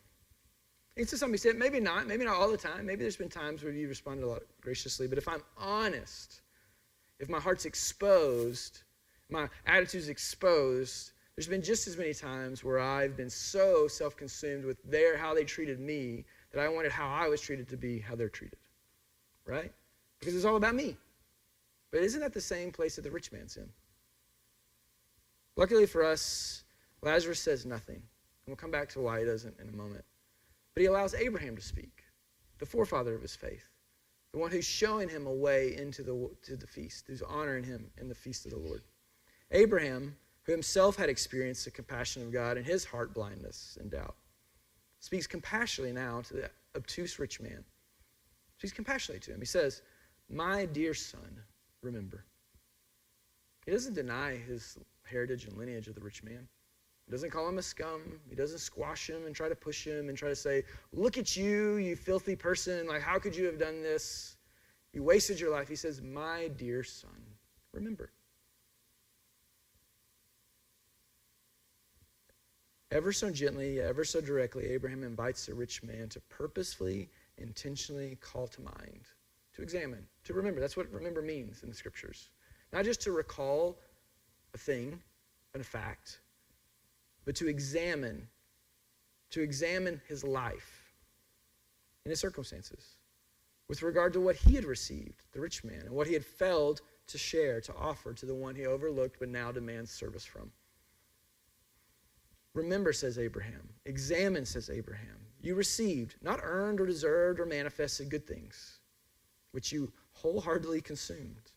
And 0.97 1.07
to 1.07 1.17
some 1.17 1.33
extent, 1.33 1.57
maybe 1.57 1.79
not, 1.79 2.05
maybe 2.05 2.25
not 2.25 2.35
all 2.35 2.51
the 2.51 2.57
time. 2.57 2.85
Maybe 2.85 3.01
there's 3.01 3.15
been 3.15 3.29
times 3.29 3.63
where 3.63 3.71
you 3.71 3.87
responded 3.87 4.25
a 4.25 4.27
lot 4.27 4.41
graciously. 4.59 5.07
But 5.07 5.17
if 5.17 5.27
I'm 5.27 5.41
honest, 5.57 6.41
if 7.19 7.29
my 7.29 7.39
heart's 7.39 7.65
exposed, 7.65 8.83
my 9.29 9.47
attitude's 9.65 10.09
exposed, 10.09 11.11
there's 11.41 11.49
been 11.49 11.63
just 11.63 11.87
as 11.87 11.97
many 11.97 12.13
times 12.13 12.63
where 12.63 12.77
I've 12.77 13.17
been 13.17 13.27
so 13.27 13.87
self 13.87 14.15
consumed 14.15 14.63
with 14.63 14.77
their, 14.83 15.17
how 15.17 15.33
they 15.33 15.43
treated 15.43 15.79
me 15.79 16.23
that 16.51 16.61
I 16.61 16.69
wanted 16.69 16.91
how 16.91 17.09
I 17.09 17.29
was 17.29 17.41
treated 17.41 17.67
to 17.69 17.77
be 17.77 17.97
how 17.97 18.13
they're 18.13 18.29
treated. 18.29 18.59
Right? 19.47 19.73
Because 20.19 20.35
it's 20.35 20.45
all 20.45 20.55
about 20.55 20.75
me. 20.75 20.97
But 21.89 22.01
isn't 22.01 22.21
that 22.21 22.35
the 22.35 22.41
same 22.41 22.71
place 22.71 22.95
that 22.95 23.01
the 23.01 23.09
rich 23.09 23.31
man's 23.31 23.57
in? 23.57 23.67
Luckily 25.55 25.87
for 25.87 26.03
us, 26.03 26.63
Lazarus 27.01 27.39
says 27.39 27.65
nothing. 27.65 27.95
And 27.95 28.03
we'll 28.45 28.55
come 28.55 28.69
back 28.69 28.89
to 28.89 28.99
why 28.99 29.21
he 29.21 29.25
doesn't 29.25 29.59
in 29.59 29.67
a 29.67 29.75
moment. 29.75 30.05
But 30.75 30.81
he 30.81 30.85
allows 30.85 31.15
Abraham 31.15 31.55
to 31.55 31.61
speak, 31.63 32.03
the 32.59 32.67
forefather 32.67 33.15
of 33.15 33.23
his 33.23 33.35
faith, 33.35 33.65
the 34.31 34.37
one 34.37 34.51
who's 34.51 34.65
showing 34.65 35.09
him 35.09 35.25
a 35.25 35.33
way 35.33 35.75
into 35.75 36.03
the, 36.03 36.29
to 36.43 36.55
the 36.55 36.67
feast, 36.67 37.05
who's 37.07 37.23
honoring 37.23 37.63
him 37.63 37.89
in 37.97 38.09
the 38.09 38.13
feast 38.13 38.45
of 38.45 38.51
the 38.51 38.59
Lord. 38.59 38.83
Abraham 39.49 40.15
who 40.43 40.51
himself 40.51 40.95
had 40.95 41.09
experienced 41.09 41.65
the 41.65 41.71
compassion 41.71 42.23
of 42.23 42.31
God 42.31 42.57
in 42.57 42.63
his 42.63 42.83
heart 42.85 43.13
blindness 43.13 43.77
and 43.79 43.91
doubt, 43.91 44.15
speaks 44.99 45.27
compassionately 45.27 45.93
now 45.93 46.21
to 46.21 46.33
the 46.33 46.49
obtuse 46.75 47.19
rich 47.19 47.39
man. 47.39 47.63
Speaks 48.57 48.73
compassionately 48.73 49.19
to 49.21 49.33
him. 49.33 49.39
He 49.39 49.45
says, 49.45 49.81
My 50.29 50.65
dear 50.65 50.93
son, 50.93 51.41
remember. 51.81 52.25
He 53.65 53.71
doesn't 53.71 53.93
deny 53.93 54.35
his 54.35 54.77
heritage 55.03 55.45
and 55.45 55.57
lineage 55.57 55.87
of 55.87 55.95
the 55.95 56.01
rich 56.01 56.23
man. 56.23 56.47
He 57.05 57.11
doesn't 57.11 57.31
call 57.31 57.47
him 57.47 57.57
a 57.57 57.61
scum. 57.61 58.01
He 58.29 58.35
doesn't 58.35 58.59
squash 58.59 59.09
him 59.09 59.25
and 59.25 59.35
try 59.35 59.49
to 59.49 59.55
push 59.55 59.85
him 59.85 60.09
and 60.09 60.17
try 60.17 60.29
to 60.29 60.35
say, 60.35 60.63
Look 60.93 61.17
at 61.17 61.35
you, 61.35 61.75
you 61.75 61.95
filthy 61.95 62.35
person. 62.35 62.87
Like, 62.87 63.01
how 63.01 63.19
could 63.19 63.35
you 63.35 63.45
have 63.45 63.59
done 63.59 63.81
this? 63.81 64.37
You 64.93 65.03
wasted 65.03 65.39
your 65.39 65.51
life. 65.51 65.67
He 65.67 65.75
says, 65.75 66.01
My 66.01 66.49
dear 66.49 66.83
son, 66.83 67.21
remember. 67.73 68.11
Ever 72.91 73.13
so 73.13 73.31
gently, 73.31 73.79
ever 73.79 74.03
so 74.03 74.19
directly, 74.19 74.67
Abraham 74.67 75.03
invites 75.03 75.45
the 75.45 75.53
rich 75.53 75.81
man 75.81 76.09
to 76.09 76.19
purposefully, 76.21 77.09
intentionally 77.37 78.17
call 78.19 78.47
to 78.47 78.61
mind, 78.61 79.05
to 79.55 79.61
examine, 79.61 80.05
to 80.25 80.33
remember. 80.33 80.59
That's 80.59 80.75
what 80.75 80.91
remember 80.91 81.21
means 81.21 81.63
in 81.63 81.69
the 81.69 81.75
scriptures. 81.75 82.29
Not 82.73 82.83
just 82.83 83.01
to 83.03 83.13
recall 83.13 83.79
a 84.53 84.57
thing 84.57 85.01
and 85.53 85.61
a 85.61 85.63
fact, 85.63 86.19
but 87.23 87.33
to 87.35 87.47
examine, 87.47 88.27
to 89.29 89.41
examine 89.41 90.01
his 90.09 90.25
life 90.25 90.93
and 92.03 92.09
his 92.09 92.19
circumstances. 92.19 92.97
with 93.69 93.83
regard 93.83 94.11
to 94.11 94.19
what 94.19 94.35
he 94.35 94.55
had 94.55 94.65
received, 94.65 95.23
the 95.31 95.39
rich 95.39 95.63
man, 95.63 95.79
and 95.85 95.91
what 95.91 96.05
he 96.05 96.11
had 96.11 96.25
failed 96.25 96.81
to 97.07 97.17
share, 97.17 97.61
to 97.61 97.73
offer 97.73 98.11
to 98.11 98.25
the 98.25 98.35
one 98.35 98.53
he 98.53 98.65
overlooked 98.65 99.17
but 99.17 99.29
now 99.29 99.49
demands 99.49 99.89
service 99.89 100.25
from. 100.25 100.51
Remember, 102.53 102.91
says 102.91 103.17
Abraham. 103.17 103.69
Examine, 103.85 104.45
says 104.45 104.69
Abraham. 104.69 105.17
You 105.41 105.55
received, 105.55 106.15
not 106.21 106.39
earned 106.43 106.79
or 106.79 106.85
deserved 106.85 107.39
or 107.39 107.45
manifested 107.45 108.09
good 108.09 108.27
things, 108.27 108.79
which 109.51 109.71
you 109.71 109.91
wholeheartedly 110.13 110.81
consumed. 110.81 111.51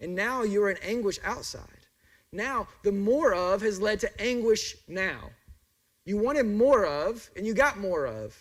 And 0.00 0.14
now 0.14 0.42
you 0.42 0.62
are 0.62 0.70
in 0.70 0.76
anguish 0.82 1.18
outside. 1.24 1.86
Now, 2.30 2.68
the 2.82 2.92
more 2.92 3.34
of 3.34 3.62
has 3.62 3.80
led 3.80 4.00
to 4.00 4.20
anguish 4.20 4.76
now. 4.88 5.30
You 6.04 6.18
wanted 6.18 6.46
more 6.46 6.84
of, 6.84 7.28
and 7.36 7.46
you 7.46 7.54
got 7.54 7.78
more 7.78 8.06
of. 8.06 8.36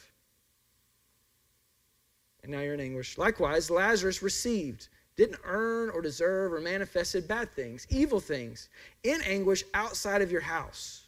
And 2.43 2.51
now 2.51 2.59
you're 2.59 2.73
in 2.73 2.81
anguish. 2.81 3.17
Likewise, 3.17 3.71
Lazarus 3.71 4.21
received, 4.21 4.89
didn't 5.15 5.39
earn 5.45 5.89
or 5.91 6.01
deserve 6.01 6.53
or 6.53 6.59
manifested 6.59 7.27
bad 7.27 7.53
things, 7.55 7.87
evil 7.89 8.19
things, 8.19 8.69
in 9.03 9.21
anguish 9.21 9.63
outside 9.73 10.21
of 10.21 10.31
your 10.31 10.41
house. 10.41 11.02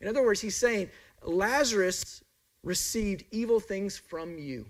In 0.00 0.08
other 0.08 0.24
words, 0.24 0.40
he's 0.40 0.56
saying 0.56 0.90
Lazarus 1.22 2.22
received 2.62 3.24
evil 3.30 3.60
things 3.60 3.96
from 3.96 4.38
you. 4.38 4.66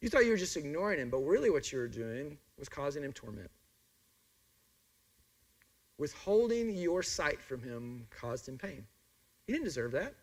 You 0.00 0.08
thought 0.08 0.24
you 0.24 0.30
were 0.30 0.36
just 0.36 0.56
ignoring 0.56 1.00
him, 1.00 1.10
but 1.10 1.18
really 1.18 1.50
what 1.50 1.72
you 1.72 1.78
were 1.78 1.88
doing 1.88 2.38
was 2.58 2.68
causing 2.68 3.02
him 3.02 3.12
torment. 3.12 3.50
Withholding 5.98 6.76
your 6.76 7.02
sight 7.02 7.40
from 7.40 7.62
him 7.62 8.06
caused 8.10 8.48
him 8.48 8.56
pain. 8.56 8.86
He 9.46 9.52
didn't 9.52 9.64
deserve 9.64 9.92
that. 9.92 10.14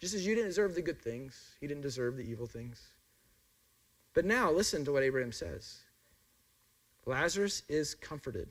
Just 0.00 0.14
as 0.14 0.26
you 0.26 0.34
didn't 0.34 0.48
deserve 0.48 0.74
the 0.74 0.82
good 0.82 1.00
things, 1.00 1.56
he 1.60 1.66
didn't 1.66 1.82
deserve 1.82 2.16
the 2.16 2.22
evil 2.22 2.46
things. 2.46 2.92
But 4.14 4.24
now, 4.24 4.50
listen 4.50 4.84
to 4.86 4.92
what 4.92 5.02
Abraham 5.02 5.32
says 5.32 5.80
Lazarus 7.04 7.62
is 7.68 7.94
comforted. 7.94 8.48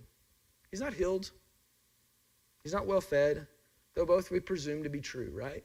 He's 0.70 0.82
not 0.82 0.94
healed, 0.94 1.32
he's 2.64 2.74
not 2.74 2.86
well 2.86 3.02
fed, 3.02 3.48
though 3.96 4.06
both 4.06 4.30
we 4.30 4.40
presume 4.40 4.84
to 4.84 4.90
be 4.90 5.02
true, 5.02 5.32
right? 5.34 5.64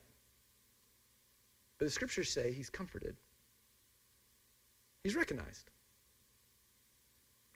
But 1.78 1.86
the 1.86 1.90
scriptures 1.90 2.30
say 2.30 2.52
he's 2.52 2.70
comforted. 2.70 3.16
He's 5.02 5.16
recognized. 5.16 5.70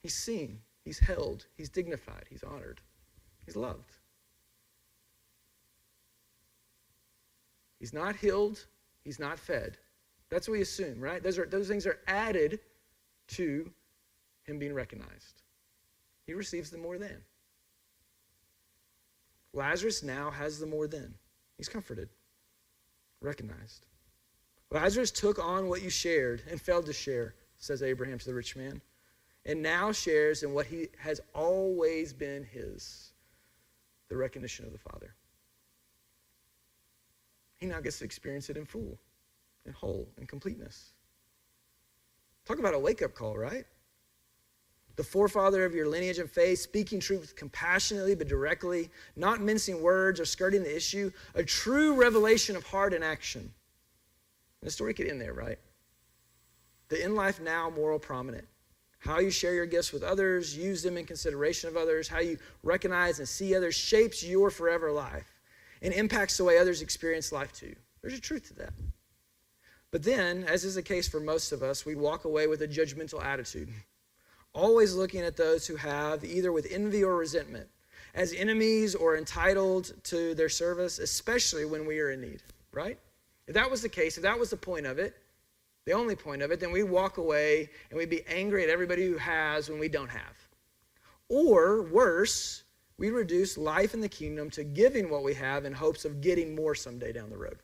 He's 0.02 0.14
seen. 0.14 0.60
He's 0.84 0.98
held. 0.98 1.46
He's 1.56 1.68
dignified. 1.68 2.24
He's 2.28 2.42
honored. 2.42 2.80
He's 3.46 3.56
loved. 3.56 3.96
He's 7.78 7.92
not 7.92 8.16
healed. 8.16 8.66
He's 9.04 9.18
not 9.18 9.38
fed. 9.38 9.76
That's 10.30 10.48
what 10.48 10.54
we 10.54 10.62
assume, 10.62 11.00
right? 11.00 11.22
Those, 11.22 11.38
are, 11.38 11.46
those 11.46 11.68
things 11.68 11.86
are 11.86 11.98
added 12.06 12.60
to 13.28 13.70
him 14.44 14.58
being 14.58 14.74
recognized. 14.74 15.42
He 16.26 16.34
receives 16.34 16.70
the 16.70 16.78
more 16.78 16.98
than. 16.98 17.22
Lazarus 19.54 20.02
now 20.02 20.30
has 20.30 20.58
the 20.58 20.66
more 20.66 20.86
than. 20.88 21.14
He's 21.56 21.68
comforted, 21.68 22.08
recognized. 23.20 23.86
Lazarus 24.70 25.12
took 25.12 25.38
on 25.38 25.68
what 25.68 25.82
you 25.82 25.90
shared 25.90 26.42
and 26.50 26.60
failed 26.60 26.86
to 26.86 26.92
share, 26.92 27.34
says 27.58 27.82
Abraham 27.82 28.18
to 28.18 28.26
the 28.26 28.34
rich 28.34 28.56
man, 28.56 28.82
and 29.46 29.62
now 29.62 29.92
shares 29.92 30.42
in 30.42 30.52
what 30.52 30.66
he 30.66 30.88
has 30.98 31.20
always 31.34 32.12
been 32.12 32.44
his 32.44 33.12
the 34.08 34.16
recognition 34.16 34.66
of 34.66 34.72
the 34.72 34.78
Father. 34.78 35.14
He 37.56 37.66
now 37.66 37.80
gets 37.80 37.98
to 38.00 38.04
experience 38.04 38.50
it 38.50 38.56
in 38.56 38.66
full, 38.66 38.98
in 39.64 39.72
whole, 39.72 40.08
in 40.18 40.26
completeness. 40.26 40.90
Talk 42.44 42.58
about 42.58 42.74
a 42.74 42.78
wake 42.78 43.00
up 43.00 43.14
call, 43.14 43.38
right? 43.38 43.64
The 44.96 45.04
forefather 45.04 45.64
of 45.64 45.74
your 45.74 45.88
lineage 45.88 46.18
and 46.18 46.30
faith, 46.30 46.60
speaking 46.60 47.00
truth 47.00 47.34
compassionately 47.36 48.14
but 48.14 48.28
directly, 48.28 48.90
not 49.16 49.40
mincing 49.40 49.82
words 49.82 50.20
or 50.20 50.24
skirting 50.24 50.62
the 50.62 50.76
issue, 50.76 51.10
a 51.34 51.42
true 51.42 51.94
revelation 51.94 52.54
of 52.54 52.64
heart 52.64 52.94
and 52.94 53.02
action. 53.02 53.40
And 53.42 54.68
the 54.68 54.70
story 54.70 54.94
could 54.94 55.08
end 55.08 55.20
there, 55.20 55.32
right? 55.32 55.58
The 56.88 57.02
in 57.02 57.14
life 57.14 57.40
now 57.40 57.70
moral 57.70 57.98
prominent. 57.98 58.46
How 58.98 59.18
you 59.18 59.30
share 59.30 59.54
your 59.54 59.66
gifts 59.66 59.92
with 59.92 60.02
others, 60.02 60.56
use 60.56 60.82
them 60.82 60.96
in 60.96 61.04
consideration 61.04 61.68
of 61.68 61.76
others, 61.76 62.08
how 62.08 62.20
you 62.20 62.38
recognize 62.62 63.18
and 63.18 63.28
see 63.28 63.54
others 63.54 63.74
shapes 63.74 64.22
your 64.22 64.48
forever 64.48 64.90
life 64.90 65.26
and 65.82 65.92
impacts 65.92 66.38
the 66.38 66.44
way 66.44 66.56
others 66.56 66.80
experience 66.80 67.30
life 67.30 67.52
too. 67.52 67.74
There's 68.00 68.16
a 68.16 68.20
truth 68.20 68.48
to 68.48 68.54
that. 68.54 68.72
But 69.90 70.02
then, 70.02 70.44
as 70.44 70.64
is 70.64 70.74
the 70.74 70.82
case 70.82 71.06
for 71.06 71.20
most 71.20 71.52
of 71.52 71.62
us, 71.62 71.84
we 71.84 71.94
walk 71.94 72.24
away 72.24 72.46
with 72.46 72.62
a 72.62 72.68
judgmental 72.68 73.22
attitude, 73.22 73.68
always 74.54 74.94
looking 74.94 75.20
at 75.20 75.36
those 75.36 75.66
who 75.66 75.76
have, 75.76 76.24
either 76.24 76.52
with 76.52 76.68
envy 76.70 77.04
or 77.04 77.16
resentment, 77.16 77.68
as 78.14 78.32
enemies 78.32 78.94
or 78.94 79.16
entitled 79.16 79.92
to 80.04 80.34
their 80.34 80.48
service, 80.48 80.98
especially 80.98 81.64
when 81.64 81.84
we 81.84 81.98
are 81.98 82.12
in 82.12 82.20
need, 82.20 82.42
right? 82.72 82.98
If 83.46 83.54
that 83.54 83.70
was 83.70 83.82
the 83.82 83.88
case, 83.88 84.16
if 84.16 84.22
that 84.22 84.38
was 84.38 84.50
the 84.50 84.56
point 84.56 84.86
of 84.86 84.98
it, 84.98 85.16
the 85.84 85.92
only 85.92 86.16
point 86.16 86.40
of 86.40 86.50
it, 86.50 86.60
then 86.60 86.72
we 86.72 86.82
walk 86.82 87.18
away 87.18 87.68
and 87.90 87.98
we'd 87.98 88.08
be 88.08 88.24
angry 88.26 88.62
at 88.62 88.70
everybody 88.70 89.06
who 89.06 89.18
has 89.18 89.68
when 89.68 89.78
we 89.78 89.88
don't 89.88 90.08
have. 90.08 90.36
Or 91.28 91.82
worse, 91.82 92.62
we 92.96 93.10
reduce 93.10 93.58
life 93.58 93.92
in 93.92 94.00
the 94.00 94.08
kingdom 94.08 94.48
to 94.50 94.64
giving 94.64 95.10
what 95.10 95.24
we 95.24 95.34
have 95.34 95.64
in 95.64 95.72
hopes 95.72 96.04
of 96.04 96.20
getting 96.20 96.54
more 96.54 96.74
someday 96.74 97.12
down 97.12 97.28
the 97.28 97.36
road. 97.36 97.58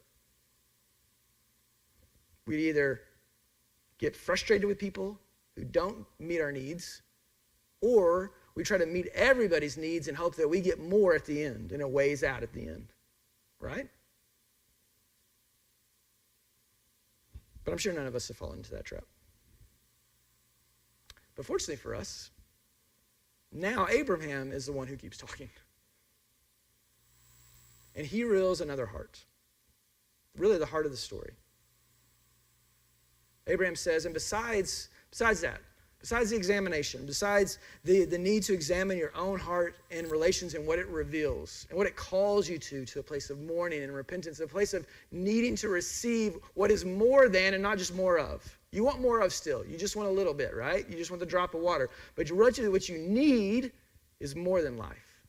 We 2.46 2.68
either 2.68 3.00
get 3.98 4.16
frustrated 4.16 4.66
with 4.66 4.78
people 4.78 5.18
who 5.60 5.66
don't 5.66 6.06
meet 6.18 6.40
our 6.40 6.50
needs, 6.50 7.02
or 7.82 8.32
we 8.54 8.64
try 8.64 8.78
to 8.78 8.86
meet 8.86 9.08
everybody's 9.08 9.76
needs 9.76 10.08
and 10.08 10.16
hope 10.16 10.34
that 10.36 10.48
we 10.48 10.60
get 10.60 10.80
more 10.80 11.14
at 11.14 11.26
the 11.26 11.44
end 11.44 11.72
and 11.72 11.82
it 11.82 11.90
weighs 11.90 12.24
out 12.24 12.42
at 12.42 12.52
the 12.54 12.66
end. 12.66 12.86
Right? 13.60 13.88
But 17.62 17.72
I'm 17.72 17.78
sure 17.78 17.92
none 17.92 18.06
of 18.06 18.14
us 18.14 18.28
have 18.28 18.38
fallen 18.38 18.58
into 18.58 18.70
that 18.70 18.86
trap. 18.86 19.04
But 21.36 21.44
fortunately 21.44 21.76
for 21.76 21.94
us, 21.94 22.30
now 23.52 23.86
Abraham 23.90 24.52
is 24.52 24.64
the 24.64 24.72
one 24.72 24.86
who 24.86 24.96
keeps 24.96 25.18
talking. 25.18 25.50
And 27.94 28.06
he 28.06 28.24
reveals 28.24 28.62
another 28.62 28.86
heart. 28.86 29.24
Really 30.38 30.56
the 30.56 30.64
heart 30.64 30.86
of 30.86 30.90
the 30.90 30.96
story. 30.96 31.32
Abraham 33.46 33.76
says, 33.76 34.04
and 34.04 34.14
besides, 34.14 34.88
besides 35.10 35.40
that, 35.40 35.60
besides 36.00 36.30
the 36.30 36.36
examination, 36.36 37.04
besides 37.04 37.58
the, 37.84 38.04
the 38.04 38.18
need 38.18 38.42
to 38.44 38.54
examine 38.54 38.96
your 38.96 39.14
own 39.14 39.38
heart 39.38 39.76
and 39.90 40.10
relations 40.10 40.54
and 40.54 40.66
what 40.66 40.78
it 40.78 40.88
reveals 40.88 41.66
and 41.68 41.76
what 41.76 41.86
it 41.86 41.94
calls 41.94 42.48
you 42.48 42.58
to, 42.58 42.84
to 42.86 43.00
a 43.00 43.02
place 43.02 43.30
of 43.30 43.38
mourning 43.40 43.82
and 43.82 43.94
repentance, 43.94 44.40
a 44.40 44.46
place 44.46 44.74
of 44.74 44.86
needing 45.12 45.54
to 45.56 45.68
receive 45.68 46.36
what 46.54 46.70
is 46.70 46.84
more 46.84 47.28
than 47.28 47.54
and 47.54 47.62
not 47.62 47.78
just 47.78 47.94
more 47.94 48.18
of. 48.18 48.42
You 48.72 48.84
want 48.84 49.00
more 49.00 49.20
of 49.20 49.32
still. 49.32 49.64
You 49.66 49.76
just 49.76 49.96
want 49.96 50.08
a 50.08 50.12
little 50.12 50.34
bit, 50.34 50.54
right? 50.54 50.88
You 50.88 50.96
just 50.96 51.10
want 51.10 51.20
the 51.20 51.26
drop 51.26 51.54
of 51.54 51.60
water. 51.60 51.90
But 52.14 52.30
what 52.30 52.88
you 52.88 52.98
need 52.98 53.72
is 54.20 54.36
more 54.36 54.62
than 54.62 54.78
life, 54.78 55.22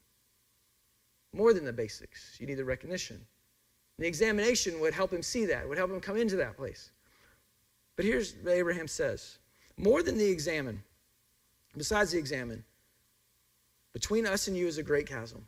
more 1.33 1.53
than 1.53 1.65
the 1.65 1.73
basics. 1.73 2.37
You 2.39 2.45
need 2.45 2.55
the 2.55 2.65
recognition. 2.65 3.15
And 3.15 4.05
the 4.05 4.07
examination 4.07 4.79
would 4.79 4.93
help 4.93 5.11
him 5.11 5.23
see 5.23 5.45
that, 5.45 5.67
would 5.67 5.77
help 5.77 5.91
him 5.91 5.99
come 5.99 6.17
into 6.17 6.35
that 6.37 6.55
place. 6.55 6.91
But 7.95 8.05
here's 8.05 8.35
what 8.35 8.53
Abraham 8.53 8.87
says 8.87 9.37
more 9.77 10.03
than 10.03 10.17
the 10.17 10.29
examine, 10.29 10.83
besides 11.77 12.11
the 12.11 12.19
examine, 12.19 12.63
between 13.93 14.25
us 14.25 14.47
and 14.47 14.55
you 14.55 14.67
is 14.67 14.77
a 14.77 14.83
great 14.83 15.07
chasm. 15.07 15.45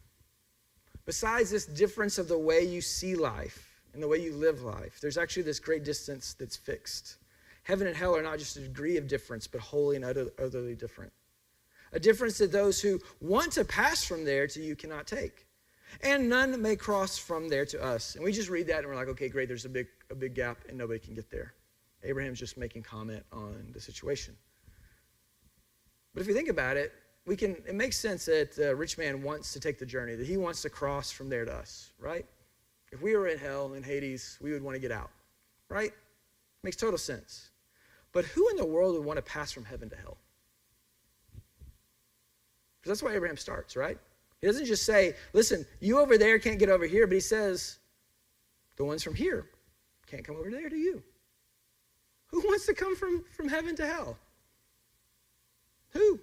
Besides 1.05 1.49
this 1.49 1.65
difference 1.65 2.17
of 2.17 2.27
the 2.27 2.37
way 2.37 2.61
you 2.61 2.81
see 2.81 3.15
life 3.15 3.81
and 3.93 4.01
the 4.01 4.07
way 4.07 4.17
you 4.17 4.33
live 4.33 4.61
life, 4.61 4.99
there's 5.01 5.17
actually 5.17 5.43
this 5.43 5.59
great 5.59 5.83
distance 5.83 6.33
that's 6.33 6.55
fixed. 6.55 7.17
Heaven 7.63 7.87
and 7.87 7.95
hell 7.95 8.15
are 8.15 8.21
not 8.21 8.39
just 8.39 8.57
a 8.57 8.61
degree 8.61 8.97
of 8.97 9.07
difference, 9.07 9.47
but 9.47 9.61
wholly 9.61 9.95
and 9.95 10.05
utterly 10.05 10.75
different. 10.75 11.11
A 11.93 11.99
difference 11.99 12.37
that 12.39 12.51
those 12.51 12.81
who 12.81 12.99
want 13.21 13.51
to 13.53 13.63
pass 13.63 14.03
from 14.03 14.25
there 14.25 14.47
to 14.47 14.61
you 14.61 14.75
cannot 14.75 15.07
take. 15.07 15.45
And 16.01 16.27
none 16.27 16.59
may 16.61 16.75
cross 16.75 17.17
from 17.17 17.49
there 17.49 17.65
to 17.67 17.83
us. 17.83 18.15
And 18.15 18.23
we 18.23 18.31
just 18.31 18.49
read 18.49 18.67
that 18.67 18.79
and 18.79 18.87
we're 18.87 18.95
like, 18.95 19.09
okay, 19.09 19.29
great, 19.29 19.47
there's 19.47 19.65
a 19.65 19.69
big, 19.69 19.87
a 20.09 20.15
big 20.15 20.33
gap 20.33 20.57
and 20.67 20.77
nobody 20.77 20.99
can 20.99 21.13
get 21.13 21.29
there. 21.29 21.53
Abraham's 22.03 22.39
just 22.39 22.57
making 22.57 22.83
comment 22.83 23.23
on 23.31 23.69
the 23.73 23.79
situation. 23.79 24.35
But 26.13 26.21
if 26.21 26.27
you 26.27 26.33
think 26.33 26.49
about 26.49 26.77
it, 26.77 26.91
we 27.25 27.35
can 27.35 27.51
it 27.67 27.75
makes 27.75 27.97
sense 27.97 28.25
that 28.25 28.55
the 28.55 28.75
rich 28.75 28.97
man 28.97 29.23
wants 29.23 29.53
to 29.53 29.59
take 29.59 29.79
the 29.79 29.85
journey, 29.85 30.15
that 30.15 30.27
he 30.27 30.37
wants 30.37 30.61
to 30.63 30.69
cross 30.69 31.11
from 31.11 31.29
there 31.29 31.45
to 31.45 31.53
us, 31.53 31.93
right? 31.99 32.25
If 32.91 33.01
we 33.01 33.15
were 33.15 33.27
in 33.27 33.37
hell 33.37 33.73
in 33.73 33.83
Hades, 33.83 34.37
we 34.41 34.51
would 34.51 34.61
want 34.61 34.75
to 34.75 34.79
get 34.79 34.91
out, 34.91 35.09
right? 35.69 35.91
Makes 36.63 36.77
total 36.77 36.97
sense. 36.97 37.49
But 38.11 38.25
who 38.25 38.47
in 38.49 38.57
the 38.57 38.65
world 38.65 38.95
would 38.95 39.05
want 39.05 39.17
to 39.17 39.23
pass 39.23 39.51
from 39.51 39.65
heaven 39.65 39.89
to 39.89 39.95
hell? 39.95 40.17
Because 42.79 42.99
that's 42.99 43.03
why 43.03 43.15
Abraham 43.15 43.37
starts, 43.37 43.75
right? 43.75 43.97
He 44.41 44.47
doesn't 44.47 44.65
just 44.65 44.85
say, 44.85 45.15
listen, 45.31 45.65
you 45.79 45.99
over 45.99 46.17
there 46.17 46.37
can't 46.37 46.59
get 46.59 46.69
over 46.69 46.85
here, 46.85 47.07
but 47.07 47.13
he 47.13 47.21
says, 47.21 47.79
the 48.75 48.83
ones 48.83 49.01
from 49.01 49.15
here 49.15 49.47
can't 50.05 50.23
come 50.23 50.35
over 50.35 50.51
there 50.51 50.69
to 50.69 50.75
you. 50.75 51.01
Who 52.33 52.39
wants 52.39 52.65
to 52.65 52.73
come 52.73 52.95
from, 52.95 53.23
from 53.37 53.47
heaven 53.47 53.75
to 53.75 53.85
hell? 53.85 54.17
Who? 55.91 56.19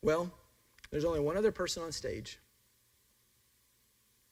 Well, 0.00 0.32
there's 0.90 1.04
only 1.04 1.20
one 1.20 1.36
other 1.36 1.52
person 1.52 1.82
on 1.82 1.92
stage. 1.92 2.38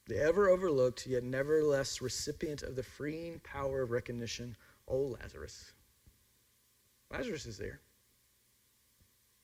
The 0.06 0.18
ever 0.18 0.48
overlooked, 0.48 1.06
yet 1.06 1.22
nevertheless 1.22 2.00
recipient 2.00 2.62
of 2.62 2.76
the 2.76 2.82
freeing 2.82 3.40
power 3.40 3.82
of 3.82 3.90
recognition, 3.90 4.56
old 4.88 5.20
Lazarus. 5.20 5.72
Lazarus 7.10 7.44
is 7.44 7.58
there. 7.58 7.82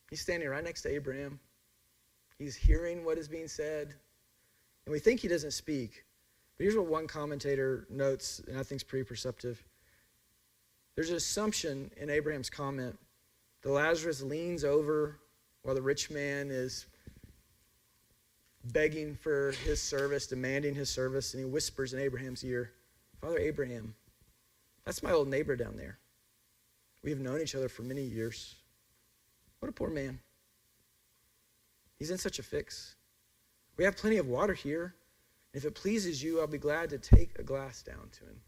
He's 0.09 0.23
standing 0.23 0.49
right 0.49 0.65
next 0.65 0.81
to 0.83 0.89
Abraham. 0.89 1.39
He's 2.39 2.57
hearing 2.57 3.05
what 3.05 3.19
is 3.19 3.29
being 3.29 3.49
said. 3.49 3.95
And 4.87 4.93
we 4.93 5.01
think 5.01 5.21
he 5.21 5.29
doesn't 5.29 5.51
speak. 5.51 6.07
But 6.59 6.65
here's 6.65 6.77
what 6.77 6.87
one 6.87 7.07
commentator 7.07 7.87
notes, 7.89 8.43
and 8.49 8.59
I 8.59 8.63
think 8.63 8.81
is 8.81 8.85
pretty 8.85 9.05
perceptive. 9.05 9.65
There's 10.97 11.11
an 11.11 11.17
assumption 11.17 11.91
in 11.97 12.11
Abraham's 12.11 12.51
comment 12.51 12.99
that 13.63 13.71
Lazarus 13.71 14.21
leans 14.21 14.65
over 14.65 15.21
while 15.63 15.75
the 15.75 15.83
rich 15.83 16.11
man 16.11 16.51
is 16.51 16.87
begging 18.73 19.15
for 19.15 19.53
his 19.65 19.81
service, 19.81 20.27
demanding 20.27 20.75
his 20.75 20.91
service, 20.91 21.33
and 21.35 21.45
he 21.45 21.49
whispers 21.49 21.95
in 21.95 22.01
Abraham's 22.01 22.45
ear, 22.45 22.73
Father 23.21 23.39
Abraham, 23.39 23.95
that's 24.89 25.03
my 25.03 25.13
old 25.13 25.29
neighbor 25.29 25.55
down 25.55 25.77
there. 25.77 25.99
We 27.03 27.11
have 27.11 27.21
known 27.21 27.43
each 27.43 27.55
other 27.55 27.69
for 27.69 27.83
many 27.83 28.01
years. 28.01 28.55
What 29.61 29.69
a 29.69 29.73
poor 29.73 29.91
man. 29.91 30.19
He's 31.99 32.11
in 32.11 32.17
such 32.17 32.39
a 32.39 32.43
fix. 32.43 32.95
We 33.77 33.85
have 33.85 33.99
plenty 33.99 34.17
of 34.17 34.29
water 34.29 34.55
here. 34.55 34.95
If 35.59 35.65
it 35.65 35.75
pleases 35.75 36.23
you, 36.23 36.41
I'll 36.41 36.47
be 36.47 36.57
glad 36.57 36.89
to 36.91 36.99
take 36.99 37.37
a 37.37 37.43
glass 37.43 37.83
down 37.83 38.09
to 38.13 38.21
him. 38.21 38.41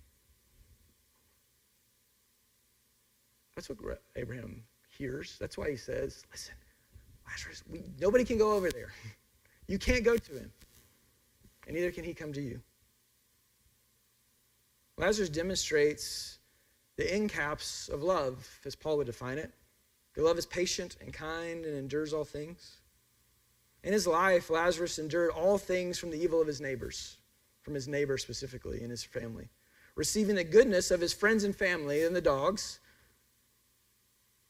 That's 3.57 3.69
what 3.69 4.01
Abraham 4.15 4.63
hears. 4.97 5.37
That's 5.41 5.59
why 5.59 5.71
he 5.71 5.75
says, 5.75 6.25
Listen, 6.31 6.55
Lazarus, 7.27 7.65
we, 7.69 7.83
nobody 7.99 8.25
can 8.25 8.39
go 8.39 8.53
over 8.53 8.71
there. 8.71 8.93
You 9.67 9.79
can't 9.79 10.03
go 10.03 10.17
to 10.17 10.33
him, 10.33 10.51
and 11.69 11.77
neither 11.77 11.93
can 11.93 12.03
he 12.03 12.13
come 12.13 12.33
to 12.33 12.41
you. 12.41 12.61
Lazarus 14.99 15.29
demonstrates 15.29 16.41
the 16.97 17.13
end 17.15 17.31
caps 17.31 17.89
of 17.89 18.03
love, 18.03 18.49
as 18.65 18.75
Paul 18.75 18.97
would 18.97 19.07
define 19.07 19.39
it. 19.39 19.53
The 20.15 20.23
love 20.23 20.39
is 20.39 20.47
patient 20.47 20.97
and 21.01 21.13
kind 21.13 21.65
and 21.65 21.77
endures 21.77 22.13
all 22.13 22.25
things. 22.25 22.80
In 23.83 23.93
his 23.93 24.07
life, 24.07 24.51
Lazarus 24.51 24.99
endured 24.99 25.31
all 25.31 25.57
things 25.57 25.99
from 25.99 26.11
the 26.11 26.23
evil 26.23 26.41
of 26.41 26.47
his 26.47 26.61
neighbors, 26.61 27.17
from 27.63 27.75
his 27.75 27.89
neighbor 27.89 28.19
specifically 28.19 28.83
and 28.83 28.91
his 28.91 29.03
family, 29.03 29.49
receiving 29.97 30.37
the 30.37 30.45
goodness 30.45 30.91
of 30.91 31.01
his 31.01 31.15
friends 31.15 31.45
and 31.45 31.57
family 31.57 32.03
and 32.05 32.15
the 32.15 32.21
dogs. 32.21 32.81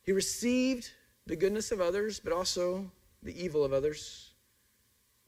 He 0.03 0.13
received 0.13 0.91
the 1.27 1.37
goodness 1.37 1.71
of 1.71 1.81
others, 1.81 2.19
but 2.19 2.33
also 2.33 2.91
the 3.23 3.41
evil 3.41 3.65
of 3.65 3.73
others. 3.73 4.31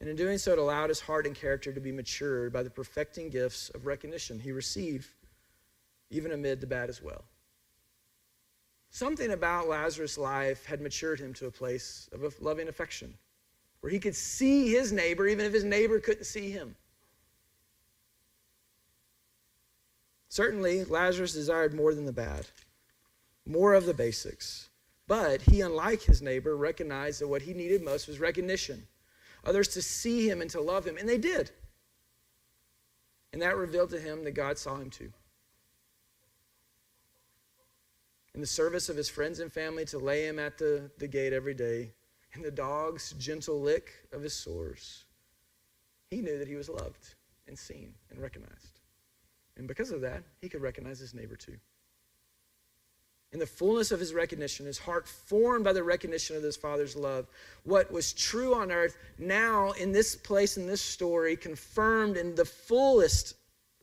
And 0.01 0.09
in 0.09 0.17
doing 0.17 0.37
so, 0.37 0.51
it 0.51 0.59
allowed 0.59 0.89
his 0.89 0.99
heart 0.99 1.25
and 1.25 1.35
character 1.35 1.71
to 1.71 1.79
be 1.79 1.93
matured 1.93 2.51
by 2.51 2.63
the 2.63 2.69
perfecting 2.69 3.29
gifts 3.29 3.69
of 3.69 3.85
recognition 3.85 4.37
he 4.37 4.51
received, 4.51 5.07
even 6.09 6.33
amid 6.33 6.59
the 6.59 6.67
bad 6.67 6.89
as 6.89 7.01
well. 7.01 7.23
Something 8.89 9.31
about 9.31 9.69
Lazarus' 9.69 10.17
life 10.17 10.65
had 10.65 10.81
matured 10.81 11.21
him 11.21 11.33
to 11.35 11.47
a 11.47 11.51
place 11.51 12.09
of 12.11 12.41
loving 12.41 12.67
affection 12.67 13.17
where 13.83 13.91
he 13.91 13.99
could 13.99 14.15
see 14.15 14.71
his 14.71 14.93
neighbor 14.93 15.27
even 15.27 15.45
if 15.45 15.51
his 15.51 15.65
neighbor 15.65 15.99
couldn't 15.99 16.23
see 16.23 16.49
him. 16.49 16.73
Certainly, 20.29 20.85
Lazarus 20.85 21.33
desired 21.33 21.73
more 21.73 21.93
than 21.93 22.05
the 22.05 22.13
bad, 22.13 22.47
more 23.45 23.73
of 23.73 23.85
the 23.85 23.93
basics. 23.93 24.69
But 25.05 25.41
he, 25.41 25.59
unlike 25.59 26.01
his 26.01 26.21
neighbor, 26.21 26.55
recognized 26.55 27.19
that 27.19 27.27
what 27.27 27.41
he 27.41 27.53
needed 27.53 27.83
most 27.83 28.07
was 28.07 28.21
recognition, 28.21 28.87
others 29.43 29.67
to 29.73 29.81
see 29.81 30.29
him 30.29 30.39
and 30.39 30.49
to 30.51 30.61
love 30.61 30.87
him, 30.87 30.95
and 30.95 31.09
they 31.09 31.17
did. 31.17 31.51
And 33.33 33.41
that 33.41 33.57
revealed 33.57 33.89
to 33.89 33.99
him 33.99 34.23
that 34.23 34.31
God 34.31 34.57
saw 34.57 34.77
him 34.77 34.91
too. 34.91 35.11
In 38.33 38.39
the 38.39 38.47
service 38.47 38.87
of 38.87 38.95
his 38.95 39.09
friends 39.09 39.41
and 39.41 39.51
family, 39.51 39.83
to 39.87 39.97
lay 39.97 40.25
him 40.25 40.39
at 40.39 40.57
the, 40.57 40.89
the 40.99 41.07
gate 41.09 41.33
every 41.33 41.53
day, 41.53 41.91
and 42.33 42.43
the 42.43 42.51
dog's 42.51 43.13
gentle 43.13 43.61
lick 43.61 43.91
of 44.11 44.21
his 44.21 44.33
sores, 44.33 45.05
he 46.09 46.21
knew 46.21 46.37
that 46.37 46.47
he 46.47 46.55
was 46.55 46.69
loved 46.69 47.15
and 47.47 47.57
seen 47.57 47.93
and 48.09 48.19
recognized. 48.19 48.79
And 49.57 49.67
because 49.67 49.91
of 49.91 50.01
that, 50.01 50.23
he 50.41 50.49
could 50.49 50.61
recognize 50.61 50.99
his 50.99 51.13
neighbor 51.13 51.35
too. 51.35 51.57
In 53.31 53.39
the 53.39 53.45
fullness 53.47 53.91
of 53.91 53.99
his 53.99 54.13
recognition, 54.13 54.67
his 54.67 54.77
heart 54.77 55.07
formed 55.07 55.63
by 55.63 55.73
the 55.73 55.83
recognition 55.83 56.35
of 56.35 56.43
his 56.43 56.55
father's 56.55 56.95
love, 56.95 57.27
what 57.63 57.91
was 57.91 58.13
true 58.13 58.53
on 58.53 58.71
earth, 58.71 58.95
now 59.17 59.71
in 59.71 59.91
this 59.91 60.15
place, 60.15 60.55
in 60.55 60.67
this 60.67 60.81
story, 60.81 61.35
confirmed 61.35 62.15
in 62.15 62.35
the 62.35 62.45
fullest 62.45 63.33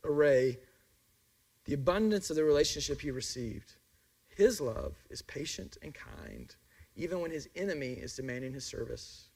array 0.04 0.56
the 1.64 1.74
abundance 1.74 2.30
of 2.30 2.36
the 2.36 2.44
relationship 2.44 3.00
he 3.00 3.10
received. 3.10 3.74
His 4.28 4.60
love 4.60 4.94
is 5.10 5.20
patient 5.22 5.76
and 5.82 5.94
kind 5.94 6.54
even 7.00 7.20
when 7.20 7.30
his 7.30 7.48
enemy 7.56 7.92
is 7.92 8.14
demanding 8.14 8.52
his 8.52 8.64
service. 8.64 9.30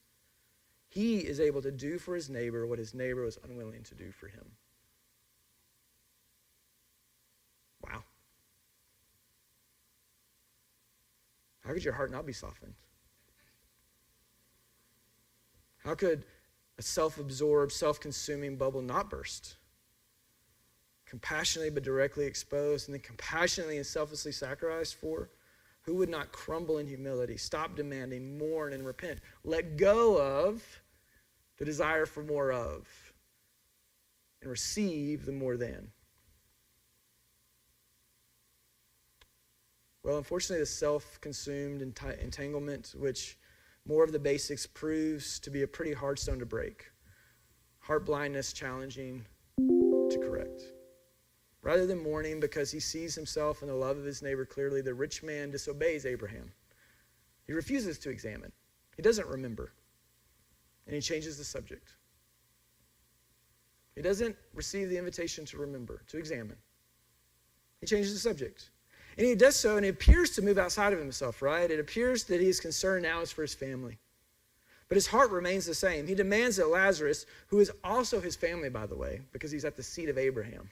He 0.91 1.21
is 1.21 1.41
able 1.41 1.63
to 1.63 1.71
do 1.71 1.99
for 1.99 2.15
his 2.15 2.29
neighbor 2.29 2.67
what 2.67 2.79
his 2.79 2.93
neighbor 2.93 3.23
was 3.23 3.39
unwilling 3.43 3.83
to 3.85 3.95
do 3.95 4.13
for 4.13 4.29
him. 4.29 4.45
Wow. 7.83 8.05
How 11.65 11.73
could 11.73 11.85
your 11.85 11.95
heart 11.95 12.13
not 12.13 12.27
be 12.27 12.35
softened? 12.35 12.75
How 15.79 15.95
could 15.95 16.25
a 16.79 16.83
self 16.83 17.19
absorbed, 17.19 17.73
self 17.73 17.99
consuming 17.99 18.57
bubble 18.57 18.83
not 18.83 19.09
burst? 19.09 19.57
Compassionately 21.07 21.71
but 21.71 21.83
directly 21.83 22.27
exposed, 22.27 22.89
and 22.89 22.95
then 22.95 23.01
compassionately 23.01 23.79
and 23.79 23.87
selflessly 23.87 24.33
sacrificed 24.33 24.97
for? 24.97 25.31
Who 25.85 25.97
would 25.97 26.09
not 26.09 26.33
crumble 26.33 26.79
in 26.79 26.87
humility, 26.87 27.37
stop 27.37 27.77
demanding, 27.77 28.39
mourn, 28.39 28.73
and 28.73 28.87
repent? 28.87 29.21
Let 29.45 29.77
go 29.77 30.19
of 30.19 30.63
the 31.59 31.65
desire 31.65 32.07
for 32.07 32.23
more 32.23 32.53
of 32.53 32.89
and 34.41 34.51
receive 34.51 35.27
the 35.27 35.33
more 35.33 35.57
than. 35.57 35.91
Well, 40.03 40.19
unfortunately, 40.19 40.61
the 40.61 40.67
self 40.67 41.19
consumed 41.21 41.81
entanglement, 41.81 42.95
which 42.97 43.39
more 43.87 44.05
of 44.05 44.13
the 44.13 44.19
basics 44.19 44.67
proves 44.67 45.39
to 45.41 45.51
be 45.51 45.63
a 45.63 45.69
pretty 45.69 45.93
hard 45.93 46.19
stone 46.19 46.39
to 46.39 46.47
break. 46.47 46.91
Heart 47.81 48.07
blindness 48.07 48.53
challenging 48.53 49.25
to 49.59 50.19
correct. 50.23 50.74
Rather 51.65 51.87
than 51.87 52.03
mourning 52.03 52.41
because 52.41 52.71
he 52.71 52.79
sees 52.79 53.15
himself 53.15 53.63
and 53.63 53.71
the 53.71 53.75
love 53.75 53.97
of 53.97 54.05
his 54.05 54.21
neighbor 54.21 54.45
clearly, 54.45 54.83
the 54.83 54.93
rich 54.93 55.23
man 55.23 55.51
disobeys 55.51 56.05
Abraham. 56.05 56.53
He 57.47 57.55
refuses 57.55 57.99
to 58.01 58.11
examine, 58.11 58.53
he 58.97 59.03
doesn't 59.03 59.27
remember, 59.27 59.73
and 60.87 60.95
he 60.95 61.01
changes 61.01 61.39
the 61.39 61.45
subject. 61.45 61.95
He 63.95 64.03
doesn't 64.03 64.37
receive 64.53 64.91
the 64.91 64.99
invitation 64.99 65.47
to 65.47 65.57
remember, 65.57 66.03
to 66.09 66.19
examine. 66.19 66.57
He 67.81 67.87
changes 67.87 68.13
the 68.13 68.21
subject. 68.21 68.71
And 69.17 69.27
he 69.27 69.35
does 69.35 69.57
so, 69.57 69.77
and 69.77 69.85
he 69.85 69.91
appears 69.91 70.31
to 70.33 70.43
move 70.43 70.59
outside 70.59 70.93
of 70.93 70.99
himself, 70.99 71.41
right? 71.41 71.71
It 71.71 71.81
appears 71.81 72.25
that 72.25 72.41
his 72.41 72.61
concern 72.61 73.03
now 73.03 73.21
is 73.21 73.31
for 73.31 73.43
his 73.43 73.55
family. 73.55 73.99
But 74.89 74.97
his 74.97 75.07
heart 75.07 75.31
remains 75.31 75.65
the 75.65 75.75
same. 75.75 76.07
He 76.07 76.15
demands 76.15 76.57
that 76.57 76.69
Lazarus, 76.69 77.25
who 77.47 77.61
is 77.61 77.73
also 77.83 78.21
his 78.21 78.37
family, 78.37 78.69
by 78.69 78.87
the 78.87 78.97
way, 78.97 79.23
because 79.33 79.51
he's 79.51 79.65
at 79.65 79.77
the 79.77 79.83
seat 79.83 80.09
of 80.09 80.19
Abraham, 80.19 80.69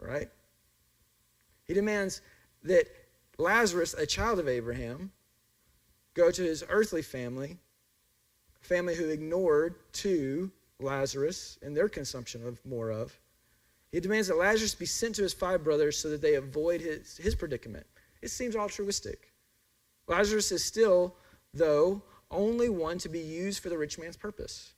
right? 0.00 0.28
He 1.66 1.74
demands 1.74 2.20
that 2.64 2.86
Lazarus, 3.38 3.94
a 3.94 4.06
child 4.06 4.38
of 4.38 4.48
Abraham, 4.48 5.12
go 6.14 6.30
to 6.30 6.42
his 6.42 6.64
earthly 6.68 7.02
family, 7.02 7.58
family 8.60 8.94
who 8.94 9.08
ignored 9.08 9.76
to 9.92 10.50
Lazarus 10.78 11.58
and 11.62 11.76
their 11.76 11.88
consumption 11.88 12.46
of 12.46 12.64
more 12.66 12.90
of. 12.90 13.18
He 13.92 14.00
demands 14.00 14.28
that 14.28 14.38
Lazarus 14.38 14.74
be 14.74 14.86
sent 14.86 15.16
to 15.16 15.22
his 15.22 15.32
five 15.32 15.64
brothers 15.64 15.98
so 15.98 16.10
that 16.10 16.22
they 16.22 16.34
avoid 16.34 16.80
his, 16.80 17.16
his 17.16 17.34
predicament. 17.34 17.86
It 18.22 18.30
seems 18.30 18.54
altruistic. 18.54 19.32
Lazarus 20.06 20.52
is 20.52 20.64
still, 20.64 21.16
though, 21.54 22.02
only 22.30 22.68
one 22.68 22.98
to 22.98 23.08
be 23.08 23.20
used 23.20 23.62
for 23.62 23.68
the 23.68 23.78
rich 23.78 23.98
man's 23.98 24.16
purpose 24.16 24.74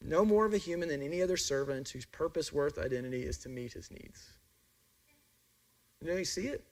no 0.00 0.24
more 0.24 0.44
of 0.46 0.54
a 0.54 0.58
human 0.58 0.88
than 0.88 1.02
any 1.02 1.22
other 1.22 1.36
servant 1.36 1.88
whose 1.88 2.04
purpose, 2.06 2.52
worth, 2.52 2.78
identity 2.78 3.22
is 3.22 3.38
to 3.38 3.48
meet 3.48 3.72
his 3.72 3.90
needs. 3.90 4.30
You 6.00 6.08
know, 6.08 6.16
you 6.16 6.24
see 6.24 6.48
it? 6.48 6.64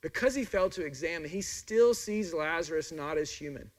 Because 0.00 0.34
he 0.34 0.44
failed 0.44 0.72
to 0.72 0.84
examine, 0.84 1.30
he 1.30 1.40
still 1.40 1.94
sees 1.94 2.34
Lazarus 2.34 2.92
not 2.92 3.16
as 3.16 3.30
human. 3.30 3.70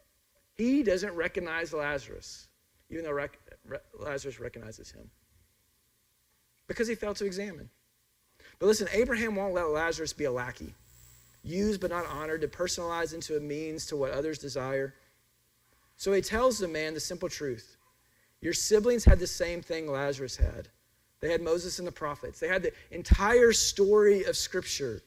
He 0.55 0.81
doesn't 0.81 1.13
recognize 1.15 1.73
Lazarus, 1.73 2.47
even 2.89 3.03
though 3.03 3.11
rec- 3.11 3.37
Re- 3.67 3.77
Lazarus 3.99 4.39
recognizes 4.39 4.91
him. 4.91 5.09
because 6.67 6.87
he 6.87 6.95
failed 6.95 7.17
to 7.17 7.25
examine. 7.25 7.69
But 8.57 8.67
listen, 8.67 8.87
Abraham 8.91 9.35
won't 9.35 9.53
let 9.53 9.69
Lazarus 9.69 10.13
be 10.13 10.23
a 10.23 10.31
lackey, 10.31 10.73
used 11.43 11.79
but 11.81 11.91
not 11.91 12.07
honored, 12.07 12.41
to 12.41 12.47
personalize 12.47 13.13
into 13.13 13.37
a 13.37 13.39
means 13.39 13.85
to 13.87 13.95
what 13.97 14.11
others 14.11 14.39
desire. 14.39 14.95
So 15.97 16.11
he 16.13 16.21
tells 16.21 16.57
the 16.57 16.67
man 16.67 16.93
the 16.95 16.99
simple 16.99 17.29
truth 17.29 17.77
Your 18.41 18.53
siblings 18.53 19.05
had 19.05 19.19
the 19.19 19.27
same 19.27 19.61
thing 19.61 19.91
Lazarus 19.91 20.37
had. 20.37 20.69
They 21.21 21.31
had 21.31 21.41
Moses 21.41 21.79
and 21.79 21.87
the 21.87 21.91
prophets, 21.91 22.39
they 22.39 22.47
had 22.47 22.63
the 22.63 22.73
entire 22.91 23.53
story 23.53 24.25
of 24.25 24.37
Scripture 24.37 25.01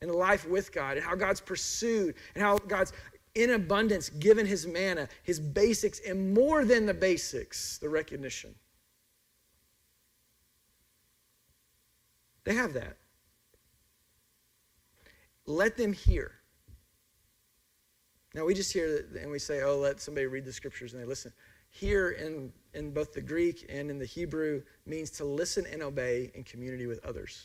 and 0.00 0.10
life 0.10 0.48
with 0.48 0.72
God 0.72 0.96
and 0.96 1.06
how 1.06 1.14
God's 1.14 1.40
pursued 1.40 2.14
and 2.34 2.42
how 2.42 2.58
God's 2.58 2.92
in 3.34 3.50
abundance 3.50 4.10
given 4.10 4.46
his 4.46 4.66
manna, 4.66 5.08
his 5.22 5.40
basics, 5.40 6.00
and 6.00 6.34
more 6.34 6.64
than 6.64 6.86
the 6.86 6.94
basics, 6.94 7.78
the 7.78 7.88
recognition. 7.88 8.54
They 12.44 12.54
have 12.54 12.72
that. 12.74 12.96
Let 15.46 15.76
them 15.76 15.92
hear. 15.92 16.32
Now 18.34 18.44
we 18.44 18.54
just 18.54 18.72
hear 18.72 19.06
and 19.20 19.30
we 19.30 19.38
say, 19.38 19.62
oh, 19.62 19.78
let 19.78 20.00
somebody 20.00 20.26
read 20.26 20.44
the 20.44 20.52
scriptures 20.52 20.92
and 20.92 21.02
they 21.02 21.06
listen. 21.06 21.32
Hear 21.74 22.10
in, 22.10 22.52
in 22.74 22.92
both 22.92 23.14
the 23.14 23.22
Greek 23.22 23.66
and 23.70 23.90
in 23.90 23.98
the 23.98 24.04
Hebrew 24.04 24.62
means 24.86 25.10
to 25.12 25.24
listen 25.24 25.66
and 25.72 25.82
obey 25.82 26.30
in 26.34 26.44
community 26.44 26.86
with 26.86 27.04
others. 27.04 27.42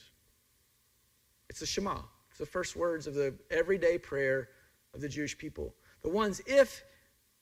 It's 1.50 1.62
the 1.62 1.66
Shema. 1.66 2.02
It's 2.30 2.38
the 2.38 2.46
first 2.46 2.76
words 2.76 3.08
of 3.08 3.14
the 3.14 3.34
everyday 3.50 3.98
prayer 3.98 4.50
of 4.94 5.00
the 5.00 5.08
Jewish 5.08 5.38
people. 5.38 5.74
The 6.02 6.10
ones, 6.10 6.42
if 6.46 6.84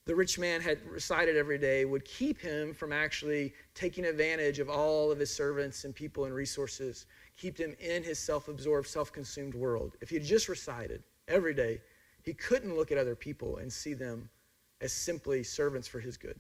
the 0.06 0.16
rich 0.16 0.38
man 0.38 0.62
had 0.62 0.86
recited 0.86 1.36
every 1.36 1.58
day, 1.58 1.86
would 1.86 2.06
keep 2.06 2.40
him 2.40 2.72
from 2.72 2.94
actually 2.94 3.54
taking 3.74 4.06
advantage 4.06 4.60
of 4.60 4.70
all 4.70 5.12
of 5.12 5.18
his 5.18 5.34
servants 5.34 5.86
and 5.86 5.96
people 5.96 6.26
and 6.26 6.36
resources 6.36 7.08
keep 7.36 7.58
him 7.58 7.76
in 7.80 8.04
his 8.04 8.20
self 8.20 8.48
absorbed, 8.48 8.88
self 8.88 9.12
consumed 9.12 9.56
world. 9.56 9.98
If 10.02 10.10
he 10.10 10.18
had 10.18 10.24
just 10.24 10.50
recited 10.50 11.04
every 11.28 11.56
day, 11.56 11.82
he 12.22 12.34
couldn't 12.34 12.76
look 12.76 12.92
at 12.92 13.00
other 13.00 13.16
people 13.16 13.58
and 13.58 13.74
see 13.74 13.96
them 13.96 14.30
as 14.82 14.94
simply 14.94 15.44
servants 15.44 15.88
for 15.88 16.00
his 16.00 16.16
good. 16.16 16.40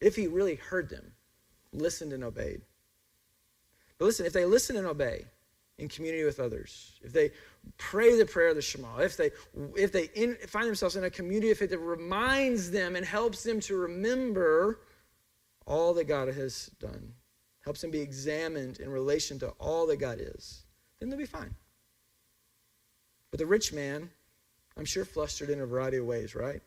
If 0.00 0.16
he 0.16 0.26
really 0.26 0.56
heard 0.56 0.88
them, 0.88 1.12
listened 1.72 2.12
and 2.12 2.24
obeyed. 2.24 2.62
But 3.98 4.06
listen, 4.06 4.26
if 4.26 4.32
they 4.32 4.44
listen 4.44 4.76
and 4.76 4.86
obey 4.86 5.26
in 5.78 5.88
community 5.88 6.24
with 6.24 6.40
others, 6.40 6.98
if 7.02 7.12
they 7.12 7.32
pray 7.76 8.16
the 8.16 8.24
prayer 8.24 8.48
of 8.48 8.56
the 8.56 8.62
Shema, 8.62 8.98
if 8.98 9.16
they 9.16 9.30
if 9.76 9.92
they 9.92 10.08
in, 10.14 10.36
find 10.46 10.66
themselves 10.66 10.96
in 10.96 11.04
a 11.04 11.10
community 11.10 11.50
of 11.50 11.58
faith 11.58 11.70
that 11.70 11.78
reminds 11.78 12.70
them 12.70 12.96
and 12.96 13.04
helps 13.04 13.42
them 13.42 13.60
to 13.60 13.76
remember 13.76 14.80
all 15.66 15.92
that 15.94 16.04
God 16.04 16.28
has 16.28 16.70
done, 16.80 17.12
helps 17.60 17.82
them 17.82 17.90
be 17.90 18.00
examined 18.00 18.80
in 18.80 18.90
relation 18.90 19.38
to 19.40 19.48
all 19.58 19.86
that 19.86 19.98
God 19.98 20.18
is, 20.18 20.64
then 20.98 21.10
they'll 21.10 21.18
be 21.18 21.26
fine. 21.26 21.54
But 23.30 23.38
the 23.38 23.46
rich 23.46 23.72
man, 23.72 24.10
I'm 24.76 24.84
sure, 24.84 25.04
flustered 25.04 25.50
in 25.50 25.60
a 25.60 25.66
variety 25.66 25.98
of 25.98 26.06
ways, 26.06 26.34
right? 26.34 26.62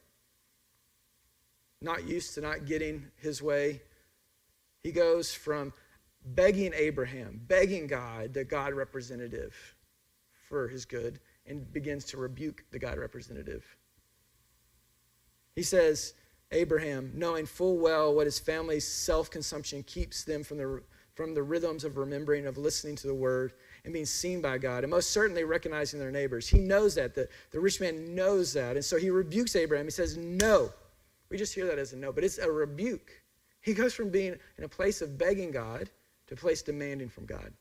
Not 1.84 2.07
used 2.07 2.34
to 2.36 2.41
not 2.41 2.65
getting 2.65 3.05
his 3.17 3.41
way. 3.41 3.81
He 4.81 4.91
goes 4.91 5.34
from 5.34 5.73
begging 6.25 6.71
Abraham, 6.73 7.41
begging 7.47 7.88
God, 7.88 8.34
the 8.34 8.43
God 8.43 8.73
representative, 8.73 9.53
for 10.47 10.67
his 10.67 10.86
good, 10.86 11.19
and 11.45 11.71
begins 11.71 12.05
to 12.05 12.17
rebuke 12.17 12.63
the 12.71 12.79
God 12.79 12.97
representative. 12.97 13.65
He 15.55 15.63
says, 15.63 16.13
Abraham, 16.51 17.11
knowing 17.15 17.45
full 17.45 17.77
well 17.77 18.13
what 18.13 18.27
his 18.27 18.39
family's 18.39 18.88
self 18.88 19.29
consumption 19.29 19.84
keeps 19.84 20.23
them 20.23 20.43
from 20.43 20.57
the, 20.57 20.81
from 21.15 21.34
the 21.34 21.43
rhythms 21.43 21.84
of 21.84 21.97
remembering, 21.97 22.47
of 22.47 22.57
listening 22.57 22.95
to 22.97 23.07
the 23.07 23.13
word, 23.13 23.53
and 23.84 23.93
being 23.93 24.05
seen 24.05 24.41
by 24.41 24.57
God, 24.57 24.84
and 24.84 24.91
most 24.91 25.11
certainly 25.11 25.43
recognizing 25.43 25.99
their 25.99 26.11
neighbors. 26.11 26.47
He 26.47 26.59
knows 26.59 26.95
that. 26.95 27.15
The, 27.15 27.27
the 27.51 27.59
rich 27.59 27.81
man 27.81 28.15
knows 28.15 28.53
that. 28.53 28.75
And 28.75 28.86
so 28.86 28.97
he 28.97 29.09
rebukes 29.09 29.55
Abraham. 29.55 29.86
He 29.86 29.91
says, 29.91 30.15
No. 30.17 30.71
We 31.34 31.38
just 31.39 31.53
hear 31.53 31.65
that 31.65 31.79
as 31.79 31.91
a 31.91 31.97
no, 31.97 32.13
but 32.13 32.23
it's 32.23 32.38
a 32.38 32.49
rebuke. 32.49 33.11
He 33.59 33.73
goes 33.73 33.93
from 33.93 34.09
being 34.09 34.36
in 34.57 34.63
a 34.63 34.69
place 34.69 35.01
of 35.01 35.17
begging 35.17 35.51
God 35.51 35.89
to 36.27 36.36
a 36.36 36.38
place 36.38 36.61
demanding 36.61 37.09
from 37.09 37.25
God. 37.25 37.51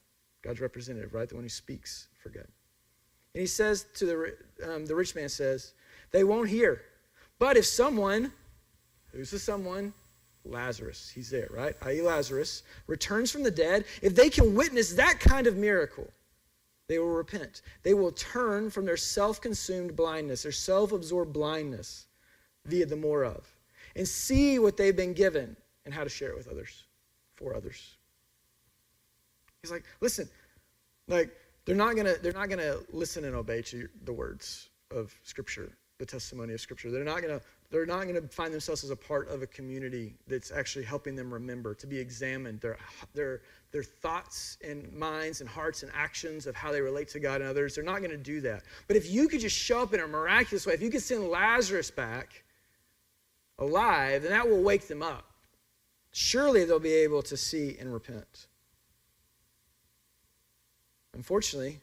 God's 0.42 0.60
representative, 0.60 1.14
right? 1.14 1.28
The 1.28 1.34
one 1.34 1.44
who 1.44 1.48
speaks 1.48 2.08
for 2.22 2.28
God. 2.28 2.46
And 3.34 3.40
he 3.40 3.46
says 3.46 3.86
to 3.94 4.04
the, 4.04 4.70
um, 4.70 4.84
the 4.84 4.94
rich 4.94 5.14
man 5.14 5.28
says, 5.28 5.72
They 6.10 6.22
won't 6.22 6.50
hear. 6.50 6.82
But 7.38 7.56
if 7.56 7.64
someone 7.64 8.30
Who's 9.12 9.30
the 9.30 9.38
someone? 9.38 9.92
Lazarus. 10.44 11.10
He's 11.14 11.30
there, 11.30 11.48
right? 11.50 11.74
I.e., 11.82 12.02
Lazarus 12.02 12.64
returns 12.86 13.30
from 13.30 13.42
the 13.42 13.50
dead. 13.50 13.84
If 14.00 14.14
they 14.14 14.28
can 14.28 14.54
witness 14.54 14.92
that 14.94 15.20
kind 15.20 15.46
of 15.46 15.56
miracle, 15.56 16.10
they 16.88 16.98
will 16.98 17.10
repent. 17.10 17.62
They 17.84 17.94
will 17.94 18.12
turn 18.12 18.70
from 18.70 18.84
their 18.84 18.96
self 18.96 19.40
consumed 19.40 19.94
blindness, 19.94 20.42
their 20.42 20.52
self 20.52 20.92
absorbed 20.92 21.32
blindness 21.32 22.06
via 22.66 22.86
the 22.86 22.96
more 22.96 23.24
of, 23.24 23.51
and 23.96 24.06
see 24.06 24.58
what 24.58 24.76
they've 24.76 24.96
been 24.96 25.12
given 25.12 25.56
and 25.84 25.94
how 25.94 26.04
to 26.04 26.10
share 26.10 26.30
it 26.30 26.36
with 26.36 26.48
others, 26.48 26.84
for 27.34 27.54
others. 27.54 27.96
He's 29.62 29.70
like, 29.70 29.84
listen, 30.00 30.28
like, 31.08 31.30
they're 31.64 31.76
not 31.76 31.96
gonna, 31.96 32.14
they're 32.22 32.32
not 32.32 32.48
gonna 32.48 32.76
listen 32.92 33.24
and 33.24 33.34
obey 33.34 33.62
to 33.62 33.88
the 34.04 34.12
words 34.12 34.70
of 34.90 35.14
Scripture, 35.22 35.70
the 35.98 36.06
testimony 36.06 36.54
of 36.54 36.60
Scripture. 36.60 36.90
They're 36.90 37.04
not 37.04 37.22
gonna 37.22 37.40
they're 37.72 37.86
not 37.86 38.06
to 38.06 38.20
find 38.28 38.52
themselves 38.52 38.84
as 38.84 38.90
a 38.90 38.96
part 38.96 39.30
of 39.30 39.40
a 39.40 39.46
community 39.46 40.14
that's 40.28 40.52
actually 40.52 40.84
helping 40.84 41.16
them 41.16 41.32
remember, 41.32 41.74
to 41.74 41.86
be 41.86 41.98
examined, 41.98 42.60
their, 42.60 42.76
their, 43.14 43.40
their 43.72 43.82
thoughts 43.82 44.58
and 44.62 44.92
minds 44.92 45.40
and 45.40 45.48
hearts 45.48 45.82
and 45.82 45.90
actions 45.94 46.46
of 46.46 46.54
how 46.54 46.70
they 46.70 46.82
relate 46.82 47.08
to 47.08 47.18
God 47.18 47.40
and 47.40 47.48
others. 47.48 47.74
They're 47.74 47.82
not 47.82 48.00
going 48.00 48.10
to 48.10 48.18
do 48.18 48.42
that. 48.42 48.64
But 48.88 48.98
if 48.98 49.10
you 49.10 49.26
could 49.26 49.40
just 49.40 49.56
show 49.56 49.80
up 49.80 49.94
in 49.94 50.00
a 50.00 50.06
miraculous 50.06 50.66
way, 50.66 50.74
if 50.74 50.82
you 50.82 50.90
could 50.90 51.00
send 51.00 51.28
Lazarus 51.28 51.90
back 51.90 52.41
alive, 53.62 54.22
then 54.22 54.32
that 54.32 54.48
will 54.48 54.62
wake 54.62 54.88
them 54.88 55.02
up. 55.02 55.24
Surely 56.12 56.64
they'll 56.64 56.78
be 56.78 56.92
able 56.92 57.22
to 57.22 57.36
see 57.36 57.76
and 57.78 57.92
repent. 57.92 58.46
Unfortunately, 61.14 61.80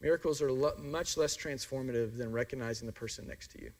miracles 0.00 0.42
are 0.42 0.50
lo- 0.50 0.76
much 0.78 1.16
less 1.16 1.36
transformative 1.36 2.16
than 2.16 2.32
recognizing 2.32 2.86
the 2.86 2.92
person 2.92 3.26
next 3.26 3.52
to 3.52 3.62
you 3.62 3.70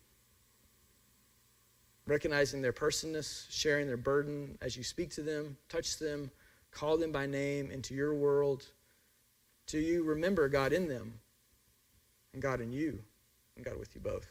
recognizing 2.11 2.61
their 2.61 2.73
personness, 2.73 3.47
sharing 3.51 3.87
their 3.87 3.97
burden 3.97 4.59
as 4.61 4.77
you 4.77 4.83
speak 4.83 5.11
to 5.11 5.23
them, 5.23 5.57
touch 5.69 5.99
them, 5.99 6.31
call 6.73 6.97
them 6.97 7.13
by 7.13 7.25
name 7.25 7.71
into 7.71 7.95
your 7.95 8.15
world. 8.15 8.67
Do 9.67 9.79
you 9.79 10.03
remember 10.03 10.49
God 10.49 10.73
in 10.73 10.89
them 10.89 11.15
and 12.33 12.43
God 12.43 12.61
in 12.61 12.73
you 12.73 12.99
and 13.57 13.65
God 13.65 13.79
with 13.79 13.95
you 13.95 14.01
both? 14.01 14.27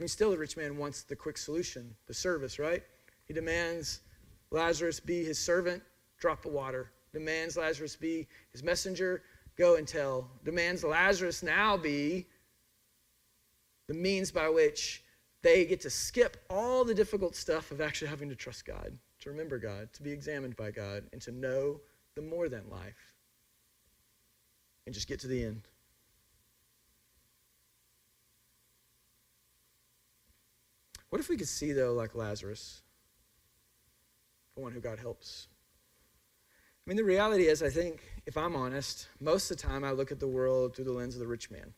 I 0.00 0.02
mean, 0.02 0.08
still, 0.08 0.30
the 0.30 0.38
rich 0.38 0.56
man 0.56 0.78
wants 0.78 1.02
the 1.02 1.14
quick 1.14 1.36
solution, 1.36 1.94
the 2.06 2.14
service, 2.14 2.58
right? 2.58 2.82
He 3.26 3.34
demands 3.34 4.00
Lazarus 4.50 4.98
be 4.98 5.22
his 5.22 5.38
servant, 5.38 5.82
drop 6.18 6.40
the 6.40 6.48
water. 6.48 6.90
Demands 7.12 7.58
Lazarus 7.58 7.96
be 7.96 8.26
his 8.50 8.62
messenger, 8.62 9.22
go 9.58 9.76
and 9.76 9.86
tell. 9.86 10.26
Demands 10.42 10.84
Lazarus 10.84 11.42
now 11.42 11.76
be 11.76 12.26
the 13.88 13.92
means 13.92 14.30
by 14.30 14.48
which 14.48 15.04
they 15.42 15.66
get 15.66 15.82
to 15.82 15.90
skip 15.90 16.38
all 16.48 16.82
the 16.82 16.94
difficult 16.94 17.36
stuff 17.36 17.70
of 17.70 17.82
actually 17.82 18.08
having 18.08 18.30
to 18.30 18.34
trust 18.34 18.64
God, 18.64 18.96
to 19.20 19.28
remember 19.28 19.58
God, 19.58 19.92
to 19.92 20.02
be 20.02 20.12
examined 20.12 20.56
by 20.56 20.70
God, 20.70 21.04
and 21.12 21.20
to 21.20 21.30
know 21.30 21.78
the 22.14 22.22
more 22.22 22.48
than 22.48 22.62
life. 22.70 23.12
And 24.86 24.94
just 24.94 25.08
get 25.08 25.20
to 25.20 25.28
the 25.28 25.44
end. 25.44 25.68
What 31.10 31.20
if 31.20 31.28
we 31.28 31.36
could 31.36 31.48
see, 31.48 31.72
though, 31.72 31.92
like 31.92 32.14
Lazarus, 32.14 32.82
the 34.54 34.62
one 34.62 34.72
who 34.72 34.80
God 34.80 34.98
helps? 34.98 35.48
I 36.86 36.90
mean, 36.90 36.96
the 36.96 37.04
reality 37.04 37.46
is, 37.46 37.62
I 37.62 37.68
think, 37.68 38.00
if 38.26 38.36
I'm 38.36 38.56
honest, 38.56 39.08
most 39.20 39.50
of 39.50 39.56
the 39.56 39.62
time 39.62 39.84
I 39.84 39.90
look 39.90 40.12
at 40.12 40.20
the 40.20 40.28
world 40.28 40.74
through 40.74 40.86
the 40.86 40.92
lens 40.92 41.14
of 41.14 41.20
the 41.20 41.26
rich 41.26 41.50
man. 41.50 41.74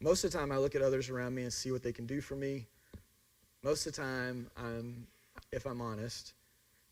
Most 0.00 0.24
of 0.24 0.32
the 0.32 0.38
time, 0.38 0.52
I 0.52 0.58
look 0.58 0.74
at 0.74 0.82
others 0.82 1.08
around 1.08 1.34
me 1.34 1.44
and 1.44 1.52
see 1.52 1.70
what 1.70 1.82
they 1.82 1.92
can 1.92 2.04
do 2.04 2.20
for 2.20 2.36
me. 2.36 2.66
Most 3.62 3.86
of 3.86 3.94
the 3.94 4.02
time, 4.02 4.50
I'm, 4.56 5.06
if 5.50 5.66
I'm 5.66 5.80
honest, 5.80 6.34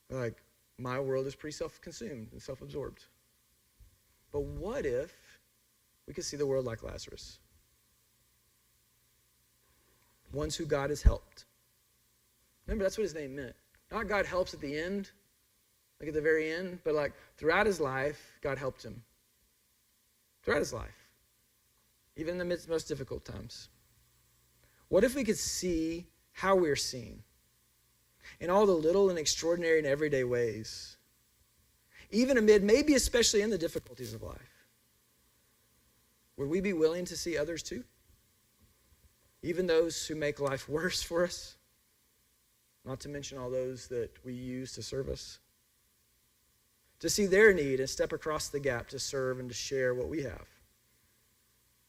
like 0.08 0.42
my 0.78 0.98
world 0.98 1.26
is 1.26 1.34
pretty 1.34 1.54
self-consumed 1.54 2.28
and 2.32 2.40
self-absorbed. 2.40 3.04
But 4.32 4.44
what 4.44 4.86
if 4.86 5.12
we 6.06 6.14
could 6.14 6.24
see 6.24 6.36
the 6.36 6.46
world 6.46 6.64
like 6.64 6.82
Lazarus? 6.82 7.38
Ones 10.32 10.56
who 10.56 10.66
God 10.66 10.90
has 10.90 11.02
helped. 11.02 11.44
Remember, 12.66 12.84
that's 12.84 12.96
what 12.96 13.02
his 13.02 13.14
name 13.14 13.36
meant. 13.36 13.54
Not 13.90 14.08
God 14.08 14.24
helps 14.24 14.54
at 14.54 14.60
the 14.60 14.78
end, 14.78 15.10
like 16.00 16.08
at 16.08 16.14
the 16.14 16.20
very 16.20 16.50
end, 16.50 16.78
but 16.84 16.94
like 16.94 17.12
throughout 17.36 17.66
his 17.66 17.80
life, 17.80 18.20
God 18.40 18.58
helped 18.58 18.82
him. 18.82 19.02
Throughout 20.42 20.60
his 20.60 20.72
life 20.72 21.02
even 22.16 22.32
in 22.32 22.38
the 22.38 22.44
midst 22.44 22.68
most 22.68 22.88
difficult 22.88 23.24
times? 23.24 23.68
What 24.88 25.04
if 25.04 25.14
we 25.14 25.24
could 25.24 25.38
see 25.38 26.06
how 26.32 26.56
we're 26.56 26.76
seen? 26.76 27.22
in 28.40 28.50
all 28.50 28.66
the 28.66 28.72
little 28.72 29.10
and 29.10 29.18
extraordinary 29.18 29.78
and 29.78 29.86
everyday 29.86 30.22
ways, 30.22 30.96
even 32.10 32.38
amid, 32.38 32.62
maybe 32.62 32.94
especially 32.94 33.42
in 33.42 33.50
the 33.50 33.58
difficulties 33.58 34.14
of 34.14 34.22
life. 34.22 34.66
Would 36.36 36.48
we 36.48 36.60
be 36.60 36.72
willing 36.72 37.04
to 37.06 37.16
see 37.16 37.36
others 37.36 37.62
too? 37.62 37.84
Even 39.42 39.66
those 39.66 40.06
who 40.06 40.14
make 40.14 40.40
life 40.40 40.68
worse 40.68 41.02
for 41.02 41.24
us? 41.24 41.56
Not 42.84 43.00
to 43.00 43.08
mention 43.08 43.38
all 43.38 43.50
those 43.50 43.88
that 43.88 44.10
we 44.24 44.32
use 44.32 44.72
to 44.74 44.82
serve 44.82 45.08
us. 45.08 45.38
To 47.00 47.10
see 47.10 47.26
their 47.26 47.52
need 47.52 47.80
and 47.80 47.90
step 47.90 48.12
across 48.12 48.48
the 48.48 48.60
gap 48.60 48.88
to 48.88 48.98
serve 48.98 49.40
and 49.40 49.48
to 49.48 49.54
share 49.54 49.94
what 49.94 50.08
we 50.08 50.22
have, 50.22 50.46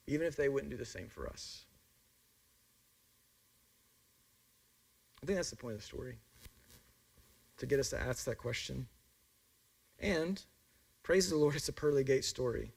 even 0.08 0.26
if 0.26 0.36
they 0.36 0.50
wouldn't 0.50 0.72
do 0.72 0.78
the 0.78 0.86
same 0.86 1.08
for 1.08 1.28
us. 1.28 1.66
I 5.22 5.26
think 5.26 5.38
that's 5.38 5.52
the 5.52 5.56
point 5.56 5.76
of 5.76 5.82
the 5.82 5.86
story 5.86 6.18
to 7.58 7.66
get 7.66 7.80
us 7.80 7.92
to 7.92 8.02
ask 8.02 8.26
that 8.26 8.38
question. 8.38 8.88
And 10.00 10.42
praise 11.04 11.30
the 11.30 11.38
Lord, 11.38 11.56
it's 11.56 11.70
a 11.70 11.74
pearly 11.74 12.04
gate 12.04 12.26
story. 12.26 12.74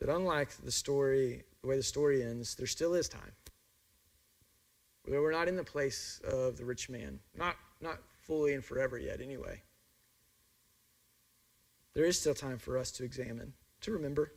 That 0.00 0.08
unlike 0.08 0.50
the 0.64 0.72
story, 0.72 1.44
the 1.64 1.70
way 1.70 1.76
the 1.78 1.82
story 1.82 2.22
ends, 2.22 2.54
there 2.54 2.66
still 2.66 2.92
is 2.92 3.08
time. 3.08 3.32
We're 5.08 5.32
not 5.32 5.48
in 5.48 5.56
the 5.56 5.64
place 5.64 6.20
of 6.22 6.58
the 6.58 6.64
rich 6.66 6.90
man, 6.90 7.18
not, 7.34 7.56
not 7.80 8.00
fully 8.20 8.52
and 8.52 8.62
forever 8.62 8.98
yet, 8.98 9.22
anyway. 9.22 9.62
There 11.94 12.04
is 12.04 12.20
still 12.20 12.34
time 12.34 12.58
for 12.58 12.76
us 12.76 12.90
to 12.92 13.04
examine, 13.04 13.54
to 13.80 13.92
remember, 13.92 14.32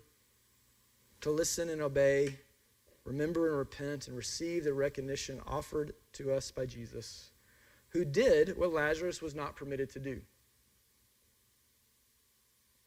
to 1.19 1.29
listen 1.29 1.69
and 1.69 1.81
obey, 1.81 2.37
remember 3.03 3.49
and 3.49 3.57
repent, 3.57 4.07
and 4.07 4.15
receive 4.15 4.63
the 4.63 4.73
recognition 4.73 5.41
offered 5.45 5.95
to 6.13 6.31
us 6.31 6.49
by 6.49 6.65
Jesus 6.65 7.31
who 7.89 8.05
did 8.05 8.57
what 8.57 8.71
Lazarus 8.71 9.21
was 9.21 9.35
not 9.35 9.57
permitted 9.57 9.89
to 9.91 9.99
do, 9.99 10.21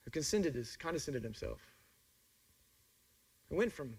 who 0.02 0.10
his, 0.14 0.76
condescended 0.78 1.24
himself, 1.24 1.60
who 3.50 3.56
went 3.56 3.72
from 3.72 3.96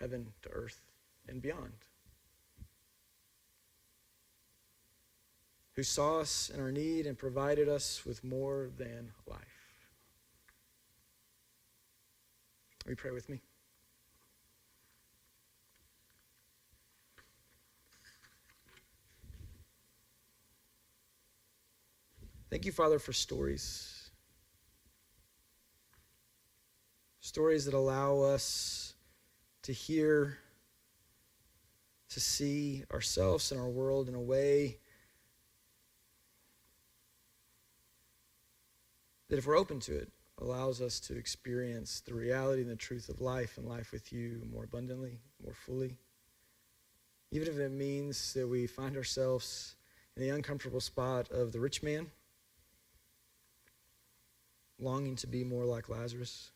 heaven 0.00 0.32
to 0.42 0.48
earth 0.50 0.80
and 1.28 1.40
beyond, 1.42 1.72
who 5.72 5.82
saw 5.82 6.20
us 6.20 6.50
in 6.54 6.60
our 6.60 6.70
need 6.70 7.06
and 7.06 7.18
provided 7.18 7.68
us 7.68 8.04
with 8.06 8.22
more 8.24 8.70
than 8.78 9.12
life. 9.26 9.38
Will 12.84 12.92
you 12.92 12.96
pray 12.96 13.10
with 13.10 13.28
me? 13.28 13.40
Thank 22.48 22.64
you, 22.64 22.72
Father, 22.72 22.98
for 22.98 23.12
stories. 23.12 24.10
Stories 27.20 27.64
that 27.64 27.74
allow 27.74 28.20
us 28.20 28.94
to 29.66 29.72
hear, 29.72 30.38
to 32.08 32.20
see 32.20 32.84
ourselves 32.92 33.50
and 33.50 33.60
our 33.60 33.68
world 33.68 34.08
in 34.08 34.14
a 34.14 34.20
way 34.20 34.78
that, 39.28 39.38
if 39.38 39.46
we're 39.46 39.58
open 39.58 39.80
to 39.80 39.96
it, 39.96 40.08
allows 40.38 40.80
us 40.80 41.00
to 41.00 41.16
experience 41.16 42.00
the 42.06 42.14
reality 42.14 42.62
and 42.62 42.70
the 42.70 42.76
truth 42.76 43.08
of 43.08 43.20
life 43.20 43.58
and 43.58 43.66
life 43.66 43.90
with 43.90 44.12
you 44.12 44.40
more 44.52 44.62
abundantly, 44.62 45.18
more 45.42 45.54
fully. 45.54 45.96
Even 47.32 47.48
if 47.48 47.58
it 47.58 47.72
means 47.72 48.34
that 48.34 48.46
we 48.46 48.68
find 48.68 48.96
ourselves 48.96 49.74
in 50.16 50.22
the 50.22 50.28
uncomfortable 50.28 50.80
spot 50.80 51.28
of 51.32 51.50
the 51.50 51.58
rich 51.58 51.82
man 51.82 52.06
longing 54.78 55.16
to 55.16 55.26
be 55.26 55.42
more 55.42 55.64
like 55.64 55.88
Lazarus? 55.88 56.52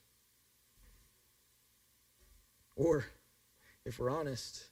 Or, 2.81 3.05
if 3.85 3.99
we're 3.99 4.09
honest, 4.09 4.65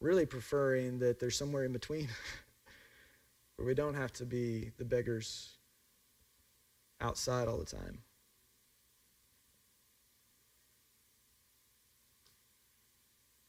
really 0.00 0.26
preferring 0.26 1.00
that 1.00 1.18
there's 1.18 1.36
somewhere 1.36 1.64
in 1.64 1.72
between 1.72 2.08
where 3.56 3.66
we 3.66 3.74
don't 3.74 3.94
have 3.94 4.12
to 4.12 4.24
be 4.24 4.70
the 4.78 4.84
beggars 4.84 5.56
outside 7.00 7.48
all 7.48 7.58
the 7.58 7.64
time. 7.64 7.98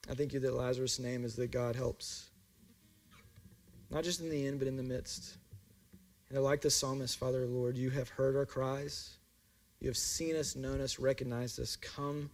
I 0.09 0.15
thank 0.15 0.34
you 0.34 0.39
that 0.39 0.55
Lazarus' 0.55 0.97
name 0.97 1.23
is 1.23 1.36
that 1.36 1.51
God 1.51 1.75
helps. 1.75 2.32
Not 3.91 4.03
just 4.03 4.21
in 4.21 4.32
the 4.32 4.47
end, 4.47 4.57
but 4.57 4.67
in 4.67 4.75
the 4.75 4.82
midst. 4.82 5.38
And 6.32 6.43
like 6.43 6.61
the 6.61 6.71
psalmist, 6.71 7.19
Father, 7.19 7.45
Lord, 7.45 7.78
you 7.78 7.91
have 7.91 8.09
heard 8.09 8.36
our 8.36 8.47
cries. 8.47 9.17
You 9.80 9.88
have 9.88 9.97
seen 9.97 10.36
us, 10.36 10.55
known 10.55 10.82
us, 10.82 10.97
recognized 10.97 11.59
us. 11.59 11.75
Come 11.75 12.32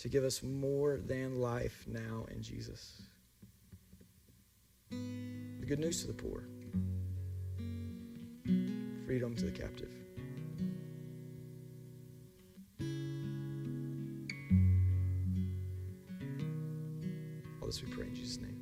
to 0.00 0.08
give 0.08 0.24
us 0.24 0.42
more 0.42 0.96
than 0.96 1.40
life 1.40 1.84
now 1.86 2.24
in 2.30 2.40
Jesus. 2.40 3.02
The 4.90 5.66
good 5.66 5.78
news 5.78 6.00
to 6.00 6.06
the 6.06 6.14
poor, 6.14 6.44
freedom 9.04 9.34
to 9.36 9.44
the 9.44 9.50
captive. 9.50 9.90
All 17.60 17.66
this 17.66 17.82
we 17.82 17.90
pray 17.90 18.06
in 18.06 18.14
Jesus' 18.14 18.40
name. 18.40 18.59